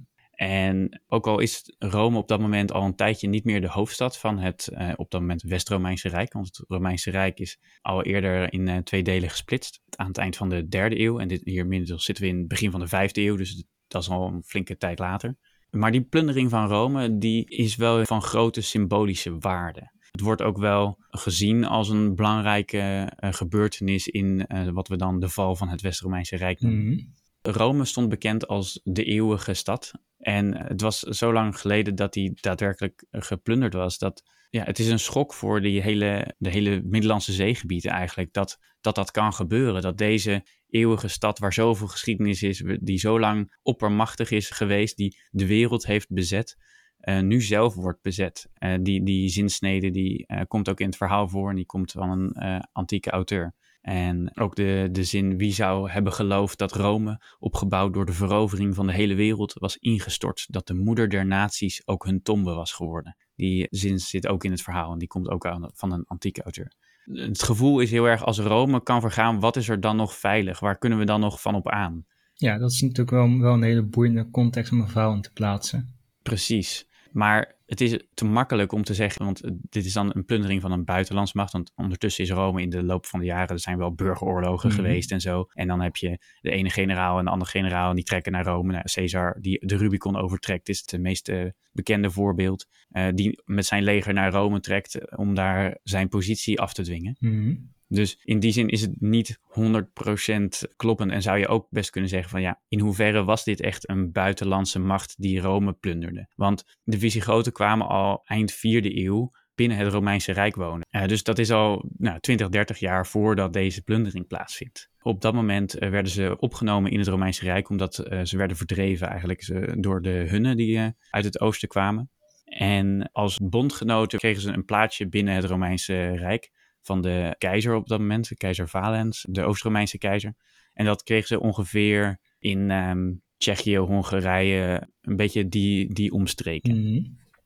En 0.42 1.02
ook 1.08 1.28
al 1.28 1.40
is 1.40 1.76
Rome 1.80 2.18
op 2.18 2.28
dat 2.28 2.40
moment 2.40 2.72
al 2.72 2.84
een 2.84 2.96
tijdje 2.96 3.28
niet 3.28 3.44
meer 3.44 3.62
de 3.62 3.70
hoofdstad 3.70 4.18
van 4.18 4.38
het 4.40 4.68
eh, 4.68 4.92
op 4.96 5.12
dat 5.12 5.22
moment 5.22 5.42
West-Romeinse 5.42 6.10
Rijk, 6.10 6.34
want 6.34 6.46
het 6.48 6.66
Romeinse 6.68 7.12
Rijk 7.12 7.40
is 7.40 7.60
al 7.82 8.04
eerder 8.04 8.54
in 8.54 8.68
eh, 8.68 8.78
twee 8.78 9.04
delen 9.04 9.30
gesplitst 9.30 9.82
aan 9.96 10.08
het 10.08 10.18
eind 10.18 10.36
van 10.36 10.50
de 10.50 10.68
derde 10.68 11.00
eeuw. 11.00 11.20
En 11.20 11.28
dit, 11.28 11.42
hier 11.44 11.64
inmiddels 11.64 12.06
zitten 12.06 12.24
we 12.24 12.30
in 12.30 12.38
het 12.38 12.48
begin 12.48 12.72
van 12.72 12.80
de 12.80 12.88
vijfde 12.88 13.22
eeuw, 13.22 13.36
dus 13.36 13.66
dat 13.88 14.02
is 14.02 14.10
al 14.10 14.28
een 14.28 14.44
flinke 14.44 14.78
tijd 14.78 15.00
later. 15.00 15.36
Maar 15.70 15.92
die 15.92 16.02
plundering 16.02 16.50
van 16.50 16.68
Rome, 16.68 17.18
die 17.18 17.46
is 17.46 17.76
wel 17.76 18.06
van 18.06 18.22
grote 18.22 18.62
symbolische 18.62 19.38
waarde. 19.38 19.92
Het 20.12 20.22
wordt 20.22 20.42
ook 20.42 20.58
wel 20.58 20.98
gezien 21.10 21.66
als 21.66 21.90
een 21.90 22.16
belangrijke 22.16 23.12
eh, 23.16 23.34
gebeurtenis 23.34 24.08
in 24.08 24.48
wat 24.74 24.88
we 24.88 24.96
dan 24.96 25.20
de 25.20 25.30
val 25.30 25.56
van 25.56 25.70
het 25.70 25.82
West-Romeinse 25.82 26.36
Rijk 26.36 26.62
noemen. 26.62 26.86
Mhm. 26.86 27.00
Rome 27.42 27.86
stond 27.86 28.10
bekend 28.10 28.48
als 28.48 28.82
de 28.84 29.04
eeuwige 29.04 29.54
stad. 29.54 29.92
En 30.22 30.58
het 30.68 30.82
was 30.82 31.00
zo 31.00 31.34
lang 31.34 31.60
geleden 31.60 31.96
dat 31.96 32.14
die 32.14 32.32
daadwerkelijk 32.42 33.06
geplunderd 33.12 33.74
was. 33.74 33.98
Dat, 33.98 34.24
ja, 34.50 34.64
het 34.64 34.80
is 34.80 34.88
een 34.88 35.00
schok 35.00 35.34
voor 35.34 35.62
die 35.62 35.82
hele, 35.82 36.36
de 36.38 36.50
hele 36.50 36.82
Middellandse 36.84 37.34
zeegebieden 37.34 37.92
eigenlijk. 37.92 38.34
Dat, 38.34 38.60
dat 38.82 38.96
dat 38.96 39.12
kan 39.12 39.34
gebeuren. 39.34 39.82
Dat 39.82 39.98
deze 39.98 40.46
eeuwige 40.70 41.08
stad 41.08 41.40
waar 41.40 41.54
zoveel 41.54 41.88
geschiedenis 41.88 42.44
is. 42.44 42.64
Die 42.82 42.98
zo 43.00 43.20
lang 43.20 43.58
oppermachtig 43.62 44.32
is 44.32 44.50
geweest. 44.50 44.98
Die 44.98 45.18
de 45.30 45.46
wereld 45.48 45.86
heeft 45.86 46.10
bezet. 46.10 46.58
eh, 46.98 47.20
nu 47.20 47.42
zelf 47.42 47.76
wordt 47.76 48.02
bezet. 48.02 48.50
Eh, 48.54 48.76
die, 48.82 49.04
die 49.04 49.30
zinsnede 49.30 49.90
die 49.92 50.26
eh, 50.28 50.42
komt 50.48 50.70
ook 50.70 50.80
in 50.80 50.86
het 50.86 50.98
verhaal 50.98 51.28
voor. 51.28 51.50
En 51.50 51.56
die 51.56 51.66
komt 51.66 51.92
van 51.92 52.10
een 52.10 52.32
eh, 52.32 52.60
antieke 52.72 53.10
auteur. 53.10 53.54
En 53.82 54.38
ook 54.38 54.56
de, 54.56 54.90
de 54.92 55.04
zin 55.04 55.38
wie 55.38 55.54
zou 55.54 55.90
hebben 55.90 56.14
geloofd 56.14 56.58
dat 56.58 56.72
Rome, 56.72 57.22
opgebouwd 57.40 57.94
door 57.94 58.06
de 58.06 58.14
verovering 58.14 58.76
van 58.76 58.88
de 58.88 58.94
hele 58.94 59.16
wereld, 59.16 59.54
was 59.54 59.78
ingestort. 59.78 60.46
Dat 60.48 60.68
de 60.68 60.74
moeder 60.74 61.10
der 61.10 61.26
naties 61.26 61.88
ook 61.88 62.06
hun 62.06 62.22
tombe 62.22 62.54
was 62.54 62.74
geworden. 62.74 63.18
Die 63.36 63.68
zin 63.70 64.00
zit 64.00 64.28
ook 64.28 64.44
in 64.44 64.52
het 64.52 64.62
verhaal 64.62 64.92
en 64.92 64.98
die 64.98 65.08
komt 65.08 65.30
ook 65.30 65.46
aan, 65.46 65.70
van 65.74 65.92
een 65.92 66.06
antieke 66.06 66.44
auteur. 66.44 66.74
Het 67.06 67.44
gevoel 67.44 67.80
is 67.80 67.92
heel 67.92 68.06
erg 68.06 68.26
als 68.26 68.40
Rome 68.40 68.84
kan 68.84 69.02
vergaan, 69.02 69.40
wat 69.40 69.56
is 69.56 69.70
er 69.70 69.80
dan 69.80 69.96
nog 69.96 70.16
veilig? 70.16 70.60
Waar 70.60 70.78
kunnen 70.78 71.00
we 71.00 71.06
dan 71.06 71.20
nog 71.20 71.42
van 71.42 71.56
op 71.56 71.70
aan? 71.70 72.06
Ja, 72.34 72.58
dat 72.58 72.72
is 72.72 72.82
natuurlijk 72.82 73.10
wel, 73.10 73.40
wel 73.40 73.54
een 73.54 73.64
hele 73.64 73.84
boeiende 73.84 74.30
context 74.30 74.72
om 74.72 74.80
een 74.80 74.88
verhaal 74.88 75.14
in 75.14 75.22
te 75.22 75.32
plaatsen. 75.34 75.96
Precies. 76.22 76.88
Maar 77.12 77.56
het 77.72 77.82
is 77.82 78.00
te 78.14 78.26
makkelijk 78.26 78.72
om 78.72 78.84
te 78.84 78.94
zeggen, 78.94 79.26
want 79.26 79.42
dit 79.70 79.86
is 79.86 79.94
dan 79.94 80.12
een 80.16 80.26
plundering 80.26 80.62
van 80.62 80.72
een 80.72 80.86
buitenlandsmacht. 80.86 81.52
Want 81.52 81.72
ondertussen 81.76 82.24
is 82.24 82.30
Rome 82.30 82.62
in 82.62 82.70
de 82.70 82.84
loop 82.84 83.06
van 83.06 83.20
de 83.20 83.26
jaren, 83.26 83.48
er 83.50 83.60
zijn 83.60 83.78
wel 83.78 83.94
burgeroorlogen 83.94 84.68
Mhm. 84.70 84.78
geweest 84.78 85.12
en 85.12 85.22
zo. 85.22 85.46
En 85.54 85.68
dan 85.68 85.82
heb 85.82 85.96
je 85.96 86.18
de 86.42 86.52
ene 86.52 86.70
generaal 86.70 87.18
en 87.20 87.26
de 87.26 87.32
andere 87.32 87.52
generaal 87.52 87.90
en 87.90 87.96
die 87.96 88.04
trekken 88.04 88.32
naar 88.32 88.46
Rome. 88.46 88.72
Nou, 88.72 88.84
Caesar, 88.94 89.38
die 89.42 89.66
de 89.66 89.78
Rubicon 89.78 90.16
overtrekt, 90.16 90.70
is 90.70 90.84
het 90.86 91.02
meest 91.02 91.30
eh, 91.30 91.46
bekende 91.72 92.10
voorbeeld. 92.12 92.68
eh, 92.90 93.08
die 93.14 93.42
met 93.46 93.66
zijn 93.66 93.84
leger 93.84 94.14
naar 94.14 94.32
Rome 94.32 94.60
trekt 94.60 94.96
eh, 94.96 95.20
om 95.20 95.34
daar 95.36 95.78
zijn 95.84 96.08
positie 96.10 96.60
af 96.60 96.74
te 96.74 96.82
dwingen. 96.84 97.16
Mhm. 97.20 97.56
Dus 97.92 98.20
in 98.24 98.40
die 98.40 98.52
zin 98.52 98.68
is 98.68 98.82
het 98.82 99.02
niet 99.02 99.40
100% 99.44 100.74
kloppend. 100.76 101.12
En 101.12 101.22
zou 101.22 101.38
je 101.38 101.48
ook 101.48 101.68
best 101.70 101.90
kunnen 101.90 102.10
zeggen 102.10 102.30
van 102.30 102.42
ja, 102.42 102.62
in 102.68 102.80
hoeverre 102.80 103.24
was 103.24 103.44
dit 103.44 103.62
echt 103.62 103.90
een 103.90 104.12
buitenlandse 104.12 104.80
macht 104.80 105.16
die 105.18 105.40
Rome 105.40 105.74
plunderde? 105.74 106.28
Want 106.36 106.64
de 106.84 107.00
Visigoten 107.00 107.52
kwamen 107.52 107.88
al 107.88 108.22
eind 108.26 108.54
4e 108.54 108.58
eeuw 108.82 109.32
binnen 109.56 109.78
het 109.78 109.88
Romeinse 109.94 110.32
Rijk 110.32 110.56
wonen. 110.56 110.88
Eh, 110.90 111.08
dus 111.08 111.24
dat 111.24 111.40
is 111.40 111.52
al 111.52 111.90
nou, 111.98 112.20
20, 112.20 112.50
30 112.50 112.80
jaar 112.80 113.08
voordat 113.08 113.54
deze 113.54 113.82
plundering 113.82 114.28
plaatsvindt. 114.28 114.90
Op 115.02 115.22
dat 115.22 115.34
moment 115.34 115.78
eh, 115.78 115.90
werden 115.90 116.12
ze 116.12 116.38
opgenomen 116.40 116.92
in 116.92 117.00
het 117.00 117.08
Romeinse 117.08 117.44
Rijk, 117.44 117.70
omdat 117.70 117.98
eh, 117.98 118.22
ze 118.24 118.38
werden 118.38 118.58
verdreven 118.58 119.08
eigenlijk 119.08 119.52
door 119.84 120.02
de 120.02 120.26
Hunnen 120.30 120.58
die 120.58 120.80
uit 121.10 121.26
het 121.26 121.40
oosten 121.40 121.68
kwamen. 121.68 122.10
En 122.46 123.10
als 123.12 123.38
bondgenoten 123.44 124.20
kregen 124.20 124.42
ze 124.42 124.52
een 124.52 124.66
plaatsje 124.66 125.08
binnen 125.08 125.34
het 125.34 125.46
Romeinse 125.46 126.16
Rijk 126.16 126.52
van 126.82 127.02
de 127.02 127.36
keizer 127.38 127.76
op 127.76 127.88
dat 127.88 128.00
moment, 128.00 128.32
keizer 128.38 128.70
Valens, 128.70 129.26
de 129.30 129.44
Oost-Romeinse 129.44 129.98
keizer. 129.98 130.36
En 130.74 130.86
dat 130.86 131.04
kregen 131.04 131.28
ze 131.28 131.40
ongeveer 131.40 132.20
in 132.40 132.72
ehm, 132.72 133.14
Tsjechië, 133.38 133.78
Hongarije, 133.78 134.90
een 135.02 135.16
beetje 135.16 135.48
die, 135.48 135.94
die 135.94 136.12
omstreken. 136.12 136.80
Mhm. 136.80 137.04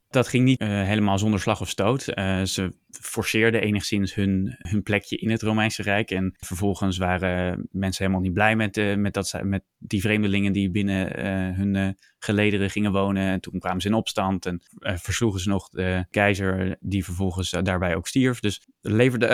Dat 0.09 0.27
ging 0.27 0.43
niet 0.43 0.59
helemaal 0.63 1.17
zonder 1.17 1.39
slag 1.39 1.61
of 1.61 1.69
stoot. 1.69 2.01
ze 2.43 2.73
forceerden 3.01 3.61
enigszins 3.61 4.15
hun, 4.15 4.55
hun 4.57 4.83
plekje 4.83 5.17
in 5.17 5.29
het 5.29 5.41
Romeinse 5.41 5.81
Rijk. 5.81 6.11
En 6.11 6.35
vervolgens 6.37 6.97
waren 6.97 7.67
mensen 7.71 8.03
helemaal 8.03 8.23
niet 8.23 8.33
blij 8.33 8.55
met, 8.55 8.77
uh, 8.77 8.95
met, 8.95 9.13
dat, 9.13 9.39
met 9.43 9.63
die 9.77 10.01
vreemdelingen 10.01 10.51
die 10.53 10.71
binnen 10.71 11.19
hun 11.55 11.97
gelederen 12.19 12.69
gingen 12.69 12.91
wonen. 12.91 13.23
En 13.23 13.39
toen 13.39 13.59
kwamen 13.59 13.81
ze 13.81 13.87
in 13.87 13.93
opstand 13.93 14.45
en 14.45 14.61
versloegen 14.79 15.39
ze 15.39 15.49
nog 15.49 15.69
de 15.69 16.05
keizer, 16.09 16.77
die 16.79 17.03
vervolgens 17.03 17.49
daarbij 17.49 17.95
ook 17.95 18.07
stierf. 18.07 18.39
Dus 18.39 18.67
leverde 18.81 19.27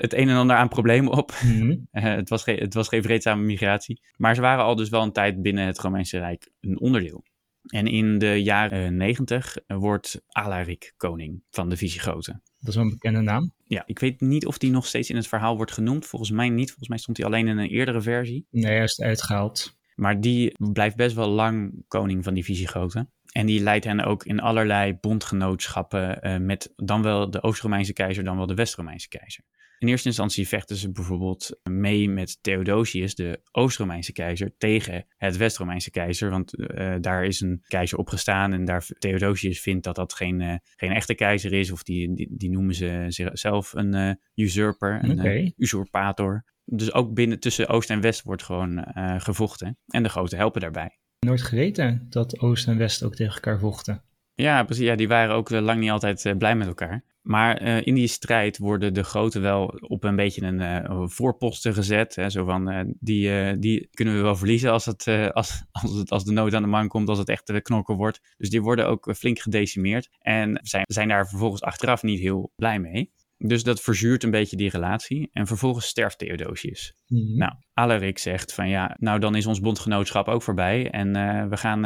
het 0.00 0.14
een 0.14 0.28
en 0.28 0.36
ander 0.36 0.56
aan 0.56 0.68
problemen 0.68 1.12
op. 1.12 1.32
Mm 1.44 1.86
het, 1.90 2.28
was 2.28 2.42
geen, 2.42 2.58
het 2.58 2.74
was 2.74 2.88
geen 2.88 3.02
vreedzame 3.02 3.42
migratie. 3.42 4.00
Maar 4.16 4.34
ze 4.34 4.40
waren 4.40 4.64
al 4.64 4.76
dus 4.76 4.88
wel 4.88 5.02
een 5.02 5.12
tijd 5.12 5.42
binnen 5.42 5.66
het 5.66 5.78
Romeinse 5.78 6.18
Rijk 6.18 6.50
een 6.60 6.80
onderdeel. 6.80 7.24
En 7.64 7.86
in 7.86 8.18
de 8.18 8.42
jaren 8.42 8.96
negentig 8.96 9.56
wordt 9.66 10.20
Alaric 10.28 10.94
koning 10.96 11.42
van 11.50 11.68
de 11.68 11.76
Visigoten. 11.76 12.42
Dat 12.58 12.68
is 12.68 12.74
wel 12.74 12.84
een 12.84 12.90
bekende 12.90 13.20
naam. 13.20 13.52
Ja, 13.64 13.82
ik 13.86 13.98
weet 13.98 14.20
niet 14.20 14.46
of 14.46 14.58
die 14.58 14.70
nog 14.70 14.86
steeds 14.86 15.10
in 15.10 15.16
het 15.16 15.26
verhaal 15.26 15.56
wordt 15.56 15.72
genoemd. 15.72 16.06
Volgens 16.06 16.30
mij 16.30 16.48
niet. 16.48 16.68
Volgens 16.68 16.88
mij 16.88 16.98
stond 16.98 17.16
hij 17.16 17.26
alleen 17.26 17.48
in 17.48 17.58
een 17.58 17.68
eerdere 17.68 18.00
versie. 18.00 18.46
Nee, 18.50 18.74
hij 18.74 18.82
is 18.82 19.00
uitgehaald. 19.00 19.76
Maar 19.94 20.20
die 20.20 20.54
blijft 20.72 20.96
best 20.96 21.14
wel 21.14 21.28
lang 21.28 21.84
koning 21.88 22.24
van 22.24 22.34
die 22.34 22.44
Visigoten. 22.44 23.12
En 23.32 23.46
die 23.46 23.60
leidt 23.60 23.84
hen 23.84 24.00
ook 24.00 24.24
in 24.24 24.40
allerlei 24.40 24.94
bondgenootschappen 25.00 26.18
uh, 26.20 26.36
met 26.36 26.72
dan 26.76 27.02
wel 27.02 27.30
de 27.30 27.42
Oost-Romeinse 27.42 27.92
keizer, 27.92 28.24
dan 28.24 28.36
wel 28.36 28.46
de 28.46 28.54
West-Romeinse 28.54 29.08
keizer. 29.08 29.44
In 29.84 29.90
eerste 29.90 30.08
instantie 30.08 30.48
vechten 30.48 30.76
ze 30.76 30.92
bijvoorbeeld 30.92 31.60
mee 31.62 32.08
met 32.08 32.38
Theodosius, 32.42 33.14
de 33.14 33.40
Oost-Romeinse 33.50 34.12
keizer, 34.12 34.56
tegen 34.58 35.06
het 35.16 35.36
West-Romeinse 35.36 35.90
keizer. 35.90 36.30
Want 36.30 36.58
uh, 36.58 36.94
daar 37.00 37.24
is 37.24 37.40
een 37.40 37.62
keizer 37.66 37.98
opgestaan 37.98 38.52
en 38.52 38.64
daar 38.64 38.86
Theodosius 38.98 39.60
vindt 39.60 39.84
dat 39.84 39.94
dat 39.94 40.14
geen, 40.14 40.40
uh, 40.40 40.54
geen 40.76 40.90
echte 40.90 41.14
keizer 41.14 41.52
is. 41.52 41.70
Of 41.70 41.82
die, 41.82 42.14
die, 42.14 42.28
die 42.30 42.50
noemen 42.50 42.74
ze 42.74 43.04
zichzelf 43.08 43.72
een 43.72 43.94
uh, 43.94 44.10
usurper, 44.34 45.04
een 45.04 45.20
okay. 45.20 45.52
usurpator. 45.56 46.44
Dus 46.64 46.92
ook 46.92 47.14
binnen 47.14 47.40
tussen 47.40 47.68
Oost 47.68 47.90
en 47.90 48.00
West 48.00 48.22
wordt 48.22 48.42
gewoon 48.42 48.86
gevochten. 49.18 49.78
En 49.86 50.02
de 50.02 50.08
grote 50.08 50.36
helpen 50.36 50.60
daarbij. 50.60 50.98
Nooit 51.20 51.42
geweten 51.42 52.06
dat 52.08 52.40
Oost 52.40 52.68
en 52.68 52.78
West 52.78 53.02
ook 53.02 53.14
tegen 53.14 53.34
elkaar 53.34 53.58
vochten. 53.58 54.02
Ja, 54.34 54.64
precies. 54.64 54.84
Ja, 54.84 54.94
die 54.94 55.08
waren 55.08 55.34
ook 55.34 55.50
lang 55.50 55.80
niet 55.80 55.90
altijd 55.90 56.34
blij 56.38 56.56
met 56.56 56.66
elkaar. 56.66 57.04
Maar 57.24 57.62
uh, 57.62 57.86
in 57.86 57.94
die 57.94 58.06
strijd 58.06 58.58
worden 58.58 58.94
de 58.94 59.02
grote 59.02 59.40
wel 59.40 59.66
op 59.66 60.04
een 60.04 60.16
beetje 60.16 60.42
een 60.42 60.60
uh, 60.60 61.02
voorposten 61.06 61.74
gezet. 61.74 62.14
Hè, 62.14 62.30
zo 62.30 62.44
van, 62.44 62.72
uh, 62.72 62.80
die, 62.98 63.58
die 63.58 63.88
kunnen 63.90 64.14
we 64.14 64.20
wel 64.20 64.36
verliezen 64.36 64.70
als, 64.70 64.84
het, 64.84 65.06
als, 65.32 65.64
als, 65.82 65.94
het, 65.94 66.10
als 66.10 66.24
de 66.24 66.32
nood 66.32 66.54
aan 66.54 66.62
de 66.62 66.68
man 66.68 66.88
komt, 66.88 67.08
als 67.08 67.18
het 67.18 67.28
echt 67.28 67.62
knokken 67.62 67.96
wordt. 67.96 68.20
Dus 68.36 68.50
die 68.50 68.62
worden 68.62 68.86
ook 68.86 69.14
flink 69.16 69.38
gedecimeerd. 69.38 70.08
En 70.18 70.60
zijn, 70.62 70.84
zijn 70.86 71.08
daar 71.08 71.28
vervolgens 71.28 71.62
achteraf 71.62 72.02
niet 72.02 72.20
heel 72.20 72.52
blij 72.56 72.78
mee. 72.78 73.12
Dus 73.38 73.62
dat 73.62 73.80
verzuurt 73.80 74.22
een 74.22 74.30
beetje 74.30 74.56
die 74.56 74.70
relatie. 74.70 75.28
En 75.32 75.46
vervolgens 75.46 75.86
sterft 75.86 76.18
Theodosius. 76.18 76.94
Mm 77.06 77.18
-hmm. 77.18 77.36
Nou, 77.36 77.52
Alaric 77.72 78.18
zegt 78.18 78.54
van 78.54 78.68
ja, 78.68 78.96
nou 78.98 79.20
dan 79.20 79.34
is 79.34 79.46
ons 79.46 79.60
bondgenootschap 79.60 80.28
ook 80.28 80.42
voorbij. 80.42 80.90
En 80.90 81.12
we, 81.50 81.56
gaan, 81.56 81.80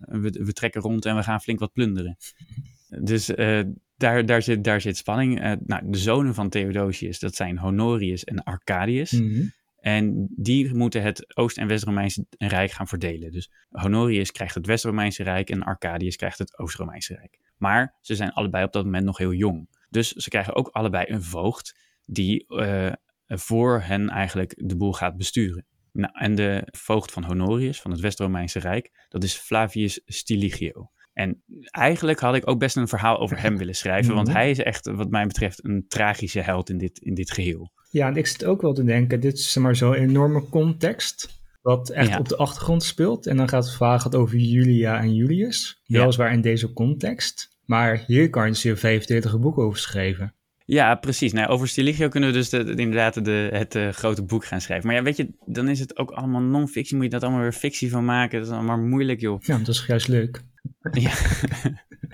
we, 0.00 0.30
we 0.44 0.52
trekken 0.52 0.80
rond 0.80 1.04
en 1.04 1.16
we 1.16 1.22
gaan 1.22 1.40
flink 1.40 1.58
wat 1.58 1.72
plunderen. 1.72 2.16
Dus 3.02 3.30
daar, 4.00 4.26
daar, 4.26 4.42
zit, 4.42 4.64
daar 4.64 4.80
zit 4.80 4.96
spanning. 4.96 5.44
Uh, 5.44 5.52
nou, 5.64 5.82
de 5.90 5.98
zonen 5.98 6.34
van 6.34 6.48
Theodosius, 6.48 7.18
dat 7.18 7.34
zijn 7.34 7.58
Honorius 7.58 8.24
en 8.24 8.42
Arcadius. 8.42 9.12
Mm 9.12 9.32
-hmm. 9.32 9.52
En 9.80 10.28
die 10.36 10.74
moeten 10.74 11.02
het 11.02 11.36
Oost- 11.36 11.58
en 11.58 11.66
West-Romeinse 11.66 12.26
Rijk 12.38 12.70
gaan 12.70 12.88
verdelen. 12.88 13.32
Dus 13.32 13.50
Honorius 13.68 14.32
krijgt 14.32 14.54
het 14.54 14.66
West-Romeinse 14.66 15.22
Rijk 15.22 15.50
en 15.50 15.62
Arcadius 15.62 16.16
krijgt 16.16 16.38
het 16.38 16.58
Oost-Romeinse 16.58 17.14
Rijk. 17.14 17.38
Maar 17.56 17.96
ze 18.00 18.14
zijn 18.14 18.32
allebei 18.32 18.64
op 18.64 18.72
dat 18.72 18.84
moment 18.84 19.04
nog 19.04 19.18
heel 19.18 19.32
jong. 19.32 19.68
Dus 19.90 20.12
ze 20.12 20.28
krijgen 20.28 20.54
ook 20.54 20.68
allebei 20.68 21.04
een 21.08 21.22
voogd 21.22 21.78
die 22.04 22.44
uh, 22.48 22.92
voor 23.26 23.80
hen 23.80 24.08
eigenlijk 24.08 24.54
de 24.56 24.76
boel 24.76 24.92
gaat 24.92 25.16
besturen. 25.16 25.64
Nou, 25.92 26.12
en 26.18 26.34
de 26.34 26.68
voogd 26.70 27.12
van 27.12 27.24
Honorius, 27.24 27.80
van 27.80 27.90
het 27.90 28.00
West-Romeinse 28.00 28.58
Rijk, 28.58 29.06
dat 29.08 29.24
is 29.24 29.34
Flavius 29.34 30.00
Stiligio. 30.06 30.90
En 31.20 31.42
eigenlijk 31.70 32.20
had 32.20 32.34
ik 32.34 32.48
ook 32.48 32.58
best 32.58 32.76
een 32.76 32.88
verhaal 32.88 33.18
over 33.18 33.40
hem 33.40 33.56
willen 33.56 33.74
schrijven, 33.74 34.14
want 34.14 34.26
mhm. 34.26 34.36
hij 34.36 34.50
is 34.50 34.58
echt, 34.58 34.90
wat 34.90 35.10
mij 35.10 35.26
betreft, 35.26 35.64
een 35.64 35.84
tragische 35.88 36.40
held 36.40 36.70
in 36.70 36.78
dit, 36.78 36.98
in 36.98 37.14
dit 37.14 37.30
geheel. 37.30 37.72
Ja, 37.90 38.08
en 38.08 38.16
ik 38.16 38.26
zit 38.26 38.44
ook 38.44 38.62
wel 38.62 38.72
te 38.72 38.84
denken, 38.84 39.20
dit 39.20 39.38
is 39.38 39.56
maar 39.56 39.76
zo'n 39.76 39.94
enorme 39.94 40.48
context, 40.48 41.40
wat 41.62 41.90
echt 41.90 42.18
op 42.18 42.28
de 42.28 42.36
achtergrond 42.36 42.82
speelt. 42.82 43.26
En 43.26 43.36
dan 43.36 43.48
gaat 43.48 43.64
het 43.64 43.74
verhaal 43.74 43.98
gaat 43.98 44.14
over 44.14 44.36
Julia 44.36 45.00
en 45.00 45.14
Julius, 45.14 45.82
weliswaar 45.86 46.32
in 46.32 46.40
deze 46.40 46.72
context. 46.72 47.58
Maar 47.64 48.04
hier 48.06 48.30
kan 48.30 48.54
je 48.56 48.76
45 48.76 49.38
boeken 49.38 49.62
over 49.62 49.78
schrijven. 49.78 50.34
Ja, 50.64 50.94
precies. 50.94 51.32
Nou, 51.32 51.48
over 51.48 51.68
Stiligio 51.68 52.08
kunnen 52.08 52.28
we 52.28 52.34
dus 52.34 52.48
de, 52.48 52.58
inderdaad 52.58 53.24
de, 53.24 53.48
het 53.52 53.74
uh, 53.74 53.88
grote 53.88 54.22
boek 54.22 54.44
gaan 54.44 54.60
schrijven. 54.60 54.86
Maar 54.86 54.96
ja, 54.96 55.02
weet 55.02 55.16
je, 55.16 55.28
dan 55.46 55.68
is 55.68 55.80
het 55.80 55.98
ook 55.98 56.10
allemaal 56.10 56.40
non-fictie. 56.40 56.96
Moet 56.96 57.04
je 57.04 57.10
dat 57.10 57.22
allemaal 57.22 57.40
weer 57.40 57.52
fictie 57.52 57.90
van 57.90 58.04
maken? 58.04 58.38
Dat 58.38 58.48
is 58.48 58.54
allemaal 58.54 58.78
moeilijk, 58.78 59.20
joh. 59.20 59.42
Ja, 59.42 59.58
dat 59.58 59.68
is 59.68 59.84
juist 59.86 60.08
leuk. 60.08 60.42
Ja. 60.92 61.12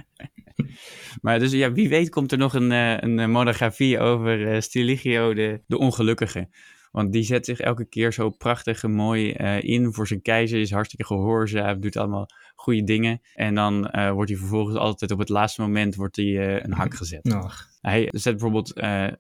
maar 1.23 1.39
dus 1.39 1.53
ja, 1.53 1.73
wie 1.73 1.89
weet 1.89 2.09
komt 2.09 2.33
er 2.33 2.39
nog 2.39 2.55
een, 2.55 2.71
uh, 2.71 2.99
een 2.99 3.31
monografie 3.31 3.99
over 3.99 4.55
uh, 4.55 4.61
Stiligio, 4.61 5.35
de, 5.35 5.61
de 5.67 5.79
ongelukkige. 5.79 6.49
Want 6.97 7.13
die 7.13 7.23
zet 7.23 7.45
zich 7.45 7.61
elke 7.61 7.85
keer 7.85 8.13
zo 8.13 8.31
prachtig 8.31 8.83
en 8.83 8.93
mooi 8.93 9.35
uh, 9.39 9.63
in 9.63 9.93
voor 9.93 10.07
zijn 10.07 10.23
keizer. 10.23 10.61
Is 10.61 10.71
hartstikke 10.71 11.07
gehoorzaam, 11.07 11.81
doet 11.81 11.97
allemaal 11.97 12.29
goede 12.55 12.85
dingen. 12.85 13.21
En 13.35 13.55
dan 13.55 13.91
uh, 13.93 14.11
wordt 14.11 14.31
hij 14.31 14.39
vervolgens 14.39 14.77
altijd 14.77 15.11
op 15.11 15.19
het 15.19 15.29
laatste 15.29 15.61
moment 15.61 15.95
wordt 15.95 16.17
hij, 16.17 16.25
uh, 16.25 16.63
een 16.63 16.73
hak 16.73 16.95
gezet. 16.95 17.25
Nog. 17.35 17.69
Hij 17.81 18.09
zet 18.11 18.33
bijvoorbeeld, 18.33 18.73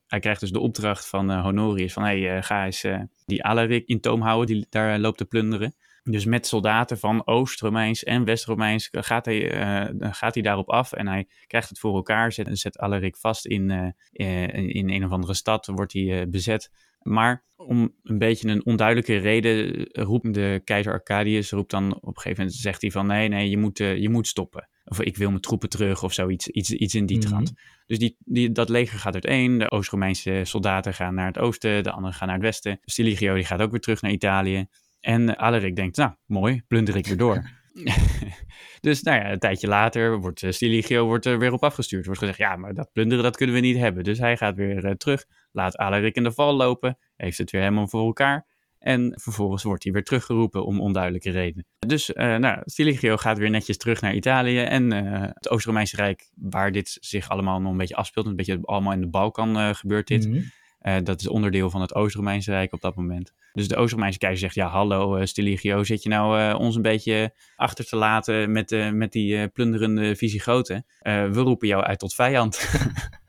hij 0.06 0.20
krijgt 0.20 0.40
dus 0.40 0.50
de 0.50 0.60
opdracht 0.60 1.08
van 1.08 1.40
Honorius 1.40 1.92
van 1.92 2.02
hey, 2.02 2.42
ga 2.42 2.64
eens 2.64 2.84
die 3.24 3.44
Alaric 3.44 3.86
in 3.86 4.00
toom 4.00 4.20
houden, 4.20 4.56
die 4.56 4.66
daar 4.70 4.98
loopt 4.98 5.18
te 5.18 5.24
plunderen. 5.24 5.74
Dus 6.10 6.24
met 6.24 6.46
soldaten 6.46 6.98
van 6.98 7.26
Oost-Romeins 7.26 8.04
en 8.04 8.24
West-Romeins 8.24 8.88
gaat, 8.90 9.24
hij, 9.24 9.54
uh, 9.90 10.12
gaat 10.12 10.34
hij 10.34 10.42
daarop 10.42 10.70
af 10.70 10.92
en 10.92 11.06
hij 11.06 11.28
krijgt 11.46 11.68
het 11.68 11.78
voor 11.78 11.94
elkaar. 11.94 12.32
Zet, 12.32 12.58
zet 12.58 12.78
Alaric 12.78 13.16
vast 13.16 13.46
in, 13.46 13.94
uh, 14.12 14.48
in 14.68 14.90
een 14.90 15.04
of 15.04 15.10
andere 15.10 15.34
stad, 15.34 15.66
wordt 15.66 15.92
hij 15.92 16.02
uh, 16.02 16.22
bezet. 16.28 16.70
Maar 17.02 17.44
om 17.56 17.94
een 18.02 18.18
beetje 18.18 18.48
een 18.48 18.66
onduidelijke 18.66 19.16
reden 19.16 19.84
roept 19.92 20.34
de 20.34 20.60
keizer 20.64 20.92
Arcadius 20.92 21.50
roept 21.50 21.70
dan 21.70 21.94
op 21.94 22.06
een 22.06 22.22
gegeven 22.22 22.38
moment 22.38 22.60
zegt 22.60 22.80
hij 22.80 22.90
van 22.90 23.06
nee, 23.06 23.28
nee, 23.28 23.50
je 23.50 23.58
moet, 23.58 23.78
je 23.78 24.08
moet 24.08 24.26
stoppen. 24.26 24.68
Of 24.84 25.00
ik 25.00 25.16
wil 25.16 25.28
mijn 25.28 25.40
troepen 25.40 25.68
terug 25.68 26.02
of 26.02 26.12
zoiets, 26.12 26.48
iets, 26.48 26.70
iets 26.70 26.94
in 26.94 27.06
die 27.06 27.16
mm 27.16 27.22
-hmm. 27.22 27.30
trant. 27.30 27.52
Dus 27.86 27.98
die, 27.98 28.16
die, 28.18 28.52
dat 28.52 28.68
leger 28.68 28.98
gaat 28.98 29.14
uiteen. 29.14 29.58
De 29.58 29.70
Oost-Romeinse 29.70 30.40
soldaten 30.44 30.94
gaan 30.94 31.14
naar 31.14 31.26
het 31.26 31.38
oosten, 31.38 31.82
de 31.82 31.90
anderen 31.90 32.16
gaan 32.16 32.26
naar 32.26 32.36
het 32.36 32.46
westen. 32.46 32.78
Stiligio 32.82 33.34
die 33.34 33.44
gaat 33.44 33.62
ook 33.62 33.70
weer 33.70 33.80
terug 33.80 34.02
naar 34.02 34.12
Italië. 34.12 34.66
En 35.00 35.38
Alaric 35.38 35.76
denkt, 35.76 35.96
nou, 35.96 36.12
mooi, 36.26 36.62
plunder 36.68 36.96
ik 36.96 37.06
weer 37.06 37.16
door. 37.16 37.42
dus 38.80 39.02
nou 39.02 39.18
ja, 39.18 39.32
een 39.32 39.38
tijdje 39.38 39.68
later 39.68 40.18
wordt 40.18 40.42
uh, 40.42 40.50
Stiligio 40.50 41.06
wordt 41.06 41.24
er 41.24 41.38
weer 41.38 41.52
op 41.52 41.62
afgestuurd. 41.62 42.04
Wordt 42.04 42.20
gezegd, 42.20 42.38
ja, 42.38 42.56
maar 42.56 42.74
dat 42.74 42.92
plunderen, 42.92 43.24
dat 43.24 43.36
kunnen 43.36 43.54
we 43.54 43.60
niet 43.60 43.76
hebben. 43.76 44.04
Dus 44.04 44.18
hij 44.18 44.36
gaat 44.36 44.56
weer 44.56 44.84
uh, 44.84 44.90
terug, 44.90 45.24
laat 45.52 45.76
Alaric 45.76 46.14
in 46.14 46.22
de 46.22 46.32
val 46.32 46.54
lopen, 46.54 46.98
heeft 47.16 47.38
het 47.38 47.50
weer 47.50 47.60
helemaal 47.60 47.88
voor 47.88 48.04
elkaar. 48.06 48.46
En 48.78 49.12
vervolgens 49.22 49.62
wordt 49.62 49.84
hij 49.84 49.92
weer 49.92 50.04
teruggeroepen 50.04 50.64
om 50.64 50.80
onduidelijke 50.80 51.30
redenen. 51.30 51.66
Dus 51.78 52.10
uh, 52.10 52.36
nou, 52.36 52.60
Stiligio 52.64 53.16
gaat 53.16 53.38
weer 53.38 53.50
netjes 53.50 53.76
terug 53.76 54.00
naar 54.00 54.14
Italië 54.14 54.58
en 54.58 54.90
het 55.34 55.48
Oost-Romeinse 55.50 55.96
Rijk, 55.96 56.30
waar 56.34 56.72
dit 56.72 56.96
zich 57.00 57.28
allemaal 57.28 57.60
nog 57.60 57.70
een 57.72 57.78
beetje 57.78 57.96
afspeelt. 57.96 58.26
Een 58.26 58.36
beetje 58.36 58.58
allemaal 58.62 58.92
in 58.92 59.00
de 59.00 59.08
Balkan 59.08 59.74
gebeurt 59.74 60.08
dit. 60.08 60.26
Mm 60.26 60.32
-hmm. 60.32 60.50
Uh, 60.86 60.96
dat 61.02 61.20
is 61.20 61.28
onderdeel 61.28 61.70
van 61.70 61.80
het 61.80 61.94
Oost-Romeinse 61.94 62.50
Rijk 62.50 62.72
op 62.72 62.80
dat 62.80 62.96
moment. 62.96 63.32
Dus 63.52 63.68
de 63.68 63.76
Oost-Romeinse 63.76 64.18
keizer 64.18 64.40
zegt: 64.40 64.54
Ja, 64.54 64.68
hallo, 64.68 65.16
uh, 65.16 65.24
Stiligio, 65.24 65.84
zit 65.84 66.02
je 66.02 66.08
nou 66.08 66.40
uh, 66.40 66.58
ons 66.58 66.76
een 66.76 66.82
beetje 66.82 67.34
achter 67.56 67.86
te 67.86 67.96
laten 67.96 68.52
met, 68.52 68.92
met 68.92 69.12
die 69.12 69.48
plunderende 69.48 70.16
Visigoten? 70.16 70.86
we 71.02 71.30
roepen 71.32 71.68
jou 71.68 71.82
uit 71.82 71.98
tot 71.98 72.14
vijand. 72.14 72.68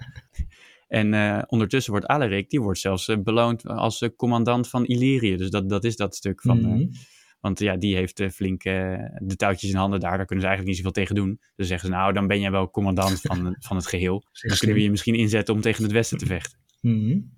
en 0.87 1.13
ondertussen 1.49 1.91
wordt 1.91 2.07
Alaric, 2.07 2.49
die 2.49 2.61
wordt 2.61 2.79
zelfs 2.79 3.15
beloond 3.23 3.67
als 3.67 4.09
commandant 4.15 4.69
van 4.69 4.85
Illyrië. 4.85 5.35
Dus 5.35 5.49
dat, 5.49 5.69
dat 5.69 5.83
is 5.83 5.95
dat 5.95 6.15
stuk 6.15 6.41
van. 6.41 6.57
Mm 6.57 6.65
-hmm. 6.65 6.91
want 7.39 7.59
ja, 7.59 7.77
die 7.77 7.95
heeft 7.95 8.23
flink 8.31 8.63
de 8.63 9.35
touwtjes 9.35 9.69
in 9.69 9.75
handen 9.75 9.99
daar. 9.99 10.17
Daar 10.17 10.25
kunnen 10.25 10.45
ze 10.45 10.49
eigenlijk 10.49 10.67
niet 10.67 10.85
zoveel 10.85 11.03
tegen 11.03 11.15
doen. 11.15 11.39
Dus 11.55 11.67
zeggen 11.67 11.89
ze: 11.89 11.95
Nou, 11.95 12.13
dan 12.13 12.27
ben 12.27 12.39
jij 12.39 12.51
wel 12.51 12.69
commandant 12.69 13.21
van, 13.21 13.55
van 13.67 13.75
het 13.75 13.87
geheel. 13.87 14.23
Dan 14.41 14.57
kunnen 14.57 14.75
we 14.75 14.83
je 14.83 14.91
misschien 14.91 15.15
inzetten 15.15 15.53
om 15.53 15.61
tegen 15.61 15.83
het 15.83 15.91
Westen 15.91 16.17
te 16.17 16.25
vechten. 16.25 16.59
Mm 16.81 16.99
-hmm. 16.99 17.35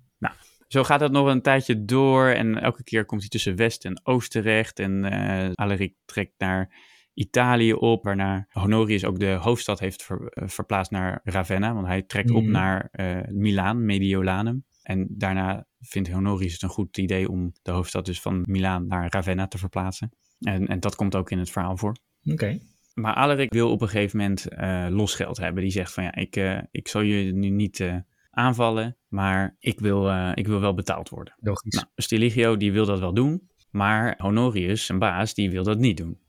Zo 0.72 0.84
gaat 0.84 1.00
dat 1.00 1.12
nog 1.12 1.26
een 1.26 1.42
tijdje 1.42 1.84
door 1.84 2.26
en 2.26 2.62
elke 2.62 2.82
keer 2.82 3.04
komt 3.04 3.20
hij 3.20 3.30
tussen 3.30 3.56
West 3.56 3.84
en 3.84 4.00
Oost 4.02 4.30
terecht. 4.30 4.78
En 4.78 5.04
uh, 5.04 5.50
Alaric 5.54 5.94
trekt 6.04 6.32
naar 6.38 6.74
Italië 7.14 7.72
op, 7.72 8.04
waarna 8.04 8.46
Honorius 8.50 9.04
ook 9.04 9.18
de 9.18 9.30
hoofdstad 9.30 9.80
heeft 9.80 10.02
ver, 10.02 10.20
uh, 10.20 10.48
verplaatst 10.48 10.90
naar 10.90 11.20
Ravenna. 11.24 11.74
Want 11.74 11.86
hij 11.86 12.02
trekt 12.02 12.30
mm. 12.30 12.36
op 12.36 12.44
naar 12.44 12.88
uh, 12.92 13.18
Milaan, 13.28 13.84
Mediolanum. 13.84 14.64
En 14.82 15.06
daarna 15.10 15.66
vindt 15.80 16.10
Honorius 16.10 16.52
het 16.52 16.62
een 16.62 16.68
goed 16.68 16.98
idee 16.98 17.30
om 17.30 17.52
de 17.62 17.70
hoofdstad 17.70 18.06
dus 18.06 18.20
van 18.20 18.42
Milaan 18.46 18.86
naar 18.86 19.06
Ravenna 19.10 19.46
te 19.46 19.58
verplaatsen. 19.58 20.12
En, 20.40 20.66
en 20.66 20.80
dat 20.80 20.94
komt 20.94 21.16
ook 21.16 21.30
in 21.30 21.38
het 21.38 21.50
verhaal 21.50 21.76
voor. 21.76 21.96
Oké. 22.24 22.32
Okay. 22.32 22.60
Maar 22.94 23.14
Alaric 23.14 23.52
wil 23.52 23.70
op 23.70 23.80
een 23.80 23.88
gegeven 23.88 24.18
moment 24.18 24.46
losgeld 24.92 25.36
hebben. 25.36 25.62
Die 25.62 25.72
zegt 25.72 25.92
van 25.92 26.04
ja, 26.04 26.14
ik, 26.14 26.64
ik 26.70 26.88
zal 26.88 27.00
je 27.00 27.32
nu 27.32 27.48
niet 27.48 27.84
aanvallen, 28.30 28.96
maar 29.08 29.56
ik 29.58 29.80
wil, 29.80 30.30
ik 30.34 30.46
wil 30.46 30.60
wel 30.60 30.74
betaald 30.74 31.08
worden. 31.08 31.34
Logisch. 31.40 31.74
Nou, 31.74 31.86
Stiligio 31.96 32.56
die 32.56 32.72
wil 32.72 32.86
dat 32.86 32.98
wel 32.98 33.14
doen, 33.14 33.50
maar 33.70 34.14
Honorius, 34.18 34.86
zijn 34.86 34.98
baas, 34.98 35.34
die 35.34 35.50
wil 35.50 35.64
dat 35.64 35.78
niet 35.78 35.96
doen. 35.96 36.20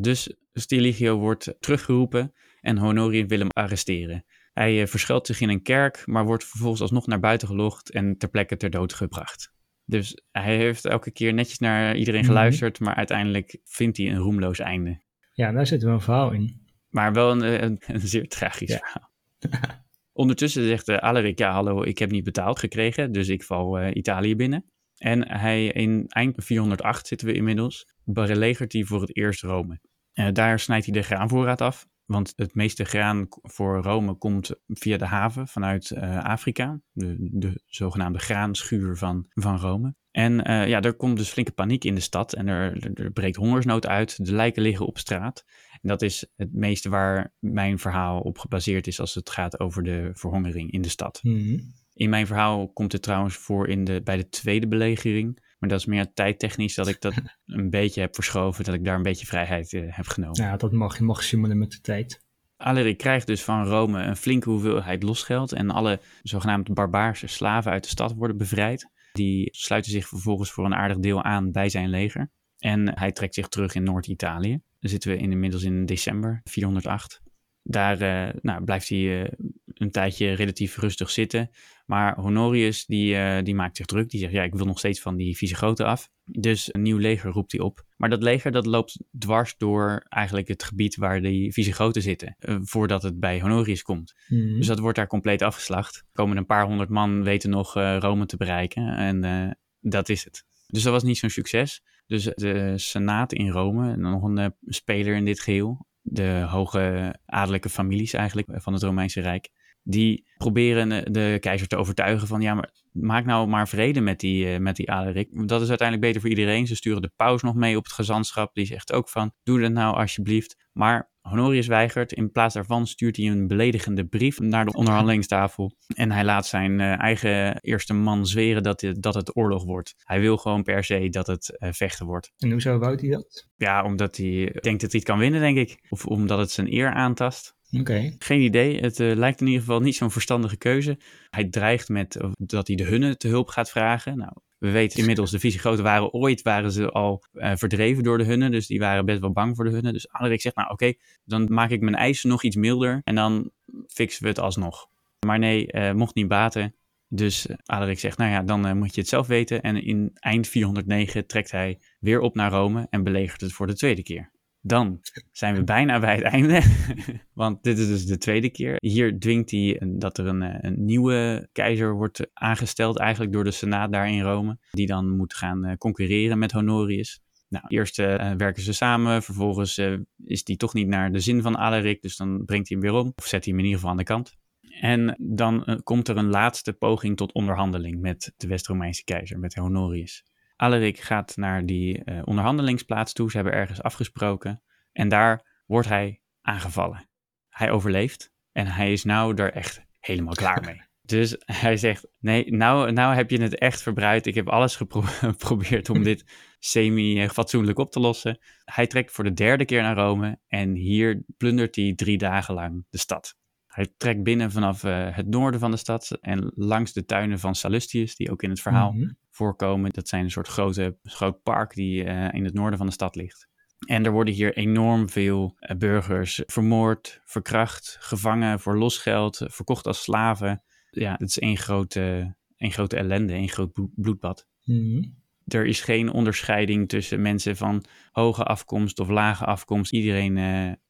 dus 0.00 0.36
Stiligio 0.52 1.18
wordt 1.18 1.54
teruggeroepen 1.60 2.32
en 2.60 2.78
Honorius 2.78 3.26
wil 3.26 3.38
hem 3.38 3.50
arresteren. 3.50 4.24
Hij 4.52 4.86
verschuilt 4.86 5.26
zich 5.26 5.40
in 5.40 5.48
een 5.48 5.62
kerk, 5.62 6.02
maar 6.06 6.24
wordt 6.24 6.44
vervolgens 6.44 6.80
alsnog 6.80 7.06
naar 7.06 7.20
buiten 7.20 7.48
gelogd 7.48 7.90
en 7.90 8.18
ter 8.18 8.28
plekke 8.28 8.56
ter 8.56 8.70
dood 8.70 8.92
gebracht. 8.92 9.52
Dus 9.84 10.22
hij 10.32 10.56
heeft 10.56 10.84
elke 10.84 11.10
keer 11.10 11.34
netjes 11.34 11.58
naar 11.58 11.96
iedereen 11.96 12.20
mhm. 12.20 12.28
geluisterd, 12.28 12.80
maar 12.80 12.94
uiteindelijk 12.94 13.58
vindt 13.64 13.96
hij 13.96 14.06
een 14.06 14.16
roemloos 14.16 14.58
einde. 14.58 15.02
Ja, 15.32 15.52
daar 15.52 15.66
zit 15.66 15.82
wel 15.82 15.92
een 15.92 16.00
verhaal 16.00 16.32
in. 16.32 16.64
Maar 16.88 17.12
wel 17.12 17.30
een, 17.30 17.64
een, 17.64 17.78
een 17.86 18.00
zeer 18.00 18.28
tragisch 18.28 18.76
verhaal. 18.76 19.10
Ondertussen 20.16 20.66
zegt 20.66 20.88
uh, 20.88 21.32
ja 21.34 21.52
hallo, 21.52 21.82
ik 21.82 21.98
heb 21.98 22.10
niet 22.10 22.24
betaald 22.24 22.58
gekregen, 22.58 23.12
dus 23.12 23.28
ik 23.28 23.42
val 23.42 23.80
uh, 23.80 23.94
Italië 23.94 24.36
binnen. 24.36 24.64
En 24.96 25.28
hij 25.28 25.66
in 25.66 26.04
eind 26.08 26.44
408 26.44 27.06
zitten 27.06 27.26
we 27.26 27.34
inmiddels, 27.34 27.86
belegert 28.04 28.72
hij 28.72 28.84
voor 28.84 29.00
het 29.00 29.16
eerst 29.16 29.42
Rome. 29.42 29.80
Uh, 30.14 30.28
daar 30.32 30.58
snijdt 30.58 30.84
hij 30.84 30.94
de 30.94 31.02
graanvoorraad 31.02 31.60
af, 31.60 31.86
want 32.04 32.32
het 32.36 32.54
meeste 32.54 32.84
graan 32.84 33.26
voor 33.28 33.82
Rome 33.82 34.14
komt 34.14 34.54
via 34.66 34.96
de 34.96 35.04
haven 35.04 35.48
vanuit 35.48 35.92
Afrika, 36.22 36.80
de, 36.92 37.16
de 37.18 37.62
zogenaamde 37.66 38.18
graanschuur 38.18 38.96
van, 38.96 39.26
van 39.28 39.58
Rome. 39.58 39.94
En 40.10 40.34
ja, 40.68 40.80
er 40.80 40.94
komt 40.94 41.16
dus 41.16 41.28
flinke 41.28 41.52
paniek 41.52 41.84
in 41.84 41.94
de 41.94 42.00
stad 42.00 42.32
en 42.32 42.48
er, 42.48 42.92
er, 42.94 43.10
breekt 43.10 43.36
hongersnood 43.36 43.86
uit. 43.86 44.26
De 44.26 44.32
lijken 44.32 44.62
liggen 44.62 44.86
op 44.86 44.98
straat. 44.98 45.44
En 45.86 45.92
dat 45.92 46.02
is 46.02 46.26
het 46.36 46.52
meeste 46.52 46.88
waar 46.88 47.34
mijn 47.38 47.78
verhaal 47.78 48.20
op 48.20 48.38
gebaseerd 48.38 48.86
is 48.86 49.00
als 49.00 49.14
het 49.14 49.30
gaat 49.30 49.60
over 49.60 49.82
de 49.82 50.10
verhongering 50.12 50.70
in 50.70 50.82
de 50.82 50.88
stad. 50.88 51.20
Mhm. 51.22 51.58
In 51.92 52.10
mijn 52.10 52.26
verhaal 52.26 52.68
komt 52.68 52.92
het 52.92 53.02
trouwens 53.02 53.36
voor 53.36 53.68
in 53.68 53.84
de, 53.84 54.00
bij 54.04 54.16
de 54.16 54.28
tweede 54.28 54.68
belegering. 54.68 55.54
Maar 55.58 55.68
dat 55.68 55.78
is 55.78 55.86
meer 55.86 56.12
tijdtechnisch 56.12 56.74
dat 56.74 56.88
ik 56.88 57.00
dat 57.00 57.14
een 57.46 57.70
beetje 57.70 58.00
heb 58.00 58.14
verschoven, 58.14 58.64
dat 58.64 58.74
ik 58.74 58.84
daar 58.84 58.96
een 58.96 59.02
beetje 59.02 59.26
vrijheid 59.26 59.72
uh, 59.72 59.96
heb 59.96 60.06
genomen. 60.06 60.42
Ja, 60.42 60.56
dat 60.56 60.72
mag 60.72 60.98
je 60.98 61.04
mag 61.04 61.22
simulen 61.22 61.58
met 61.58 61.70
de 61.70 61.80
tijd. 61.80 62.24
Alaric 62.56 62.98
krijgt 62.98 63.26
dus 63.26 63.42
van 63.42 63.66
Rome 63.66 64.02
een 64.02 64.16
flinke 64.16 64.50
hoeveelheid 64.50 65.02
losgeld 65.02 65.52
en 65.52 65.70
alle 65.70 66.00
zogenaamde 66.22 66.72
barbaarse 66.72 67.26
slaven 67.26 67.72
uit 67.72 67.82
de 67.82 67.88
stad 67.88 68.14
worden 68.14 68.36
bevrijd. 68.36 68.90
Die 69.12 69.48
sluiten 69.52 69.92
zich 69.92 70.08
vervolgens 70.08 70.50
voor 70.50 70.64
een 70.64 70.74
aardig 70.74 70.98
deel 70.98 71.22
aan 71.22 71.52
bij 71.52 71.68
zijn 71.68 71.88
leger. 71.88 72.30
En 72.58 72.98
hij 72.98 73.12
trekt 73.12 73.34
zich 73.34 73.48
terug 73.48 73.74
in 73.74 73.82
Noord-Italië. 73.82 74.60
Zitten 74.80 75.10
we 75.10 75.16
inmiddels 75.16 75.62
in 75.62 75.86
december 75.86 76.40
408. 76.44 77.20
Daar 77.68 78.02
uh, 78.02 78.34
nou, 78.42 78.64
blijft 78.64 78.88
hij 78.88 78.98
uh, 78.98 79.28
een 79.74 79.90
tijdje 79.90 80.32
relatief 80.32 80.76
rustig 80.76 81.10
zitten. 81.10 81.50
Maar 81.86 82.16
Honorius 82.16 82.86
die, 82.86 83.14
uh, 83.14 83.38
die 83.42 83.54
maakt 83.54 83.76
zich 83.76 83.86
druk. 83.86 84.10
Die 84.10 84.20
zegt, 84.20 84.32
ja, 84.32 84.42
ik 84.42 84.54
wil 84.54 84.66
nog 84.66 84.78
steeds 84.78 85.00
van 85.00 85.16
die 85.16 85.36
Visigoten 85.36 85.86
af. 85.86 86.10
Dus 86.24 86.74
een 86.74 86.82
nieuw 86.82 86.98
leger 86.98 87.30
roept 87.30 87.52
hij 87.52 87.60
op. 87.60 87.84
Maar 87.96 88.08
dat 88.08 88.22
leger 88.22 88.52
dat 88.52 88.66
loopt 88.66 88.98
dwars 89.18 89.54
door 89.56 90.04
eigenlijk 90.08 90.48
het 90.48 90.62
gebied 90.62 90.96
waar 90.96 91.20
die 91.20 91.52
Visigoten 91.52 92.02
zitten. 92.02 92.36
voordat 92.62 93.02
het 93.02 93.20
bij 93.20 93.40
Honorius 93.40 93.82
komt. 93.82 94.14
Mm. 94.28 94.56
Dus 94.56 94.66
dat 94.66 94.78
wordt 94.78 94.96
daar 94.96 95.06
compleet 95.06 95.42
afgeslacht. 95.42 95.96
Er 95.96 96.04
komen 96.12 96.36
een 96.36 96.46
paar 96.46 96.66
honderd 96.66 96.88
man 96.88 97.22
weten 97.22 97.50
nog 97.50 97.74
Rome 97.74 98.26
te 98.26 98.36
bereiken. 98.36 98.96
En 98.96 99.56
dat 99.80 100.08
is 100.08 100.24
het. 100.24 100.44
Dus 100.66 100.82
dat 100.82 100.92
was 100.92 101.02
niet 101.02 101.18
zo'n 101.18 101.30
succes. 101.30 101.82
Dus 102.06 102.24
de 102.24 102.72
Senaat 102.76 103.32
in 103.32 103.48
Rome, 103.48 103.96
nog 103.96 104.22
een 104.22 104.54
speler 104.66 105.14
in 105.14 105.24
dit 105.24 105.40
geheel, 105.40 105.86
de 106.02 106.46
hoge 106.48 107.14
adellijke 107.24 107.68
families 107.68 108.12
eigenlijk 108.12 108.62
van 108.62 108.72
het 108.72 108.82
Romeinse 108.82 109.20
Rijk, 109.20 109.50
die 109.82 110.26
proberen 110.36 111.12
de 111.12 111.36
keizer 111.40 111.68
te 111.68 111.76
overtuigen 111.76 112.28
van 112.28 112.40
ja, 112.40 112.54
maar 112.54 112.70
maak 112.92 113.24
nou 113.24 113.48
maar 113.48 113.68
vrede 113.68 114.00
met 114.00 114.20
die, 114.20 114.58
met 114.58 114.76
die 114.76 114.90
Alaric. 114.90 115.48
Dat 115.48 115.62
is 115.62 115.68
uiteindelijk 115.68 116.06
beter 116.06 116.20
voor 116.20 116.30
iedereen. 116.30 116.66
Ze 116.66 116.76
sturen 116.76 117.02
de 117.02 117.12
paus 117.16 117.42
nog 117.42 117.54
mee 117.54 117.76
op 117.76 117.84
het 117.84 117.92
gezantschap. 117.92 118.54
Die 118.54 118.66
zegt 118.66 118.92
ook 118.92 119.08
van 119.08 119.32
doe 119.42 119.60
dat 119.60 119.72
nou 119.72 119.96
alsjeblieft. 119.96 120.68
Maar 120.72 121.10
Honorius 121.28 121.66
weigert. 121.66 122.12
In 122.12 122.30
plaats 122.30 122.54
daarvan 122.54 122.86
stuurt 122.86 123.16
hij 123.16 123.26
een 123.26 123.46
beledigende 123.46 124.04
brief 124.04 124.40
naar 124.40 124.64
de 124.64 124.72
onderhandelingstafel. 124.72 125.72
En 125.94 126.10
hij 126.10 126.24
laat 126.24 126.46
zijn 126.46 126.80
uh, 126.80 127.00
eigen 127.00 127.60
eerste 127.60 127.94
man 127.94 128.26
zweren 128.26 128.62
dat, 128.62 128.80
het, 128.80 129.02
dat 129.02 129.14
het 129.14 129.36
oorlog 129.36 129.64
wordt. 129.64 129.94
Hij 129.98 130.20
wil 130.20 130.36
gewoon 130.36 130.62
per 130.62 130.84
se 130.84 131.08
dat 131.08 131.26
het 131.26 131.56
uh, 131.58 131.68
vechten 131.72 132.06
wordt. 132.06 132.32
En 132.38 132.50
hoezo 132.50 132.78
wou 132.78 132.94
hij 133.00 133.08
dat? 133.08 133.48
Ja, 133.56 133.84
omdat 133.84 134.16
hij 134.16 134.56
denkt 134.60 134.80
dat 134.80 134.92
hij 134.92 135.00
het 135.00 135.02
kan 135.02 135.18
winnen, 135.18 135.40
denk 135.40 135.56
ik. 135.56 135.86
Of 135.88 136.06
omdat 136.06 136.38
het 136.38 136.50
zijn 136.50 136.72
eer 136.72 136.92
aantast. 136.92 137.54
Okay. 137.70 138.14
Geen 138.18 138.40
idee. 138.40 138.80
Het 138.80 138.98
uh, 138.98 139.16
lijkt 139.16 139.40
in 139.40 139.46
ieder 139.46 139.62
geval 139.62 139.80
niet 139.80 139.96
zo'n 139.96 140.10
verstandige 140.10 140.56
keuze. 140.56 140.98
Hij 141.30 141.48
dreigt 141.48 141.88
met 141.88 142.20
dat 142.32 142.66
hij 142.66 142.76
de 142.76 142.84
hunnen 142.84 143.18
te 143.18 143.28
hulp 143.28 143.48
gaat 143.48 143.70
vragen. 143.70 144.16
Nou, 144.16 144.32
we 144.58 144.70
weten 144.70 144.98
inmiddels, 144.98 145.30
de 145.30 145.38
Visigoten 145.38 145.84
waren 145.84 146.12
ooit 146.12 146.42
waren 146.42 146.72
ze 146.72 146.90
al 146.90 147.24
uh, 147.32 147.52
verdreven 147.54 148.02
door 148.02 148.18
de 148.18 148.24
hunnen. 148.24 148.50
Dus 148.50 148.66
die 148.66 148.78
waren 148.78 149.04
best 149.04 149.20
wel 149.20 149.32
bang 149.32 149.56
voor 149.56 149.64
de 149.64 149.70
hunnen. 149.70 149.92
Dus 149.92 150.08
Alaric 150.08 150.40
zegt, 150.40 150.56
nou 150.56 150.70
oké, 150.70 150.84
okay, 150.84 150.98
dan 151.24 151.46
maak 151.52 151.70
ik 151.70 151.80
mijn 151.80 151.94
eisen 151.94 152.28
nog 152.28 152.42
iets 152.42 152.56
milder. 152.56 153.00
En 153.04 153.14
dan 153.14 153.50
fixen 153.86 154.22
we 154.22 154.28
het 154.28 154.38
alsnog. 154.38 154.88
Maar 155.26 155.38
nee, 155.38 155.72
uh, 155.72 155.92
mocht 155.92 156.14
niet 156.14 156.28
baten. 156.28 156.74
Dus 157.08 157.46
Alaric 157.64 157.98
zegt, 157.98 158.18
nou 158.18 158.30
ja, 158.30 158.42
dan 158.42 158.78
moet 158.78 158.94
je 158.94 159.00
het 159.00 159.10
zelf 159.10 159.26
weten. 159.26 159.62
En 159.62 159.82
in 159.82 160.10
eind 160.14 160.48
409 160.48 161.26
trekt 161.26 161.50
hij 161.50 161.80
weer 162.00 162.20
op 162.20 162.34
naar 162.34 162.50
Rome 162.50 162.86
en 162.90 163.02
belegert 163.02 163.40
het 163.40 163.52
voor 163.52 163.66
de 163.66 163.74
tweede 163.74 164.02
keer. 164.02 164.30
Dan 164.66 165.00
zijn 165.32 165.54
we 165.54 165.64
bijna 165.64 165.98
bij 165.98 166.14
het 166.14 166.24
einde. 166.24 166.62
Want 167.32 167.62
dit 167.62 167.78
is 167.78 167.88
dus 167.88 168.06
de 168.06 168.18
tweede 168.18 168.50
keer. 168.50 168.76
Hier 168.78 169.18
dwingt 169.18 169.50
hij 169.50 169.82
dat 169.86 170.18
er 170.18 170.26
een, 170.26 170.66
een, 170.66 170.84
nieuwe 170.84 171.48
keizer 171.52 171.94
wordt 171.94 172.26
aangesteld, 172.32 172.98
eigenlijk 172.98 173.32
door 173.32 173.44
de 173.44 173.50
Senaat 173.50 173.92
daar 173.92 174.08
in 174.08 174.20
Rome. 174.20 174.58
Die 174.70 174.86
dan 174.86 175.16
moet 175.16 175.34
gaan 175.34 175.76
concurreren 175.78 176.38
met 176.38 176.52
Honorius. 176.52 177.20
Nou, 177.48 177.64
eerst 177.68 177.98
uh, 177.98 178.32
werken 178.36 178.62
ze 178.62 178.72
samen, 178.72 179.22
vervolgens 179.22 179.80
is 180.24 180.44
die 180.44 180.56
toch 180.56 180.74
niet 180.74 180.88
naar 180.88 181.12
de 181.12 181.20
zin 181.20 181.42
van 181.42 181.58
Alaric, 181.58 182.02
dus 182.02 182.16
dan 182.16 182.44
brengt 182.44 182.68
hij 182.68 182.78
hem 182.78 182.90
weer 182.90 183.00
om, 183.00 183.12
of 183.16 183.26
zet 183.26 183.44
hij 183.44 183.54
hem 183.54 183.58
in 183.58 183.64
ieder 183.64 183.80
geval 183.80 183.90
aan 183.90 183.96
de 183.96 184.04
kant. 184.04 184.36
En 184.80 185.16
dan 185.18 185.80
komt 185.82 186.08
er 186.08 186.16
een 186.16 186.30
laatste 186.30 186.72
poging 186.72 187.16
tot 187.16 187.32
onderhandeling 187.32 188.00
met 188.00 188.32
de 188.36 188.46
West-Romeinse 188.46 189.04
keizer, 189.04 189.38
met 189.38 189.54
Honorius. 189.54 190.24
Alaric 190.56 190.98
gaat 190.98 191.36
naar 191.36 191.66
die 191.66 192.02
uh, 192.04 192.22
onderhandelingsplaats 192.24 193.12
toe. 193.12 193.30
Ze 193.30 193.36
hebben 193.36 193.54
ergens 193.54 193.82
afgesproken. 193.82 194.62
En 194.92 195.08
daar 195.08 195.62
wordt 195.66 195.88
hij 195.88 196.20
aangevallen. 196.40 197.08
Hij 197.48 197.70
overleeft. 197.70 198.32
En 198.52 198.66
hij 198.66 198.92
is 198.92 199.04
nou 199.04 199.34
er 199.34 199.52
echt 199.52 199.82
helemaal 200.00 200.34
klaar 200.34 200.64
mee. 200.64 200.84
Dus 201.06 201.36
hij 201.38 201.76
zegt: 201.76 202.06
Nee, 202.18 202.52
nou, 202.52 202.92
nou 202.92 203.14
heb 203.14 203.30
je 203.30 203.42
het 203.42 203.58
echt 203.58 203.82
verbruikt. 203.82 204.26
Ik 204.26 204.34
heb 204.34 204.48
alles 204.48 204.76
geprobeerd 205.20 205.90
om 205.90 206.02
dit 206.02 206.24
semi-fatsoenlijk 206.58 207.78
op 207.78 207.90
te 207.90 208.00
lossen. 208.00 208.38
Hij 208.64 208.86
trekt 208.86 209.12
voor 209.12 209.24
de 209.24 209.32
derde 209.32 209.64
keer 209.64 209.82
naar 209.82 209.96
Rome. 209.96 210.38
En 210.46 210.74
hier 210.74 211.24
plundert 211.36 211.76
hij 211.76 211.92
drie 211.94 212.18
dagen 212.18 212.54
lang 212.54 212.84
de 212.90 212.98
stad. 212.98 213.36
Hij 213.66 213.94
trekt 213.96 214.22
binnen 214.22 214.50
vanaf 214.50 214.84
uh, 214.84 215.16
het 215.16 215.26
noorden 215.26 215.60
van 215.60 215.70
de 215.70 215.76
stad 215.76 216.18
en 216.20 216.52
langs 216.54 216.92
de 216.92 217.04
tuinen 217.04 217.38
van 217.38 217.54
Sallustius, 217.54 218.16
die 218.16 218.30
ook 218.30 218.42
in 218.42 218.50
het 218.50 218.60
verhaal 218.60 218.92
mm 218.92 219.00
-hmm. 219.00 219.16
Voorkomen. 219.36 219.90
Dat 219.90 220.08
zijn 220.08 220.24
een 220.24 220.30
soort 220.30 220.48
grote, 220.48 220.96
groot 221.02 221.42
park 221.42 221.74
die 221.74 222.04
uh, 222.04 222.32
in 222.32 222.44
het 222.44 222.54
noorden 222.54 222.78
van 222.78 222.86
de 222.86 222.92
stad 222.92 223.16
ligt. 223.16 223.48
En 223.86 224.04
er 224.04 224.12
worden 224.12 224.34
hier 224.34 224.56
enorm 224.56 225.08
veel 225.08 225.56
uh, 225.60 225.76
burgers 225.76 226.42
vermoord, 226.46 227.20
verkracht, 227.24 227.96
gevangen 228.00 228.60
voor 228.60 228.78
losgeld, 228.78 229.40
verkocht 229.44 229.86
als 229.86 230.02
slaven. 230.02 230.62
Ja, 230.90 231.12
het 231.12 231.28
is 231.28 231.38
één 231.38 231.56
grote, 231.56 232.34
één 232.56 232.70
grote 232.70 232.96
ellende, 232.96 233.32
één 233.32 233.48
groot 233.48 233.72
bloedbad. 233.94 234.46
Mm 234.64 234.76
-hmm. 234.76 235.24
Er 235.46 235.66
is 235.66 235.80
geen 235.80 236.12
onderscheiding 236.12 236.88
tussen 236.88 237.22
mensen 237.22 237.56
van 237.56 237.84
hoge 238.10 238.44
afkomst 238.44 238.98
of 238.98 239.08
lage 239.08 239.44
afkomst. 239.44 239.92
Iedereen 239.92 240.36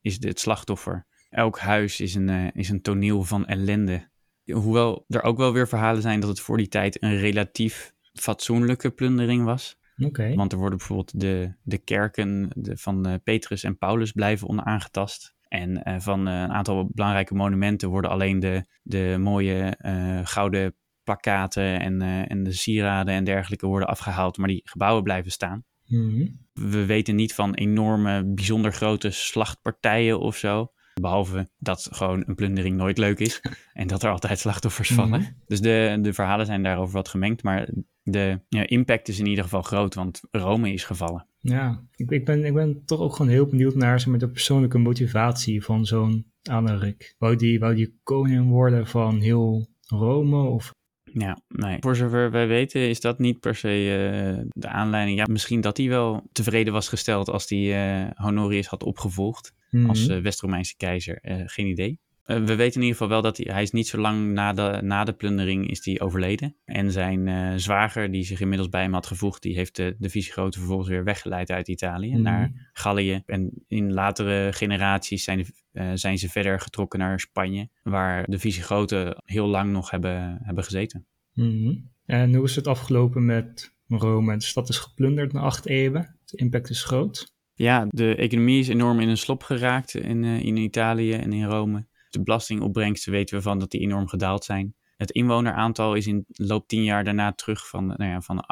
is 0.00 0.24
het 0.24 0.40
slachtoffer. 0.40 1.06
Elk 1.30 1.59
huis 1.59 2.00
is 2.00 2.14
een, 2.14 2.52
is 2.52 2.68
een 2.68 2.82
toneel 2.82 3.22
van 3.22 3.46
ellende. 3.46 4.09
Hoewel 4.44 5.04
er 5.09 5.22
ook 5.22 5.37
wel 5.37 5.52
weer 5.52 5.68
verhalen 5.68 6.02
zijn 6.02 6.20
dat 6.20 6.28
het 6.28 6.40
voor 6.40 6.56
die 6.56 6.68
tijd 6.68 7.02
een 7.02 7.16
relatief 7.16 7.94
fatsoenlijke 8.20 8.90
plundering 8.90 9.44
was. 9.44 9.79
Okay. 9.98 10.35
Want 10.35 10.52
er 10.52 10.59
worden 10.59 10.79
bijvoorbeeld 10.79 11.20
de, 11.20 11.55
de 11.62 11.79
kerken 11.79 12.50
de, 12.55 12.76
van 12.76 13.09
uh, 13.09 13.14
Petrus 13.24 13.64
en 13.64 13.79
Paulus 13.79 14.12
blijven 14.12 14.48
onaangetast. 14.48 15.35
En 15.48 15.83
uh, 15.88 15.98
van 15.98 16.26
een 16.26 16.50
aantal 16.50 16.88
belangrijke 16.92 17.35
monumenten 17.35 17.88
worden 17.88 18.11
alleen 18.11 18.38
de, 18.38 18.64
de 18.83 19.16
mooie 19.18 19.76
gouden 20.24 20.74
plakkaten 21.05 21.81
en, 21.81 22.02
en 22.29 22.42
de 22.42 22.52
sieraden 22.52 23.14
en 23.14 23.24
dergelijke 23.24 23.66
worden 23.66 23.88
afgehaald. 23.88 24.37
Maar 24.37 24.48
die 24.48 24.61
gebouwen 24.64 25.02
blijven 25.02 25.31
staan. 25.31 25.64
Mm 25.87 26.11
-hmm. 26.11 26.46
We 26.52 26.87
weten 26.87 27.14
niet 27.14 27.35
van 27.35 27.55
enorme, 27.55 28.24
bijzonder 28.35 28.72
grote 28.72 29.11
slachtpartijen 29.11 30.20
of 30.20 30.37
zo. 30.37 30.72
Behalve 31.00 31.48
dat 31.59 31.88
gewoon 31.90 32.22
een 32.26 32.35
plundering 32.35 32.76
nooit 32.76 32.98
leuk 32.98 33.18
is 33.18 33.40
en 33.72 33.87
dat 33.87 34.02
er 34.02 34.11
altijd 34.11 34.38
slachtoffers 34.38 34.92
vallen. 34.92 35.20
Mhm. 35.20 35.30
Dus 35.46 35.61
de, 35.61 35.98
de 36.02 36.12
verhalen 36.12 36.46
zijn 36.46 36.62
daarover 36.62 36.94
wat 36.94 37.09
gemengd, 37.09 37.42
maar 37.42 37.68
de 38.02 38.40
ja, 38.48 38.66
impact 38.66 39.09
is 39.09 39.18
in 39.18 39.26
ieder 39.26 39.44
geval 39.44 39.62
groot, 39.62 39.94
want 39.94 40.20
Rome 40.30 40.72
is 40.72 40.85
gevallen. 40.85 41.26
Ja, 41.38 41.82
ik, 41.94 42.11
ik, 42.11 42.24
ben, 42.24 42.44
ik 42.44 42.54
ben 42.54 42.82
toch 42.85 43.00
ook 43.00 43.16
gewoon 43.16 43.30
heel 43.30 43.46
benieuwd 43.46 43.74
naar 43.74 44.00
zeg 44.00 44.09
maar, 44.09 44.18
de 44.18 44.30
persoonlijke 44.30 44.78
motivatie 44.78 45.64
van 45.64 45.87
zo'n 45.87 46.26
Alaric. 46.42 47.14
Wou 47.18 47.37
die, 47.37 47.59
wou 47.59 47.74
die 47.74 47.98
koning 48.02 48.48
worden 48.48 48.87
van 48.87 49.20
heel 49.20 49.68
Rome 49.87 50.42
of 50.42 50.74
ja, 51.18 51.40
nee. 51.48 51.76
Voor 51.81 51.96
zover 51.96 52.31
wij 52.31 52.46
weten 52.46 52.88
is 52.88 53.00
dat 53.00 53.18
niet 53.18 53.40
per 53.40 53.55
se 53.55 53.68
uh, 53.68 54.44
de 54.48 54.68
aanleiding. 54.68 55.18
Ja, 55.18 55.24
misschien 55.31 55.61
dat 55.61 55.76
hij 55.76 55.88
wel 55.88 56.29
tevreden 56.33 56.72
was 56.72 56.88
gesteld 56.88 57.29
als 57.29 57.48
hij 57.48 58.02
uh, 58.05 58.11
Honorius 58.14 58.66
had 58.66 58.83
opgevolgd 58.83 59.55
als 59.87 60.09
uh, 60.09 60.18
West-Romeinse 60.18 60.76
keizer. 60.76 61.18
geen 61.46 61.66
idee. 61.66 62.00
We 62.27 62.55
weten 62.57 62.81
in 62.81 62.87
ieder 62.87 62.93
geval 62.93 63.09
wel 63.09 63.23
dat 63.23 63.37
hij, 63.37 63.53
hij 63.53 63.62
is 63.62 63.71
niet 63.71 63.89
zo 63.89 63.99
lang 63.99 64.33
na 64.33 64.53
de, 64.53 64.79
na 64.83 65.05
de 65.05 65.12
plundering 65.12 65.71
is 65.71 65.85
hij 65.85 66.01
overleden. 66.01 66.57
En 66.65 66.93
zijn 66.93 67.61
zwager, 67.61 68.11
die 68.11 68.25
zich 68.25 68.41
inmiddels 68.41 68.69
bij 68.69 68.83
hem 68.83 68.93
had 68.93 69.07
gevoegd, 69.07 69.43
die 69.43 69.55
heeft 69.55 69.77
de, 69.77 69.97
de 69.99 70.09
Visigoten 70.09 70.59
vervolgens 70.59 70.89
weer 70.89 71.05
weggeleid 71.05 71.51
uit 71.51 71.69
Italië 71.69 72.15
mm 72.15 72.23
naar 72.23 72.71
Gallië. 72.73 73.23
En 73.27 73.51
in 73.67 73.93
latere 73.93 74.53
generaties 74.53 75.25
zijn 75.25 75.39
de 75.39 75.47
uh, 75.77 75.91
zijn 75.95 76.19
ze 76.19 76.29
verder 76.29 76.61
getrokken 76.61 76.99
naar 76.99 77.21
Spanje, 77.21 77.69
waar 77.83 78.25
de 78.31 78.39
Visigoten 78.39 79.23
heel 79.25 79.47
lang 79.47 79.73
nog 79.73 79.91
hebben, 79.91 80.39
hebben 80.43 80.65
gezeten. 80.65 81.07
Mm 81.33 81.91
En 82.07 82.35
hoe 82.35 82.45
is 82.45 82.57
het 82.57 82.67
afgelopen 82.67 83.25
met 83.25 83.75
Rome? 83.89 84.37
De 84.37 84.45
stad 84.45 84.69
is 84.69 84.79
geplunderd 84.79 85.33
na 85.33 85.41
acht 85.41 85.67
eeuwen. 85.67 86.17
De 86.25 86.37
impact 86.37 86.71
is 86.71 86.85
groot. 86.85 87.35
Ja, 87.55 87.87
de 87.89 88.15
economie 88.15 88.59
is 88.59 88.69
enorm 88.69 89.01
in 89.01 89.09
een 89.09 89.17
slop 89.17 89.43
geraakt 89.43 89.95
in, 89.95 90.23
uh, 90.23 90.43
in 90.43 90.57
Italië 90.57 91.12
en 91.12 91.33
in 91.33 91.45
Rome. 91.45 91.87
De 92.16 92.22
belastingopbrengsten 92.22 93.12
weten 93.12 93.37
we 93.37 93.42
van 93.42 93.59
dat 93.59 93.70
die 93.70 93.81
enorm 93.81 94.09
gedaald 94.09 94.44
zijn. 94.44 94.74
Het 94.96 95.11
inwoneraantal 95.11 95.94
is 95.94 96.07
in 96.07 96.24
loop 96.29 96.68
tien 96.68 96.85
jaar 96.85 97.05
daarna 97.05 97.33
terug 97.33 97.68
van, 97.68 97.87
nou 97.87 98.05
ja, 98.05 98.20
van 98.20 98.44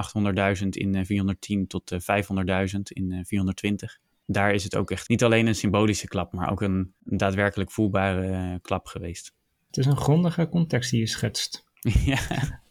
800.000 0.63 0.69
in 0.69 1.07
410 1.07 1.61
eh, 1.61 1.67
tot 1.67 1.93
500.000 1.93 2.81
in 2.83 3.25
420 3.27 3.99
daar 4.27 4.53
is 4.53 4.65
het 4.65 4.77
ook 4.77 4.91
echt 4.91 5.09
niet 5.09 5.25
alleen 5.25 5.47
een 5.47 5.55
symbolische 5.55 6.09
klap, 6.09 6.33
maar 6.33 6.51
ook 6.51 6.61
een, 6.61 6.95
daadwerkelijk 6.99 7.71
voelbare 7.71 8.59
klap 8.63 8.87
geweest. 8.87 9.33
Het 9.67 9.77
is 9.77 9.87
een 9.87 9.97
grondige 9.97 10.49
context 10.49 10.91
die 10.91 11.01
je 11.01 11.07
schetst. 11.07 11.65
ja. 12.05 12.63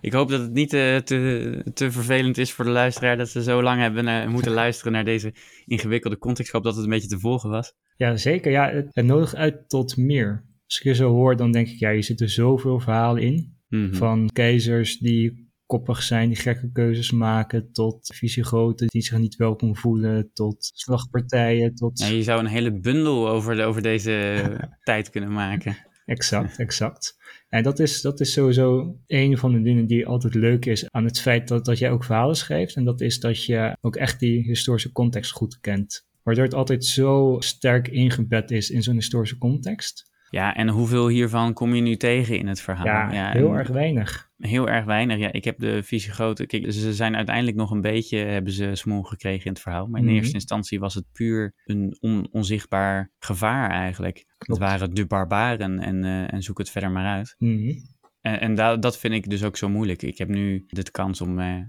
Ik 0.00 0.12
hoop 0.12 0.28
dat 0.28 0.40
het 0.40 0.52
niet 0.52 0.72
uh, 0.72 0.96
te, 0.96 1.70
te 1.74 1.90
vervelend 1.90 2.38
is 2.38 2.52
voor 2.52 2.64
de 2.64 2.70
luisteraar 2.70 3.16
dat 3.16 3.28
ze 3.28 3.42
zo 3.42 3.62
lang 3.62 3.80
hebben 3.80 4.06
uh, 4.06 4.26
moeten 4.26 4.52
luisteren 4.62 4.92
naar 4.92 5.04
deze 5.04 5.34
ingewikkelde 5.66 6.18
context. 6.18 6.48
Ik 6.48 6.54
hoop 6.54 6.64
dat 6.64 6.74
het 6.74 6.84
een 6.84 6.90
beetje 6.90 7.08
te 7.08 7.18
volgen 7.18 7.50
was. 7.50 7.74
Ja, 7.96 8.16
zeker. 8.16 8.50
Ja, 8.50 8.70
het, 8.70 8.88
het 8.90 9.04
nodigt 9.04 9.36
uit 9.36 9.68
tot 9.68 9.96
meer. 9.96 10.44
Als 10.66 10.78
ik 10.78 10.84
je 10.84 10.94
zo 10.94 11.10
hoor, 11.10 11.36
dan 11.36 11.52
denk 11.52 11.68
ik, 11.68 11.78
ja, 11.78 11.90
je 11.90 12.02
zit 12.02 12.20
er 12.20 12.30
zoveel 12.30 12.80
verhalen 12.80 13.22
in. 13.22 13.56
Mm 13.68 13.84
-hmm. 13.84 13.94
Van 13.94 14.30
keizers 14.32 14.98
die 14.98 15.46
koppig 15.66 16.02
zijn, 16.02 16.28
die 16.28 16.36
gekke 16.36 16.70
keuzes 16.72 17.10
maken, 17.10 17.72
tot 17.72 18.14
visiegroten 18.14 18.86
die 18.86 19.02
zich 19.02 19.18
niet 19.18 19.36
welkom 19.36 19.76
voelen, 19.76 20.30
tot 20.32 20.70
slagpartijen, 20.74 21.74
tot... 21.74 21.98
Ja, 21.98 22.06
je 22.06 22.22
zou 22.22 22.40
een 22.40 22.46
hele 22.46 22.80
bundel 22.80 23.28
over, 23.28 23.64
over 23.64 23.82
deze 23.82 24.42
tijd 24.84 25.10
kunnen 25.10 25.32
maken. 25.32 25.76
Exact, 26.08 26.58
exact. 26.58 27.16
En 27.48 27.62
dat 27.62 27.78
is, 27.78 28.00
dat 28.00 28.20
is 28.20 28.32
sowieso 28.32 28.96
een 29.06 29.38
van 29.38 29.52
de 29.52 29.62
dingen 29.62 29.86
die 29.86 30.06
altijd 30.06 30.34
leuk 30.34 30.66
is 30.66 30.90
aan 30.90 31.04
het 31.04 31.20
feit 31.20 31.48
dat, 31.48 31.64
dat 31.64 31.78
jij 31.78 31.90
ook 31.90 32.04
verhalen 32.04 32.36
schrijft. 32.36 32.76
En 32.76 32.84
dat 32.84 33.00
is 33.00 33.20
dat 33.20 33.44
je 33.44 33.76
ook 33.80 33.96
echt 33.96 34.20
die 34.20 34.42
historische 34.42 34.92
context 34.92 35.30
goed 35.30 35.60
kent. 35.60 36.06
Waardoor 36.22 36.44
het 36.44 36.54
altijd 36.54 36.84
zo 36.84 37.36
sterk 37.38 37.88
ingebed 37.88 38.50
is 38.50 38.70
in 38.70 38.82
zo'n 38.82 38.94
historische 38.94 39.38
context. 39.38 40.10
Ja, 40.30 40.54
en 40.54 40.68
hoeveel 40.68 41.08
hiervan 41.08 41.52
kom 41.52 41.74
je 41.74 41.82
nu 41.82 41.96
tegen 41.96 42.38
in 42.38 42.46
het 42.46 42.60
verhaal? 42.60 42.86
Ja, 42.86 43.12
ja 43.12 43.30
heel 43.30 43.54
erg 43.54 43.68
weinig. 43.68 44.27
Heel 44.38 44.68
erg 44.68 44.84
weinig. 44.84 45.18
Ja, 45.18 45.32
ik 45.32 45.44
heb 45.44 45.58
de 45.58 45.82
Visigoten. 45.82 46.46
Kijk, 46.46 46.72
ze 46.72 46.94
zijn 46.94 47.16
uiteindelijk 47.16 47.56
nog 47.56 47.70
een 47.70 47.80
beetje 47.80 48.18
hebben 48.18 48.52
ze 48.52 48.74
smoel 48.74 49.02
gekregen 49.02 49.44
in 49.44 49.52
het 49.52 49.60
verhaal. 49.60 49.86
Maar 49.86 50.00
in 50.00 50.06
mm 50.06 50.14
eerste 50.14 50.34
instantie 50.34 50.80
was 50.80 50.94
het 50.94 51.04
puur 51.12 51.54
een 51.64 51.96
on, 52.00 52.28
onzichtbaar 52.30 53.12
gevaar 53.18 53.70
eigenlijk. 53.70 54.26
Het 54.38 54.58
waren 54.58 54.94
de 54.94 55.06
barbaren 55.06 55.78
en, 55.78 56.04
uh, 56.04 56.32
en 56.32 56.42
zoek 56.42 56.58
het 56.58 56.70
verder 56.70 56.90
maar 56.90 57.06
uit. 57.06 57.34
Mm 57.38 57.74
En, 58.20 58.40
en 58.40 58.54
da 58.54 58.76
dat 58.76 58.98
vind 58.98 59.14
ik 59.14 59.30
dus 59.30 59.44
ook 59.44 59.56
zo 59.56 59.68
moeilijk. 59.68 60.02
Ik 60.02 60.18
heb 60.18 60.28
nu 60.28 60.64
de 60.66 60.90
kans 60.90 61.20
om, 61.20 61.38
uh, 61.38 61.60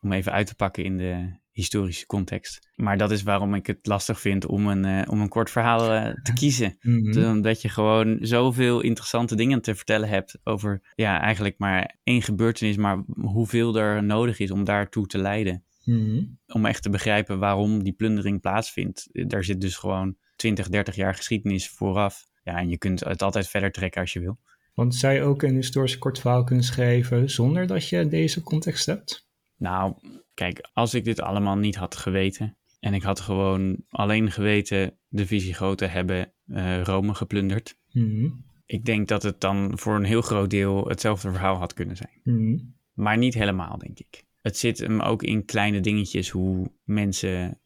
om 0.00 0.12
even 0.12 0.32
uit 0.32 0.46
te 0.46 0.54
pakken 0.54 0.84
in 0.84 0.96
de 0.96 1.38
historische 1.58 2.06
context. 2.06 2.68
Maar 2.74 2.98
dat 2.98 3.10
is 3.10 3.22
waarom 3.22 3.54
ik 3.54 3.66
het 3.66 3.86
lastig 3.86 4.20
vind 4.20 4.46
om 4.46 4.66
een, 4.66 4.84
uh, 4.84 5.10
om 5.10 5.20
een 5.20 5.28
kort 5.28 5.50
verhaal 5.50 5.94
uh, 5.94 6.14
te 6.22 6.32
kiezen. 6.40 6.76
Mm 6.80 7.12
-hmm. 7.12 7.24
Omdat 7.24 7.62
je 7.62 7.68
gewoon 7.68 8.18
zoveel 8.20 8.80
interessante 8.80 9.34
dingen 9.34 9.62
te 9.62 9.74
vertellen 9.74 10.08
hebt 10.08 10.38
over 10.44 10.92
ja, 10.94 11.20
eigenlijk 11.20 11.58
maar 11.58 11.98
één 12.02 12.22
gebeurtenis, 12.22 12.76
maar 12.76 13.04
hoeveel 13.20 13.76
er 13.76 14.04
nodig 14.04 14.38
is 14.38 14.50
om 14.50 14.64
daartoe 14.64 15.06
te 15.06 15.18
leiden. 15.18 15.64
Mm 15.84 15.98
-hmm. 15.98 16.38
Om 16.46 16.66
echt 16.66 16.82
te 16.82 16.90
begrijpen 16.90 17.38
waarom 17.38 17.82
die 17.82 17.92
plundering 17.92 18.40
plaatsvindt. 18.40 19.08
Daar 19.12 19.44
zit 19.44 19.60
dus 19.60 19.76
gewoon 19.76 20.16
20, 20.36 20.68
30 20.68 20.94
jaar 20.94 21.14
geschiedenis 21.14 21.68
vooraf. 21.68 22.26
Ja, 22.42 22.56
en 22.56 22.68
je 22.68 22.78
kunt 22.78 23.00
het 23.00 23.22
altijd 23.22 23.48
verder 23.48 23.72
trekken 23.72 24.00
als 24.00 24.12
je 24.12 24.20
wil. 24.20 24.38
Want 24.74 24.94
zou 24.94 25.14
je 25.14 25.22
ook 25.22 25.42
een 25.42 25.54
historisch 25.54 25.98
kort 25.98 26.18
verhaal 26.18 26.44
kunnen 26.44 26.64
schrijven 26.64 27.30
zonder 27.30 27.66
dat 27.66 27.88
je 27.88 28.08
deze 28.08 28.42
context 28.42 28.86
hebt? 28.86 29.28
Nou, 29.56 29.94
kijk, 30.38 30.68
als 30.72 30.94
ik 30.94 31.04
dit 31.04 31.20
allemaal 31.20 31.56
niet 31.56 31.76
had 31.76 31.96
geweten 31.96 32.56
en 32.80 32.94
ik 32.94 33.02
had 33.02 33.20
gewoon 33.20 33.84
alleen 33.88 34.30
geweten 34.30 34.98
de 35.08 35.26
Visigoten 35.26 35.90
hebben 35.90 36.32
uh, 36.46 36.82
Rome 36.82 37.14
geplunderd. 37.14 37.78
Mm 37.90 38.10
-hmm. 38.10 38.44
Ik 38.66 38.84
denk 38.84 39.08
dat 39.08 39.22
het 39.22 39.40
dan 39.40 39.78
voor 39.78 39.96
een 39.96 40.04
heel 40.04 40.22
groot 40.22 40.50
deel 40.50 40.88
hetzelfde 40.88 41.30
verhaal 41.30 41.56
had 41.56 41.72
kunnen 41.72 41.96
zijn. 41.96 42.20
Mm 42.22 42.36
-hmm. 42.36 42.76
Maar 42.92 43.18
niet 43.18 43.34
helemaal, 43.34 43.78
denk 43.78 43.98
ik. 43.98 44.24
Het 44.40 44.56
zit 44.56 44.78
hem 44.78 45.00
ook 45.00 45.22
in 45.22 45.44
kleine 45.44 45.80
dingetjes 45.80 46.30
hoe 46.30 46.72
mensen 46.84 47.60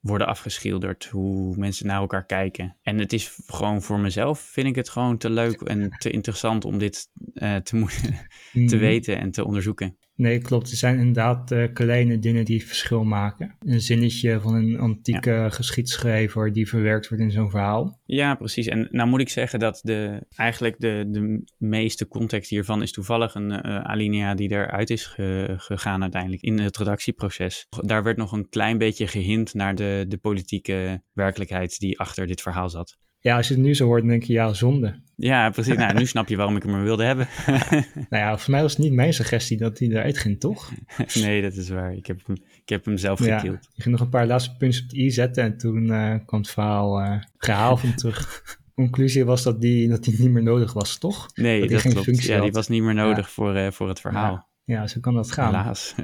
worden 0.00 0.26
afgeschilderd, 0.26 1.04
hoe 1.04 1.56
mensen 1.56 1.86
naar 1.86 2.00
elkaar 2.00 2.26
kijken. 2.26 2.76
En 2.82 2.98
het 2.98 3.12
is 3.12 3.38
gewoon 3.46 3.82
voor 3.82 3.98
mezelf, 3.98 4.40
vind 4.40 4.66
ik 4.66 4.74
het 4.74 4.88
gewoon 4.88 5.18
te 5.18 5.30
leuk 5.30 5.60
en 5.60 5.90
te 5.98 6.10
interessant 6.10 6.64
om 6.64 6.78
dit 6.78 7.10
uh, 7.34 7.56
te 7.56 7.76
moeten 7.76 8.10
mm 8.10 8.18
-hmm. 8.52 8.66
te 8.66 8.76
weten 8.76 9.18
en 9.18 9.30
te 9.30 9.44
onderzoeken. 9.44 9.98
Nee, 10.18 10.38
klopt. 10.38 10.70
Er 10.70 10.76
zijn 10.76 10.98
inderdaad 10.98 11.52
uh, 11.52 11.64
kleine 11.72 12.18
dingen 12.18 12.44
die 12.44 12.66
verschil 12.66 13.04
maken. 13.04 13.54
Een 13.58 13.80
zinnetje 13.80 14.40
van 14.40 14.54
een 14.54 14.78
antieke 14.78 15.30
ja. 15.30 15.48
geschiedschrijver 15.48 16.52
die 16.52 16.68
verwerkt 16.68 17.08
wordt 17.08 17.24
in 17.24 17.30
zo'n 17.30 17.50
verhaal. 17.50 18.00
Ja, 18.04 18.34
precies. 18.34 18.66
En 18.66 18.88
nou 18.90 19.08
moet 19.08 19.20
ik 19.20 19.28
zeggen 19.28 19.58
dat 19.58 19.80
de, 19.82 20.26
eigenlijk 20.34 20.80
de, 20.80 21.04
de 21.08 21.44
meeste 21.56 22.08
context 22.08 22.50
hiervan 22.50 22.82
is 22.82 22.92
toevallig 22.92 23.34
een 23.34 23.50
uh, 23.50 23.80
alinea 23.80 24.34
die 24.34 24.50
eruit 24.50 24.90
is 24.90 25.06
ge, 25.06 25.54
gegaan 25.56 26.02
uiteindelijk 26.02 26.42
in 26.42 26.58
het 26.58 26.76
redactieproces. 26.76 27.66
Daar 27.80 28.02
werd 28.02 28.16
nog 28.16 28.32
een 28.32 28.48
klein 28.48 28.78
beetje 28.78 29.06
gehint 29.06 29.54
naar 29.54 29.74
de, 29.74 30.04
de 30.08 30.18
politieke 30.18 31.02
werkelijkheid 31.12 31.78
die 31.78 31.98
achter 31.98 32.26
dit 32.26 32.40
verhaal 32.40 32.70
zat. 32.70 32.98
Ja, 33.18 33.36
als 33.36 33.48
je 33.48 33.54
het 33.54 33.62
nu 33.62 33.74
zo 33.74 33.86
hoort, 33.86 34.00
dan 34.00 34.10
denk 34.10 34.22
je 34.22 34.32
ja, 34.32 34.52
zonde. 34.52 35.00
Ja, 35.20 35.50
precies. 35.50 35.76
Nou, 35.76 35.94
nu 35.94 36.06
snap 36.16 36.28
je 36.28 36.36
waarom 36.36 36.56
ik 36.56 36.62
hem 36.62 36.74
er 36.74 36.82
wilde 36.82 37.04
hebben. 37.04 37.28
nou 38.10 38.22
ja, 38.24 38.38
voor 38.38 38.50
mij 38.50 38.62
was 38.62 38.72
het 38.72 38.80
niet 38.80 38.92
mijn 38.92 39.14
suggestie 39.14 39.56
dat 39.56 39.78
hij 39.78 39.88
eruit 39.88 40.18
ging, 40.18 40.40
toch? 40.40 40.72
nee, 41.14 41.42
dat 41.42 41.54
is 41.54 41.68
waar. 41.68 41.92
Ik 41.92 42.06
heb 42.06 42.26
hem, 42.26 42.36
ik 42.62 42.68
heb 42.68 42.84
hem 42.84 42.96
zelf 42.96 43.18
gekild. 43.18 43.42
Ja, 43.42 43.70
je 43.74 43.82
ging 43.82 43.94
nog 43.94 44.00
een 44.00 44.08
paar 44.10 44.26
laatste 44.26 44.56
puntjes 44.56 44.82
op 44.82 44.90
de 44.90 44.96
i 44.96 45.10
zetten 45.10 45.44
en 45.44 45.58
toen 45.58 45.84
uh, 45.84 46.14
kwam 46.26 46.40
het 46.40 46.50
verhaal 46.50 47.00
uh, 47.00 47.22
gehaald 47.36 47.80
van 47.80 47.94
terug. 47.94 48.42
Conclusie 48.74 49.24
was 49.24 49.42
dat 49.42 49.60
die, 49.60 49.88
dat 49.88 50.04
die 50.04 50.20
niet 50.20 50.30
meer 50.30 50.42
nodig 50.42 50.72
was, 50.72 50.98
toch? 50.98 51.28
Nee, 51.34 51.60
dat, 51.60 51.82
dat 51.82 51.92
klopt. 51.92 52.24
Ja, 52.24 52.40
die 52.40 52.52
was 52.52 52.68
niet 52.68 52.82
meer 52.82 52.94
nodig 52.94 53.26
ja. 53.26 53.32
voor, 53.32 53.56
uh, 53.56 53.70
voor 53.70 53.88
het 53.88 54.00
verhaal. 54.00 54.48
Ja. 54.64 54.74
ja, 54.74 54.86
zo 54.86 55.00
kan 55.00 55.14
dat 55.14 55.32
gaan. 55.32 55.46
Helaas. 55.46 55.94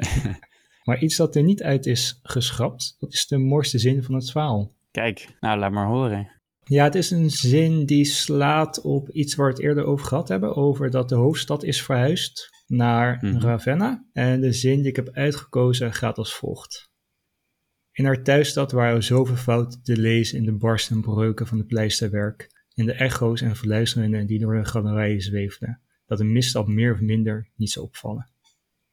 maar 0.85 0.99
iets 0.99 1.17
dat 1.17 1.37
er 1.37 1.43
niet 1.43 1.63
uit 1.63 1.87
is 1.87 2.21
geschrapt, 2.23 2.97
dat 2.99 3.13
is 3.13 3.27
de 3.27 3.39
mooiste 3.39 3.79
zin 3.79 4.03
van 4.03 4.15
het 4.15 4.31
verhaal. 4.31 4.73
Kijk, 4.91 5.37
nou 5.41 5.59
laat 5.59 5.73
maar 5.73 5.87
horen. 5.87 6.29
Ja, 6.65 6.85
het 6.85 6.95
is 6.95 7.11
een 7.11 7.31
zin 7.31 7.87
die 7.87 8.05
slaat 8.05 8.81
op 8.81 9.11
iets 9.11 9.35
waar 9.35 9.47
we 9.47 9.53
het 9.53 9.63
eerder 9.63 9.85
over 9.85 10.07
gehad 10.07 10.29
hebben, 10.29 10.57
over 10.57 10.91
dat 10.91 11.09
de 11.09 11.15
hoofdstad 11.15 11.65
is 11.65 11.83
verhuisd 11.83 12.51
naar 12.67 13.19
mm 13.21 13.31
-hmm. 13.31 13.41
Ravenna. 13.41 14.05
En 14.13 14.41
de 14.41 14.53
zin 14.53 14.77
die 14.77 14.89
ik 14.89 14.97
heb 14.97 15.11
uitgekozen 15.13 15.93
gaat 15.93 16.19
als 16.19 16.35
volgt. 16.35 16.93
In 17.93 18.05
haar 18.05 18.23
thuisstad 18.23 18.73
waren 18.73 19.03
zoveel 19.03 19.37
fouten 19.37 19.83
te 19.83 19.97
lezen 19.97 20.39
in 20.39 20.45
de 20.45 20.53
barsten 20.53 20.97
en 20.97 21.03
breuken 21.03 21.47
van 21.47 21.59
het 21.59 21.67
pleisterwerk, 21.67 22.65
in 22.75 22.87
de 22.87 22.93
echo's 22.93 23.41
en 23.41 23.57
verluisteringen 23.57 24.27
die 24.27 24.39
door 24.39 24.57
de 24.57 24.65
galerijen 24.65 25.21
zweefden, 25.21 25.81
dat 26.07 26.21
een 26.21 26.33
misstap 26.33 26.67
meer 26.67 26.93
of 26.93 27.01
minder 27.01 27.49
niet 27.57 27.71
zou 27.71 27.87
opvallen. 27.87 28.29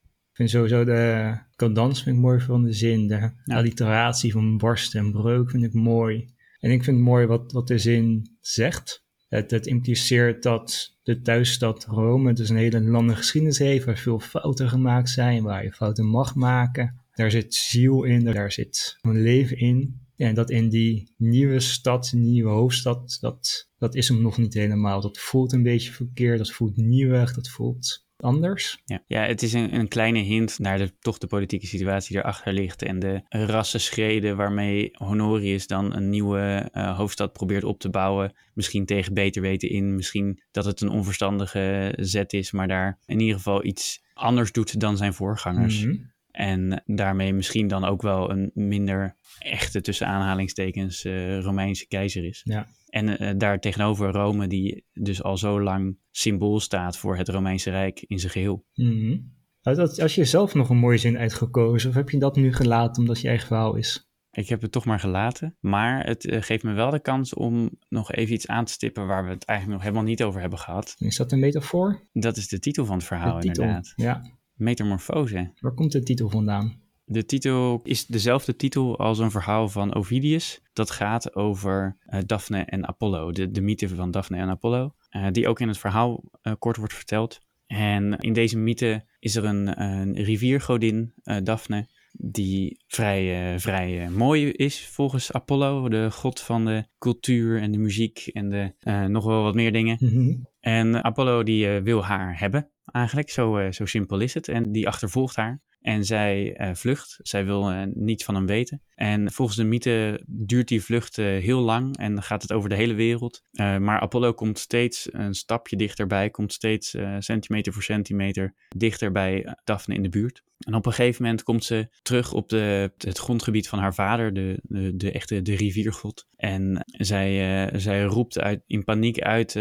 Ik 0.03 0.37
vind 0.37 0.49
sowieso 0.49 0.83
de 0.83 1.33
cadans 1.55 2.03
vind 2.03 2.15
ik 2.15 2.21
mooi 2.21 2.39
van 2.39 2.63
de 2.63 2.73
zin, 2.73 3.07
de 3.07 3.31
alliteratie 3.45 4.31
van 4.31 4.57
barsten 4.57 4.99
en 4.99 5.11
breuk 5.11 5.49
vind 5.49 5.63
ik 5.63 5.73
mooi. 5.73 6.33
En 6.61 6.71
ik 6.71 6.83
vind 6.83 6.97
het 6.97 7.05
mooi 7.05 7.25
wat, 7.25 7.51
wat 7.51 7.67
de 7.67 7.77
zin 7.77 8.37
zegt. 8.39 9.03
Het, 9.27 9.51
het 9.51 9.67
impliceert 9.67 10.43
dat 10.43 10.97
de 11.03 11.21
thuisstad 11.21 11.85
Rome 11.85 12.33
dus 12.33 12.49
een 12.49 12.55
hele 12.55 12.81
lange 12.81 13.15
geschiedenis 13.15 13.57
heeft, 13.57 13.85
waar 13.85 13.97
veel 13.97 14.19
fouten 14.19 14.69
gemaakt 14.69 15.09
zijn, 15.09 15.43
waar 15.43 15.63
je 15.63 15.71
fouten 15.71 16.05
mag 16.05 16.35
maken. 16.35 17.01
Daar 17.13 17.31
zit 17.31 17.53
ziel 17.53 18.03
in, 18.03 18.23
daar 18.23 18.51
zit 18.51 18.97
een 19.01 19.21
leven 19.21 19.57
in. 19.57 19.99
En 20.15 20.35
dat 20.35 20.49
in 20.49 20.69
die 20.69 21.13
nieuwe 21.17 21.59
stad, 21.59 22.11
nieuwe 22.15 22.49
hoofdstad, 22.49 23.17
dat, 23.19 23.69
dat 23.77 23.95
is 23.95 24.07
hem 24.07 24.21
nog 24.21 24.37
niet 24.37 24.53
helemaal. 24.53 25.01
Dat 25.01 25.17
voelt 25.17 25.51
een 25.51 25.63
beetje 25.63 25.91
verkeerd, 25.91 26.37
dat 26.37 26.51
voelt 26.51 26.77
nieuwig, 26.77 27.33
dat 27.33 27.49
voelt 27.49 28.05
anders. 28.21 28.81
Ja, 28.85 29.03
ja 29.07 29.21
het 29.21 29.41
is 29.41 29.53
een, 29.53 29.75
een 29.75 29.87
kleine 29.87 30.19
hint 30.19 30.59
naar 30.59 30.77
de, 30.77 30.93
toch 30.99 31.17
de 31.17 31.27
politieke 31.27 31.67
situatie 31.67 32.15
die 32.15 32.23
erachter 32.23 32.53
ligt 32.53 32.81
en 32.81 32.99
de 32.99 33.21
rassenschreden 33.29 34.37
waarmee 34.37 34.89
Honorius 34.93 35.67
dan 35.67 35.95
een 35.95 36.09
nieuwe 36.09 36.69
uh, 36.73 36.97
hoofdstad 36.97 37.33
probeert 37.33 37.63
op 37.63 37.79
te 37.79 37.89
bouwen. 37.89 38.33
Misschien 38.53 38.85
tegen 38.85 39.13
beter 39.13 39.41
weten 39.41 39.69
in, 39.69 39.95
misschien 39.95 40.41
dat 40.51 40.65
het 40.65 40.81
een 40.81 40.89
onverstandige 40.89 41.93
zet 41.97 42.33
is, 42.33 42.51
maar 42.51 42.67
daar 42.67 42.99
in 43.05 43.19
ieder 43.19 43.35
geval 43.35 43.65
iets 43.65 44.03
anders 44.13 44.51
doet 44.51 44.79
dan 44.79 44.97
zijn 44.97 45.13
voorgangers. 45.13 45.85
Mhm. 45.85 45.95
En 46.31 46.83
daarmee 46.85 47.33
misschien 47.33 47.67
dan 47.67 47.85
ook 47.85 48.01
wel 48.01 48.31
een 48.31 48.51
minder 48.53 49.15
echte, 49.39 49.81
tussen 49.81 50.07
aanhalingstekens, 50.07 51.05
uh, 51.05 51.39
Romeinse 51.39 51.87
keizer 51.87 52.25
is. 52.25 52.41
Ja. 52.43 52.67
En 52.87 53.23
uh, 53.23 53.31
daar 53.37 53.59
tegenover 53.59 54.11
Rome, 54.11 54.47
die 54.47 54.85
dus 54.93 55.23
al 55.23 55.37
zo 55.37 55.61
lang 55.61 55.97
symbool 56.11 56.59
staat 56.59 56.97
voor 56.97 57.17
het 57.17 57.29
Romeinse 57.29 57.69
Rijk 57.69 58.03
in 58.07 58.19
zijn 58.19 58.31
geheel. 58.31 58.65
Mhm. 58.73 59.17
Als 59.61 60.15
je 60.15 60.25
zelf 60.25 60.53
nog 60.53 60.69
een 60.69 60.77
mooie 60.77 60.97
zin 60.97 61.17
uitgekozen, 61.17 61.89
of 61.89 61.95
heb 61.95 62.09
je 62.09 62.19
dat 62.19 62.35
nu 62.35 62.53
gelaten 62.53 63.01
omdat 63.01 63.21
je 63.21 63.27
eigen 63.27 63.47
verhaal 63.47 63.75
is? 63.75 64.09
Ik 64.31 64.49
heb 64.49 64.61
het 64.61 64.71
toch 64.71 64.85
maar 64.85 64.99
gelaten. 64.99 65.57
Maar 65.59 66.05
het 66.05 66.25
uh, 66.25 66.41
geeft 66.41 66.63
me 66.63 66.73
wel 66.73 66.89
de 66.89 66.99
kans 66.99 67.33
om 67.33 67.69
nog 67.89 68.11
even 68.11 68.33
iets 68.33 68.47
aan 68.47 68.65
te 68.65 68.71
stippen 68.71 69.07
waar 69.07 69.23
we 69.23 69.29
het 69.29 69.45
eigenlijk 69.45 69.79
nog 69.79 69.87
helemaal 69.87 70.09
niet 70.09 70.23
over 70.23 70.41
hebben 70.41 70.59
gehad. 70.59 70.95
Is 70.97 71.17
dat 71.17 71.31
een 71.31 71.39
metafoor? 71.39 72.01
Dat 72.13 72.37
is 72.37 72.47
de 72.47 72.59
titel 72.59 72.85
van 72.85 72.95
het 72.95 73.05
verhaal, 73.05 73.39
inderdaad. 73.39 73.93
Ja. 73.95 74.21
Metamorfose. 74.61 75.51
Waar 75.59 75.73
komt 75.73 75.91
de 75.91 76.03
titel 76.03 76.29
vandaan? 76.29 76.79
De 77.05 77.25
titel 77.25 77.79
is 77.83 78.05
dezelfde 78.05 78.55
titel 78.55 78.97
als 78.97 79.19
een 79.19 79.31
verhaal 79.31 79.69
van 79.69 79.95
Ovidius. 79.95 80.61
Dat 80.73 80.91
gaat 80.91 81.35
over 81.35 81.97
uh, 82.07 82.19
Daphne 82.25 82.59
en 82.59 82.87
Apollo, 82.87 83.31
de, 83.31 83.51
de 83.51 83.61
mythe 83.61 83.89
van 83.89 84.11
Daphne 84.11 84.37
en 84.37 84.49
Apollo, 84.49 84.93
uh, 85.11 85.27
die 85.31 85.47
ook 85.47 85.59
in 85.59 85.67
het 85.67 85.77
verhaal 85.77 86.23
uh, 86.43 86.53
kort 86.59 86.77
wordt 86.77 86.93
verteld. 86.93 87.39
En 87.67 88.17
in 88.17 88.33
deze 88.33 88.57
mythe 88.57 89.05
is 89.19 89.35
er 89.35 89.45
een, 89.45 89.81
een 89.81 90.15
riviergodin, 90.15 91.13
Daphne, 91.43 91.87
die 92.11 92.83
vrij, 92.87 93.59
vrij 93.59 94.09
mooi 94.09 94.51
is 94.51 94.87
volgens 94.87 95.31
Apollo, 95.31 95.89
de 95.89 96.11
god 96.11 96.39
van 96.39 96.65
de 96.65 96.85
cultuur 96.97 97.61
en 97.61 97.71
de 97.71 97.77
muziek 97.77 98.27
en 98.33 98.49
de, 98.49 98.73
nog 99.07 99.25
wel 99.25 99.43
wat 99.43 99.55
meer 99.55 99.71
dingen. 99.71 99.97
Mm 99.99 100.09
-hmm. 100.09 100.47
En 100.59 101.03
Apollo 101.03 101.43
die 101.43 101.67
wil 101.67 102.03
haar 102.03 102.39
hebben, 102.39 102.70
eigenlijk, 102.85 103.29
zo, 103.29 103.71
zo 103.71 103.85
simpel 103.85 104.19
is 104.19 104.33
het. 104.33 104.47
En 104.47 104.71
die 104.71 104.87
achtervolgt 104.87 105.35
haar. 105.35 105.61
En 105.81 106.05
zij 106.05 106.61
uh, 106.61 106.69
vlucht. 106.73 107.19
Zij 107.21 107.45
wil 107.45 107.71
uh, 107.71 107.81
niets 107.93 108.23
van 108.23 108.35
hem 108.35 108.45
weten. 108.45 108.81
En 108.95 109.31
volgens 109.31 109.57
de 109.57 109.63
mythe 109.63 110.23
duurt 110.27 110.67
die 110.67 110.83
vlucht 110.83 111.15
heel 111.15 111.59
lang 111.59 111.97
en 111.97 112.23
gaat 112.23 112.41
het 112.41 112.53
over 112.53 112.69
de 112.69 112.75
hele 112.75 112.93
wereld. 112.93 113.41
maar 113.51 113.99
Apollo 113.99 114.33
komt 114.33 114.59
steeds 114.59 115.07
een 115.11 115.33
stapje 115.33 115.75
dichterbij, 115.75 116.29
komt 116.29 116.53
steeds 116.53 116.97
centimeter 117.19 117.73
voor 117.73 117.83
centimeter 117.83 118.55
dichter 118.77 119.11
bij 119.11 119.55
Daphne 119.63 119.95
in 119.95 120.03
de 120.03 120.09
buurt. 120.09 120.43
En 120.57 120.75
op 120.75 120.85
een 120.85 120.93
gegeven 120.93 121.23
moment 121.23 121.43
komt 121.43 121.63
ze 121.63 121.87
terug 122.01 122.33
op 122.33 122.49
de, 122.49 122.91
het 122.97 123.17
grondgebied 123.17 123.69
van 123.69 123.79
haar 123.79 123.93
vader, 123.93 124.33
de, 124.33 124.59
de, 124.63 124.95
de 124.95 125.11
echte 125.11 125.41
de 125.41 125.55
riviergod. 125.55 126.27
En 126.35 126.85
zij, 126.85 127.69
zij 127.79 128.03
roept 128.03 128.39
uit, 128.39 128.63
in 128.67 128.83
paniek 128.83 129.19
uit, 129.19 129.59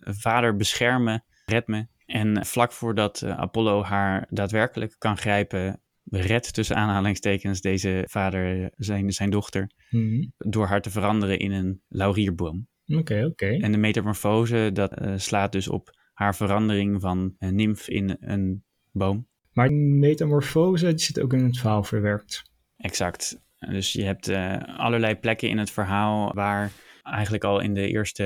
vader 0.00 0.56
beschermen, 0.56 1.24
red 1.44 1.66
me. 1.66 1.86
En 2.08 2.46
vlak 2.46 2.72
voordat 2.72 3.22
uh, 3.24 3.38
Apollo 3.38 3.82
haar 3.82 4.26
daadwerkelijk 4.30 4.94
kan 4.98 5.16
grijpen, 5.16 5.80
redt 6.04 6.54
tussen 6.54 6.76
aanhalingstekens 6.76 7.60
deze 7.60 8.04
vader 8.06 8.70
zijn, 8.76 9.12
zijn 9.12 9.30
dochter. 9.30 9.70
Mm 9.90 10.08
-hmm. 10.08 10.32
Door 10.36 10.66
haar 10.66 10.82
te 10.82 10.90
veranderen 10.90 11.38
in 11.38 11.52
een 11.52 11.80
laurierboom. 11.88 12.68
Oké, 12.86 12.98
okay, 12.98 13.24
oké. 13.24 13.44
Okay. 13.44 13.60
En 13.60 13.72
de 13.72 13.78
metamorfose, 13.78 14.70
dat 14.72 15.00
uh, 15.02 15.12
slaat 15.16 15.52
dus 15.52 15.68
op 15.68 15.90
haar 16.12 16.36
verandering 16.36 17.00
van 17.00 17.34
een 17.38 17.54
nimf 17.54 17.88
in 17.88 18.16
een 18.20 18.64
boom. 18.92 19.28
Maar 19.52 19.72
metamorfose, 19.72 20.88
die 20.88 20.98
zit 20.98 21.20
ook 21.20 21.32
in 21.32 21.44
het 21.44 21.58
verhaal 21.58 21.82
verwerkt. 21.82 22.42
Exact. 22.76 23.40
Dus 23.58 23.92
je 23.92 24.02
hebt 24.02 24.28
uh, 24.28 24.56
allerlei 24.76 25.16
plekken 25.16 25.48
in 25.48 25.58
het 25.58 25.70
verhaal 25.70 26.34
waar 26.34 26.72
eigenlijk 27.10 27.44
al 27.44 27.60
in 27.60 27.74
de 27.74 27.88
eerste, 27.88 28.24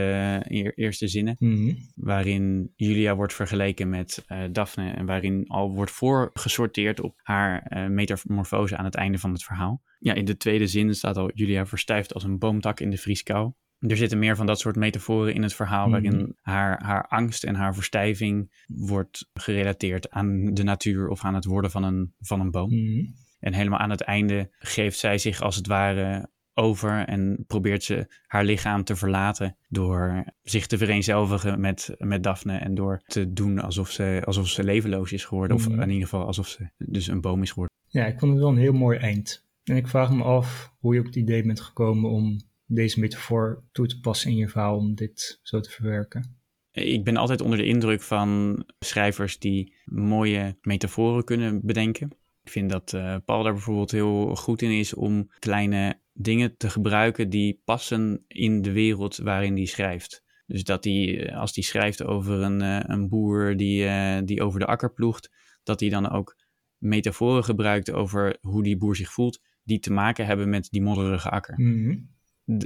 eer, 0.49 0.72
eerste 0.74 1.09
zinnen, 1.09 1.37
mm 1.39 1.55
-hmm. 1.55 1.76
waarin 1.95 2.72
Julia 2.76 3.16
wordt 3.16 3.35
vergeleken 3.35 3.89
met 3.89 4.24
uh, 4.28 4.39
Daphne 4.53 4.91
en 4.91 5.07
waarin 5.07 5.45
al 5.49 5.70
wordt 5.74 5.91
voorgesorteerd 5.91 7.01
op 7.01 7.20
haar 7.22 7.66
uh, 7.68 7.87
metamorfose 7.87 8.76
aan 8.76 8.85
het 8.85 8.95
einde 8.95 9.18
van 9.18 9.33
het 9.33 9.45
verhaal. 9.45 9.83
Ja, 9.99 10.14
in 10.14 10.24
de 10.24 10.37
tweede 10.37 10.66
zin 10.66 10.95
staat 10.95 11.16
al 11.16 11.30
Julia 11.35 11.66
verstijft 11.66 12.14
als 12.14 12.24
een 12.24 12.39
boomtak 12.39 12.80
in 12.80 12.91
de 12.91 12.97
vrieskou. 12.97 13.53
Er 13.78 13.97
zitten 13.97 14.18
meer 14.18 14.37
van 14.37 14.47
dat 14.47 14.61
soort 14.61 14.76
metaforen 14.76 15.35
in 15.35 15.43
het 15.43 15.55
verhaal, 15.55 15.89
Mhm. 15.89 15.91
waarin 15.91 16.37
haar, 16.41 16.83
haar 16.85 17.07
angst 17.09 17.45
en 17.45 17.55
haar 17.55 17.74
verstijving 17.74 18.64
wordt 18.66 19.30
gerelateerd 19.35 20.11
aan 20.11 20.45
de 20.55 20.62
natuur 20.62 21.09
of 21.09 21.24
aan 21.24 21.35
het 21.35 21.45
worden 21.45 21.70
van 21.70 21.83
een, 21.85 22.14
van 22.18 22.41
een 22.41 22.51
boom. 22.51 22.68
Mhm. 22.68 23.05
En 23.39 23.55
helemaal 23.55 23.78
aan 23.78 23.91
het 23.91 24.01
einde 24.01 24.51
geeft 24.59 24.99
zij 24.99 25.18
zich 25.18 25.41
als 25.41 25.57
het 25.57 25.66
ware 25.66 26.30
over 26.55 27.07
en 27.07 27.45
probeert 27.47 27.85
ze 27.85 28.07
haar 28.27 28.45
lichaam 28.45 28.85
te 28.85 28.97
verlaten 28.97 29.57
door 29.69 30.25
zich 30.43 30.67
te 30.67 30.79
vereenzelvigen 30.79 31.61
met, 31.61 31.95
met 31.99 32.23
Daphne 32.23 32.57
en 32.57 32.75
door 32.75 33.03
te 33.07 33.33
doen 33.33 33.59
alsof 33.59 33.91
ze, 33.91 34.23
alsof 34.25 34.49
ze 34.49 34.65
levenloos 34.65 35.13
is 35.13 35.25
geworden. 35.25 35.57
Mhm. 35.57 35.67
Of 35.67 35.73
in 35.73 35.91
ieder 35.91 36.09
geval 36.09 36.27
alsof 36.27 36.49
ze 36.49 36.69
dus 36.79 37.07
een 37.07 37.21
boom 37.21 37.43
is 37.43 37.51
geworden. 37.51 37.77
Ja, 37.89 38.07
ik 38.07 38.19
vond 38.19 38.33
het 38.33 38.41
wel 38.41 38.51
een 38.51 38.57
heel 38.57 38.73
mooi 38.73 38.99
eind. 38.99 39.47
En 39.65 39.77
ik 39.77 39.89
vraag 39.89 40.13
me 40.13 40.23
af 40.23 40.75
hoe 40.79 40.95
je 40.95 41.01
op 41.01 41.07
het 41.07 41.17
idee 41.17 41.43
bent 41.43 41.61
gekomen 41.61 42.11
om 42.11 42.41
deze 42.67 43.01
metafoor 43.01 43.65
toe 43.73 43.87
te 43.87 44.01
passen 44.01 44.31
in 44.31 44.37
je 44.37 44.49
verhaal, 44.49 44.77
om 44.77 44.95
dit 44.95 45.41
zo 45.43 45.61
te 45.61 45.71
verwerken. 45.71 46.41
Ik 46.73 47.05
ben 47.05 47.17
altijd 47.17 47.41
onder 47.41 47.59
de 47.59 47.65
indruk 47.65 48.03
van 48.03 48.63
schrijvers 48.79 49.39
die 49.39 49.75
mooie 49.85 50.57
metaforen 50.63 51.25
kunnen 51.25 51.61
bedenken. 51.63 52.11
Ik 52.43 52.51
vind 52.51 52.70
dat 52.70 52.93
uh, 52.93 53.16
Paul 53.24 53.43
daar 53.43 53.53
bijvoorbeeld 53.53 53.90
heel 53.90 54.34
goed 54.34 54.62
in 54.62 54.70
is 54.70 54.95
om 54.95 55.30
kleine 55.38 56.01
dingen 56.12 56.57
te 56.57 56.70
gebruiken 56.70 57.30
die 57.30 57.61
passen 57.64 58.24
in 58.28 58.62
de 58.62 58.72
wereld 58.72 59.16
waarin 59.16 59.57
hij 59.57 59.64
schrijft. 59.64 60.22
Dus 60.47 60.64
dat 60.64 60.84
hij, 60.84 61.32
als 61.34 61.55
hij 61.55 61.64
schrijft 61.64 62.05
over 62.05 62.40
een, 62.40 62.61
uh, 62.62 62.80
een 62.82 63.09
boer 63.09 63.57
die, 63.57 63.88
die 64.24 64.43
over 64.43 64.61
de 64.61 64.66
akker 64.66 64.93
ploegt, 64.93 65.30
dat 65.62 65.80
hij 65.80 65.88
dan 65.88 66.11
ook 66.11 66.36
metaforen 66.78 67.45
gebruikt 67.45 67.90
over 67.90 68.36
hoe 68.40 68.62
die 68.62 68.76
boer 68.76 68.97
zich 68.97 69.12
voelt, 69.12 69.40
die 69.62 69.78
te 69.78 69.93
maken 69.93 70.26
hebben 70.26 70.49
met 70.49 70.68
die 70.70 70.82
modderige 70.82 71.30
akker. 71.30 71.61
Mm 71.61 72.12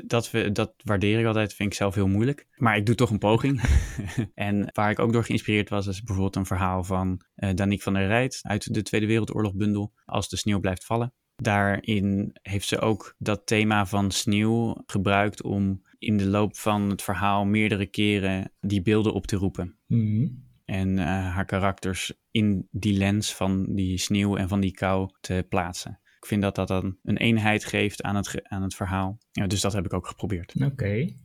dat, 0.06 0.30
we, 0.30 0.52
dat 0.52 0.74
waardeer 0.84 1.20
ik 1.20 1.26
altijd, 1.26 1.54
vind 1.54 1.70
ik 1.70 1.76
zelf 1.76 1.94
heel 1.94 2.08
moeilijk. 2.08 2.46
Maar 2.56 2.76
ik 2.76 2.86
doe 2.86 2.94
toch 2.94 3.10
een 3.10 3.18
poging. 3.18 3.60
en 4.34 4.68
waar 4.72 4.90
ik 4.90 4.98
ook 4.98 5.12
door 5.12 5.24
geïnspireerd 5.24 5.68
was, 5.68 5.86
is 5.86 6.02
bijvoorbeeld 6.02 6.36
een 6.36 6.46
verhaal 6.46 6.84
van 6.84 7.20
uh, 7.36 7.50
Danique 7.54 7.82
van 7.82 7.92
der 7.92 8.06
Rijt 8.06 8.38
uit 8.42 8.74
de 8.74 8.82
Tweede 8.82 9.06
Wereldoorlog 9.06 9.54
bundel, 9.54 9.92
Als 10.04 10.28
de 10.28 10.36
sneeuw 10.36 10.60
blijft 10.60 10.84
vallen. 10.84 11.12
Daarin 11.36 12.30
heeft 12.42 12.68
ze 12.68 12.80
ook 12.80 13.14
dat 13.18 13.46
thema 13.46 13.86
van 13.86 14.10
sneeuw 14.10 14.82
gebruikt 14.86 15.42
om 15.42 15.82
in 15.98 16.16
de 16.16 16.26
loop 16.26 16.56
van 16.56 16.90
het 16.90 17.02
verhaal 17.02 17.44
meerdere 17.44 17.86
keren 17.86 18.52
die 18.60 18.82
beelden 18.82 19.12
op 19.12 19.26
te 19.26 19.36
roepen. 19.36 19.76
Mm 19.86 20.44
En 20.64 20.88
uh, 20.88 21.04
haar 21.04 21.44
karakters 21.44 22.12
in 22.30 22.68
die 22.70 22.96
lens 22.96 23.34
van 23.34 23.74
die 23.74 23.98
sneeuw 23.98 24.36
en 24.36 24.48
van 24.48 24.60
die 24.60 24.72
kou 24.72 25.10
te 25.20 25.46
plaatsen. 25.48 26.00
Ik 26.26 26.32
vind 26.32 26.44
dat 26.44 26.54
dat 26.54 26.68
dan 26.68 26.96
een 27.02 27.16
eenheid 27.16 27.64
geeft 27.64 28.02
aan 28.02 28.16
het, 28.16 28.48
aan 28.48 28.62
het 28.62 28.74
verhaal. 28.74 29.18
Ja, 29.32 29.46
dus 29.46 29.60
dat 29.60 29.72
heb 29.72 29.84
ik 29.84 29.92
ook 29.92 30.06
geprobeerd. 30.06 30.52
Oké. 30.56 30.64
Okay. 30.66 31.16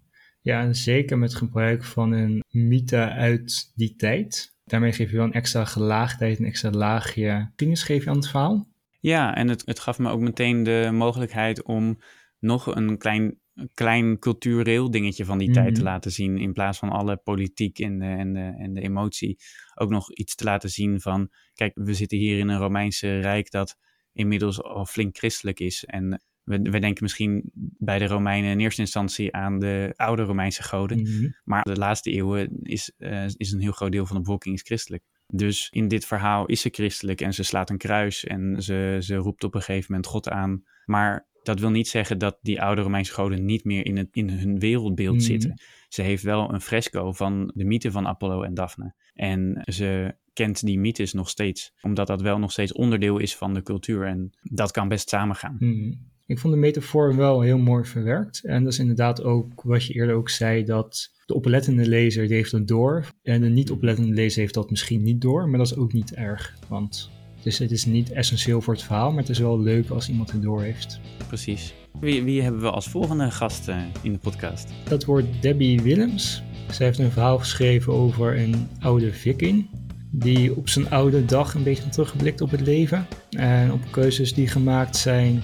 Ja, 0.42 0.62
en 0.62 0.76
zeker 0.76 1.18
met 1.18 1.36
gebruik 1.36 1.84
van 1.84 2.12
een 2.12 2.44
mythe 2.50 3.10
uit 3.10 3.72
die 3.76 3.96
tijd. 3.96 4.56
Daarmee 4.64 4.92
geef 4.92 5.12
je 5.12 5.16
wel 5.18 5.26
een 5.26 5.34
extra 5.34 5.66
gelaagdheid, 5.66 6.40
een 6.40 6.46
extra 6.46 6.70
laagje 6.70 7.52
kennis 7.56 7.84
geef 7.84 8.04
je 8.04 8.10
aan 8.10 8.16
het 8.16 8.28
verhaal. 8.28 8.68
Ja, 9.00 9.36
en 9.36 9.48
het, 9.48 9.62
het 9.66 9.80
gaf 9.80 10.00
me 10.00 10.10
ook 10.10 10.20
meteen 10.20 10.64
de 10.64 10.90
mogelijkheid 10.94 11.64
om 11.64 12.00
nog 12.40 12.76
een 12.76 12.98
klein, 12.98 13.40
klein 13.74 14.20
cultureel 14.20 14.92
dingetje 14.92 15.26
van 15.26 15.38
die 15.38 15.50
Mhm. 15.50 15.58
tijd 15.58 15.76
te 15.76 15.84
laten 15.84 16.12
zien. 16.12 16.38
In 16.38 16.54
plaats 16.54 16.80
van 16.80 16.90
alle 16.90 17.18
politiek 17.18 17.80
en 17.80 18.00
de, 18.00 18.06
en, 18.06 18.34
de, 18.34 18.54
en 18.58 18.74
de 18.74 18.82
emotie. 18.82 19.38
Ook 19.76 19.90
nog 19.90 20.12
iets 20.14 20.36
te 20.36 20.44
laten 20.44 20.70
zien 20.70 21.02
van, 21.02 21.30
kijk, 21.54 21.72
we 21.74 21.94
zitten 21.94 22.18
hier 22.18 22.40
in 22.40 22.48
een 22.48 22.60
Romeinse 22.60 23.20
Rijk 23.20 23.52
dat 23.52 23.78
inmiddels 24.14 24.64
al 24.64 24.86
flink 24.86 25.18
christelijk 25.18 25.60
is. 25.60 25.86
En 25.86 26.22
we, 26.44 26.62
we 26.62 26.80
denken 26.80 27.04
misschien 27.04 27.52
bij 27.78 28.00
de 28.00 28.08
Romeinen 28.08 28.52
in 28.52 28.60
eerste 28.60 28.82
instantie 28.82 29.34
aan 29.34 29.60
de 29.60 29.94
oude 29.96 30.24
Romeinse 30.24 30.64
goden. 30.64 31.02
Mhm. 31.02 31.30
Maar 31.44 31.64
de 31.64 31.76
laatste 31.78 32.12
eeuwen 32.12 32.60
is, 32.62 32.94
eh, 32.98 33.26
is 33.38 33.52
een 33.52 33.62
heel 33.62 33.72
groot 33.72 33.92
deel 33.92 34.06
van 34.06 34.16
de 34.16 34.22
bevolking 34.22 34.56
is 34.56 34.62
christelijk. 34.62 35.04
Dus 35.34 35.70
in 35.70 35.88
dit 35.88 36.06
verhaal 36.06 36.46
is 36.46 36.62
ze 36.62 36.70
christelijk 36.72 37.22
en 37.22 37.34
ze 37.34 37.44
slaat 37.44 37.70
een 37.70 37.78
kruis 37.78 38.24
en 38.24 38.64
ze, 38.64 38.98
ze 39.00 39.16
roept 39.16 39.44
op 39.44 39.56
een 39.56 39.62
gegeven 39.62 39.86
moment 39.92 40.10
God 40.10 40.30
aan. 40.30 40.64
Maar 40.86 41.28
dat 41.44 41.60
wil 41.60 41.70
niet 41.70 41.88
zeggen 41.88 42.18
dat 42.18 42.38
die 42.42 42.62
oude 42.62 42.82
Romeinse 42.82 43.14
goden 43.14 43.46
niet 43.46 43.64
meer 43.64 43.86
in, 43.86 43.98
het, 43.98 44.08
in 44.12 44.30
hun 44.30 44.60
wereldbeeld 44.60 45.16
Mhm. 45.16 45.24
zitten. 45.24 45.62
Ze 45.88 46.02
heeft 46.02 46.24
wel 46.24 46.54
een 46.54 46.62
fresco 46.62 47.12
van 47.12 47.52
de 47.56 47.64
mythe 47.64 47.92
van 47.92 48.08
Apollo 48.08 48.44
en 48.44 48.54
Daphne. 48.54 48.94
En 49.14 49.62
ze 49.66 50.16
kent 50.34 50.66
die 50.66 50.80
mythes 50.80 51.14
nog 51.14 51.30
steeds, 51.30 51.74
omdat 51.82 52.08
dat 52.08 52.22
wel 52.22 52.40
nog 52.40 52.52
steeds 52.52 52.74
onderdeel 52.74 53.18
is 53.18 53.36
van 53.36 53.54
de 53.54 53.64
cultuur. 53.64 54.06
En 54.06 54.32
dat 54.42 54.72
kan 54.72 54.88
best 54.88 55.10
samengaan. 55.10 55.56
Mhm. 55.60 55.94
Ik 56.26 56.40
vond 56.40 56.54
de 56.54 56.60
metafoor 56.60 57.16
wel 57.16 57.42
heel 57.42 57.58
mooi 57.58 57.86
verwerkt. 57.86 58.44
En 58.44 58.64
dat 58.64 58.74
is 58.74 58.80
inderdaad 58.80 59.24
ook 59.24 59.62
wat 59.62 59.86
je 59.86 59.94
eerder 59.94 60.16
ook 60.16 60.30
zei, 60.30 60.64
dat 60.64 61.12
De 61.26 61.34
oplettende 61.34 61.88
lezer 61.88 62.28
die 62.28 62.36
heeft 62.36 62.52
het 62.52 62.68
door. 62.68 63.06
En 63.24 63.42
de 63.42 63.50
niet 63.50 63.72
oplettende 63.72 64.14
lezer 64.14 64.42
heeft 64.42 64.54
dat 64.54 64.70
misschien 64.70 65.04
niet 65.04 65.22
door. 65.22 65.50
Maar 65.50 65.58
dat 65.58 65.72
is 65.72 65.78
ook 65.78 65.94
niet 65.94 66.14
erg. 66.14 66.58
Want 66.68 67.10
het 67.36 67.46
is, 67.46 67.60
het 67.60 67.72
is 67.72 67.86
niet 67.86 68.12
essentieel 68.12 68.62
voor 68.62 68.74
het 68.74 68.84
verhaal. 68.84 69.10
Maar 69.10 69.20
het 69.20 69.30
is 69.30 69.40
wel 69.40 69.60
leuk 69.60 69.90
als 69.90 70.10
iemand 70.10 70.32
het 70.32 70.42
door 70.42 70.62
heeft. 70.62 71.00
Precies. 71.28 71.74
Wie, 72.00 72.24
wie 72.24 72.42
hebben 72.42 72.62
we 72.62 72.72
als 72.72 72.88
volgende 72.90 73.32
gast 73.32 73.70
uh, 73.70 73.82
in 74.02 74.12
de 74.12 74.20
podcast? 74.20 74.70
Dat 74.90 75.06
wordt 75.06 75.42
Debbie 75.42 75.82
Willems. 75.82 76.44
Zij 76.70 76.86
heeft 76.86 77.00
een 77.00 77.12
verhaal 77.12 77.40
geschreven 77.40 77.94
over 77.94 78.38
een 78.38 78.68
oude 78.80 79.14
viking. 79.14 79.68
Die 80.14 80.56
op 80.56 80.70
zijn 80.70 80.90
oude 80.90 81.26
dag 81.26 81.54
een 81.54 81.64
beetje 81.64 81.90
terugblikt 81.90 82.42
op 82.42 82.52
het 82.52 82.62
leven. 82.62 83.08
En 83.30 83.72
op 83.72 83.82
keuzes 83.92 84.34
die 84.34 84.48
gemaakt 84.48 84.96
zijn. 84.96 85.42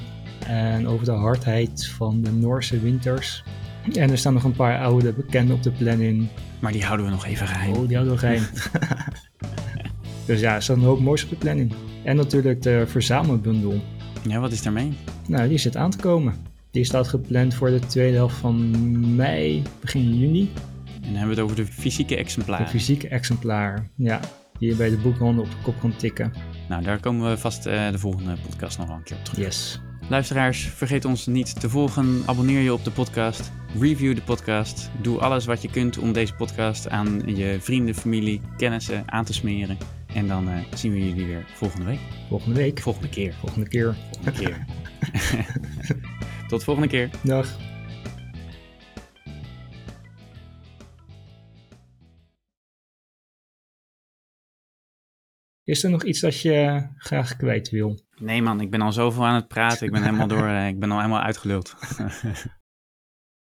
En 0.47 0.87
over 0.87 1.05
de 1.05 1.11
hardheid 1.11 1.87
van 1.87 2.21
de 2.21 2.31
Noorse 2.31 2.79
winters. 2.79 3.43
En 3.93 4.09
er 4.09 4.17
staan 4.17 4.33
nog 4.33 4.43
een 4.43 4.55
paar 4.55 4.79
oude 4.79 5.13
bekenden 5.13 5.55
op 5.55 5.63
de 5.63 5.71
planning. 5.71 6.27
Maar 6.59 6.71
die 6.71 6.83
houden 6.83 7.05
we 7.05 7.11
nog 7.11 7.25
even 7.25 7.47
geheim. 7.47 7.73
Oh, 7.73 7.87
die 7.87 7.95
houden 7.95 8.13
we 8.13 8.19
geheim. 8.19 8.43
dus 10.27 10.39
ja, 10.39 10.55
er 10.55 10.61
staat 10.61 10.77
een 10.77 10.83
hoop 10.83 10.99
moois 10.99 11.23
op 11.23 11.29
de 11.29 11.35
planning. 11.35 11.73
En 12.03 12.15
natuurlijk 12.15 12.61
de 12.61 12.83
verzamelbundel. 12.87 13.81
Ja, 14.27 14.39
wat 14.39 14.51
is 14.51 14.61
daarmee? 14.61 14.93
Nou, 15.27 15.49
die 15.49 15.57
zit 15.57 15.75
aan 15.75 15.91
te 15.91 15.97
komen. 15.97 16.33
Die 16.71 16.83
staat 16.83 17.07
gepland 17.07 17.53
voor 17.53 17.69
de 17.69 17.79
tweede 17.79 18.15
helft 18.15 18.35
van 18.35 19.15
mei, 19.15 19.63
begin 19.81 20.17
juni. 20.17 20.49
En 20.95 21.01
dan 21.01 21.11
hebben 21.11 21.35
we 21.35 21.41
het 21.41 21.51
over 21.51 21.55
de 21.55 21.65
fysieke 21.65 22.15
exemplaar. 22.15 22.59
De 22.59 22.67
fysieke 22.67 23.07
exemplaar, 23.07 23.89
ja. 23.95 24.19
Die 24.59 24.69
je 24.69 24.75
bij 24.75 24.89
de 24.89 24.97
boekhandel 24.97 25.43
op 25.43 25.49
de 25.49 25.57
kop 25.63 25.79
kan 25.79 25.95
tikken. 25.95 26.33
Nou, 26.69 26.83
daar 26.83 26.99
komen 26.99 27.29
we 27.29 27.37
vast 27.37 27.67
uh, 27.67 27.91
de 27.91 27.99
volgende 27.99 28.35
podcast 28.49 28.77
nog 28.77 28.89
een 28.89 29.03
keer 29.03 29.17
op 29.17 29.23
terug. 29.23 29.45
Yes. 29.45 29.81
Luisteraars, 30.09 30.61
vergeet 30.61 31.05
ons 31.05 31.25
niet 31.25 31.59
te 31.59 31.69
volgen. 31.69 32.23
Abonneer 32.25 32.61
je 32.61 32.73
op 32.73 32.83
de 32.83 32.91
podcast. 32.91 33.51
Review 33.79 34.15
de 34.15 34.21
podcast. 34.21 34.89
Doe 35.01 35.19
alles 35.19 35.45
wat 35.45 35.61
je 35.61 35.69
kunt 35.69 35.97
om 35.97 36.13
deze 36.13 36.33
podcast 36.33 36.89
aan 36.89 37.21
je 37.25 37.57
vrienden, 37.59 37.95
familie, 37.95 38.41
kennissen 38.57 39.03
aan 39.05 39.25
te 39.25 39.33
smeren. 39.33 39.77
En 40.13 40.27
dan 40.27 40.49
uh, 40.49 40.55
zien 40.73 40.91
we 40.91 41.07
jullie 41.07 41.25
weer 41.25 41.45
volgende 41.53 41.85
week. 41.85 41.99
Volgende 42.27 42.55
week. 42.55 42.79
Volgende 42.79 43.09
keer. 43.09 43.33
Volgende 43.33 43.67
keer. 43.67 43.95
Volgende 44.11 44.39
keer. 44.39 44.65
Tot 46.49 46.63
volgende 46.63 46.89
keer. 46.89 47.09
Dag. 47.23 47.76
Is 55.67 55.83
er 55.83 55.89
nog 55.89 56.03
iets 56.03 56.19
dat 56.19 56.41
je 56.41 56.87
graag 56.97 57.35
kwijt 57.35 57.69
wil? 57.69 57.99
Nee 58.15 58.41
man, 58.41 58.61
ik 58.61 58.71
ben 58.71 58.81
al 58.81 58.91
zoveel 58.91 59.25
aan 59.25 59.35
het 59.35 59.47
praten. 59.47 59.85
Ik 59.85 59.91
ben 59.91 60.03
helemaal 60.03 60.27
door, 60.27 60.47
ik 60.49 60.79
ben 60.79 60.91
al 60.91 60.97
helemaal 60.97 61.21
uitgeluld. 61.21 61.75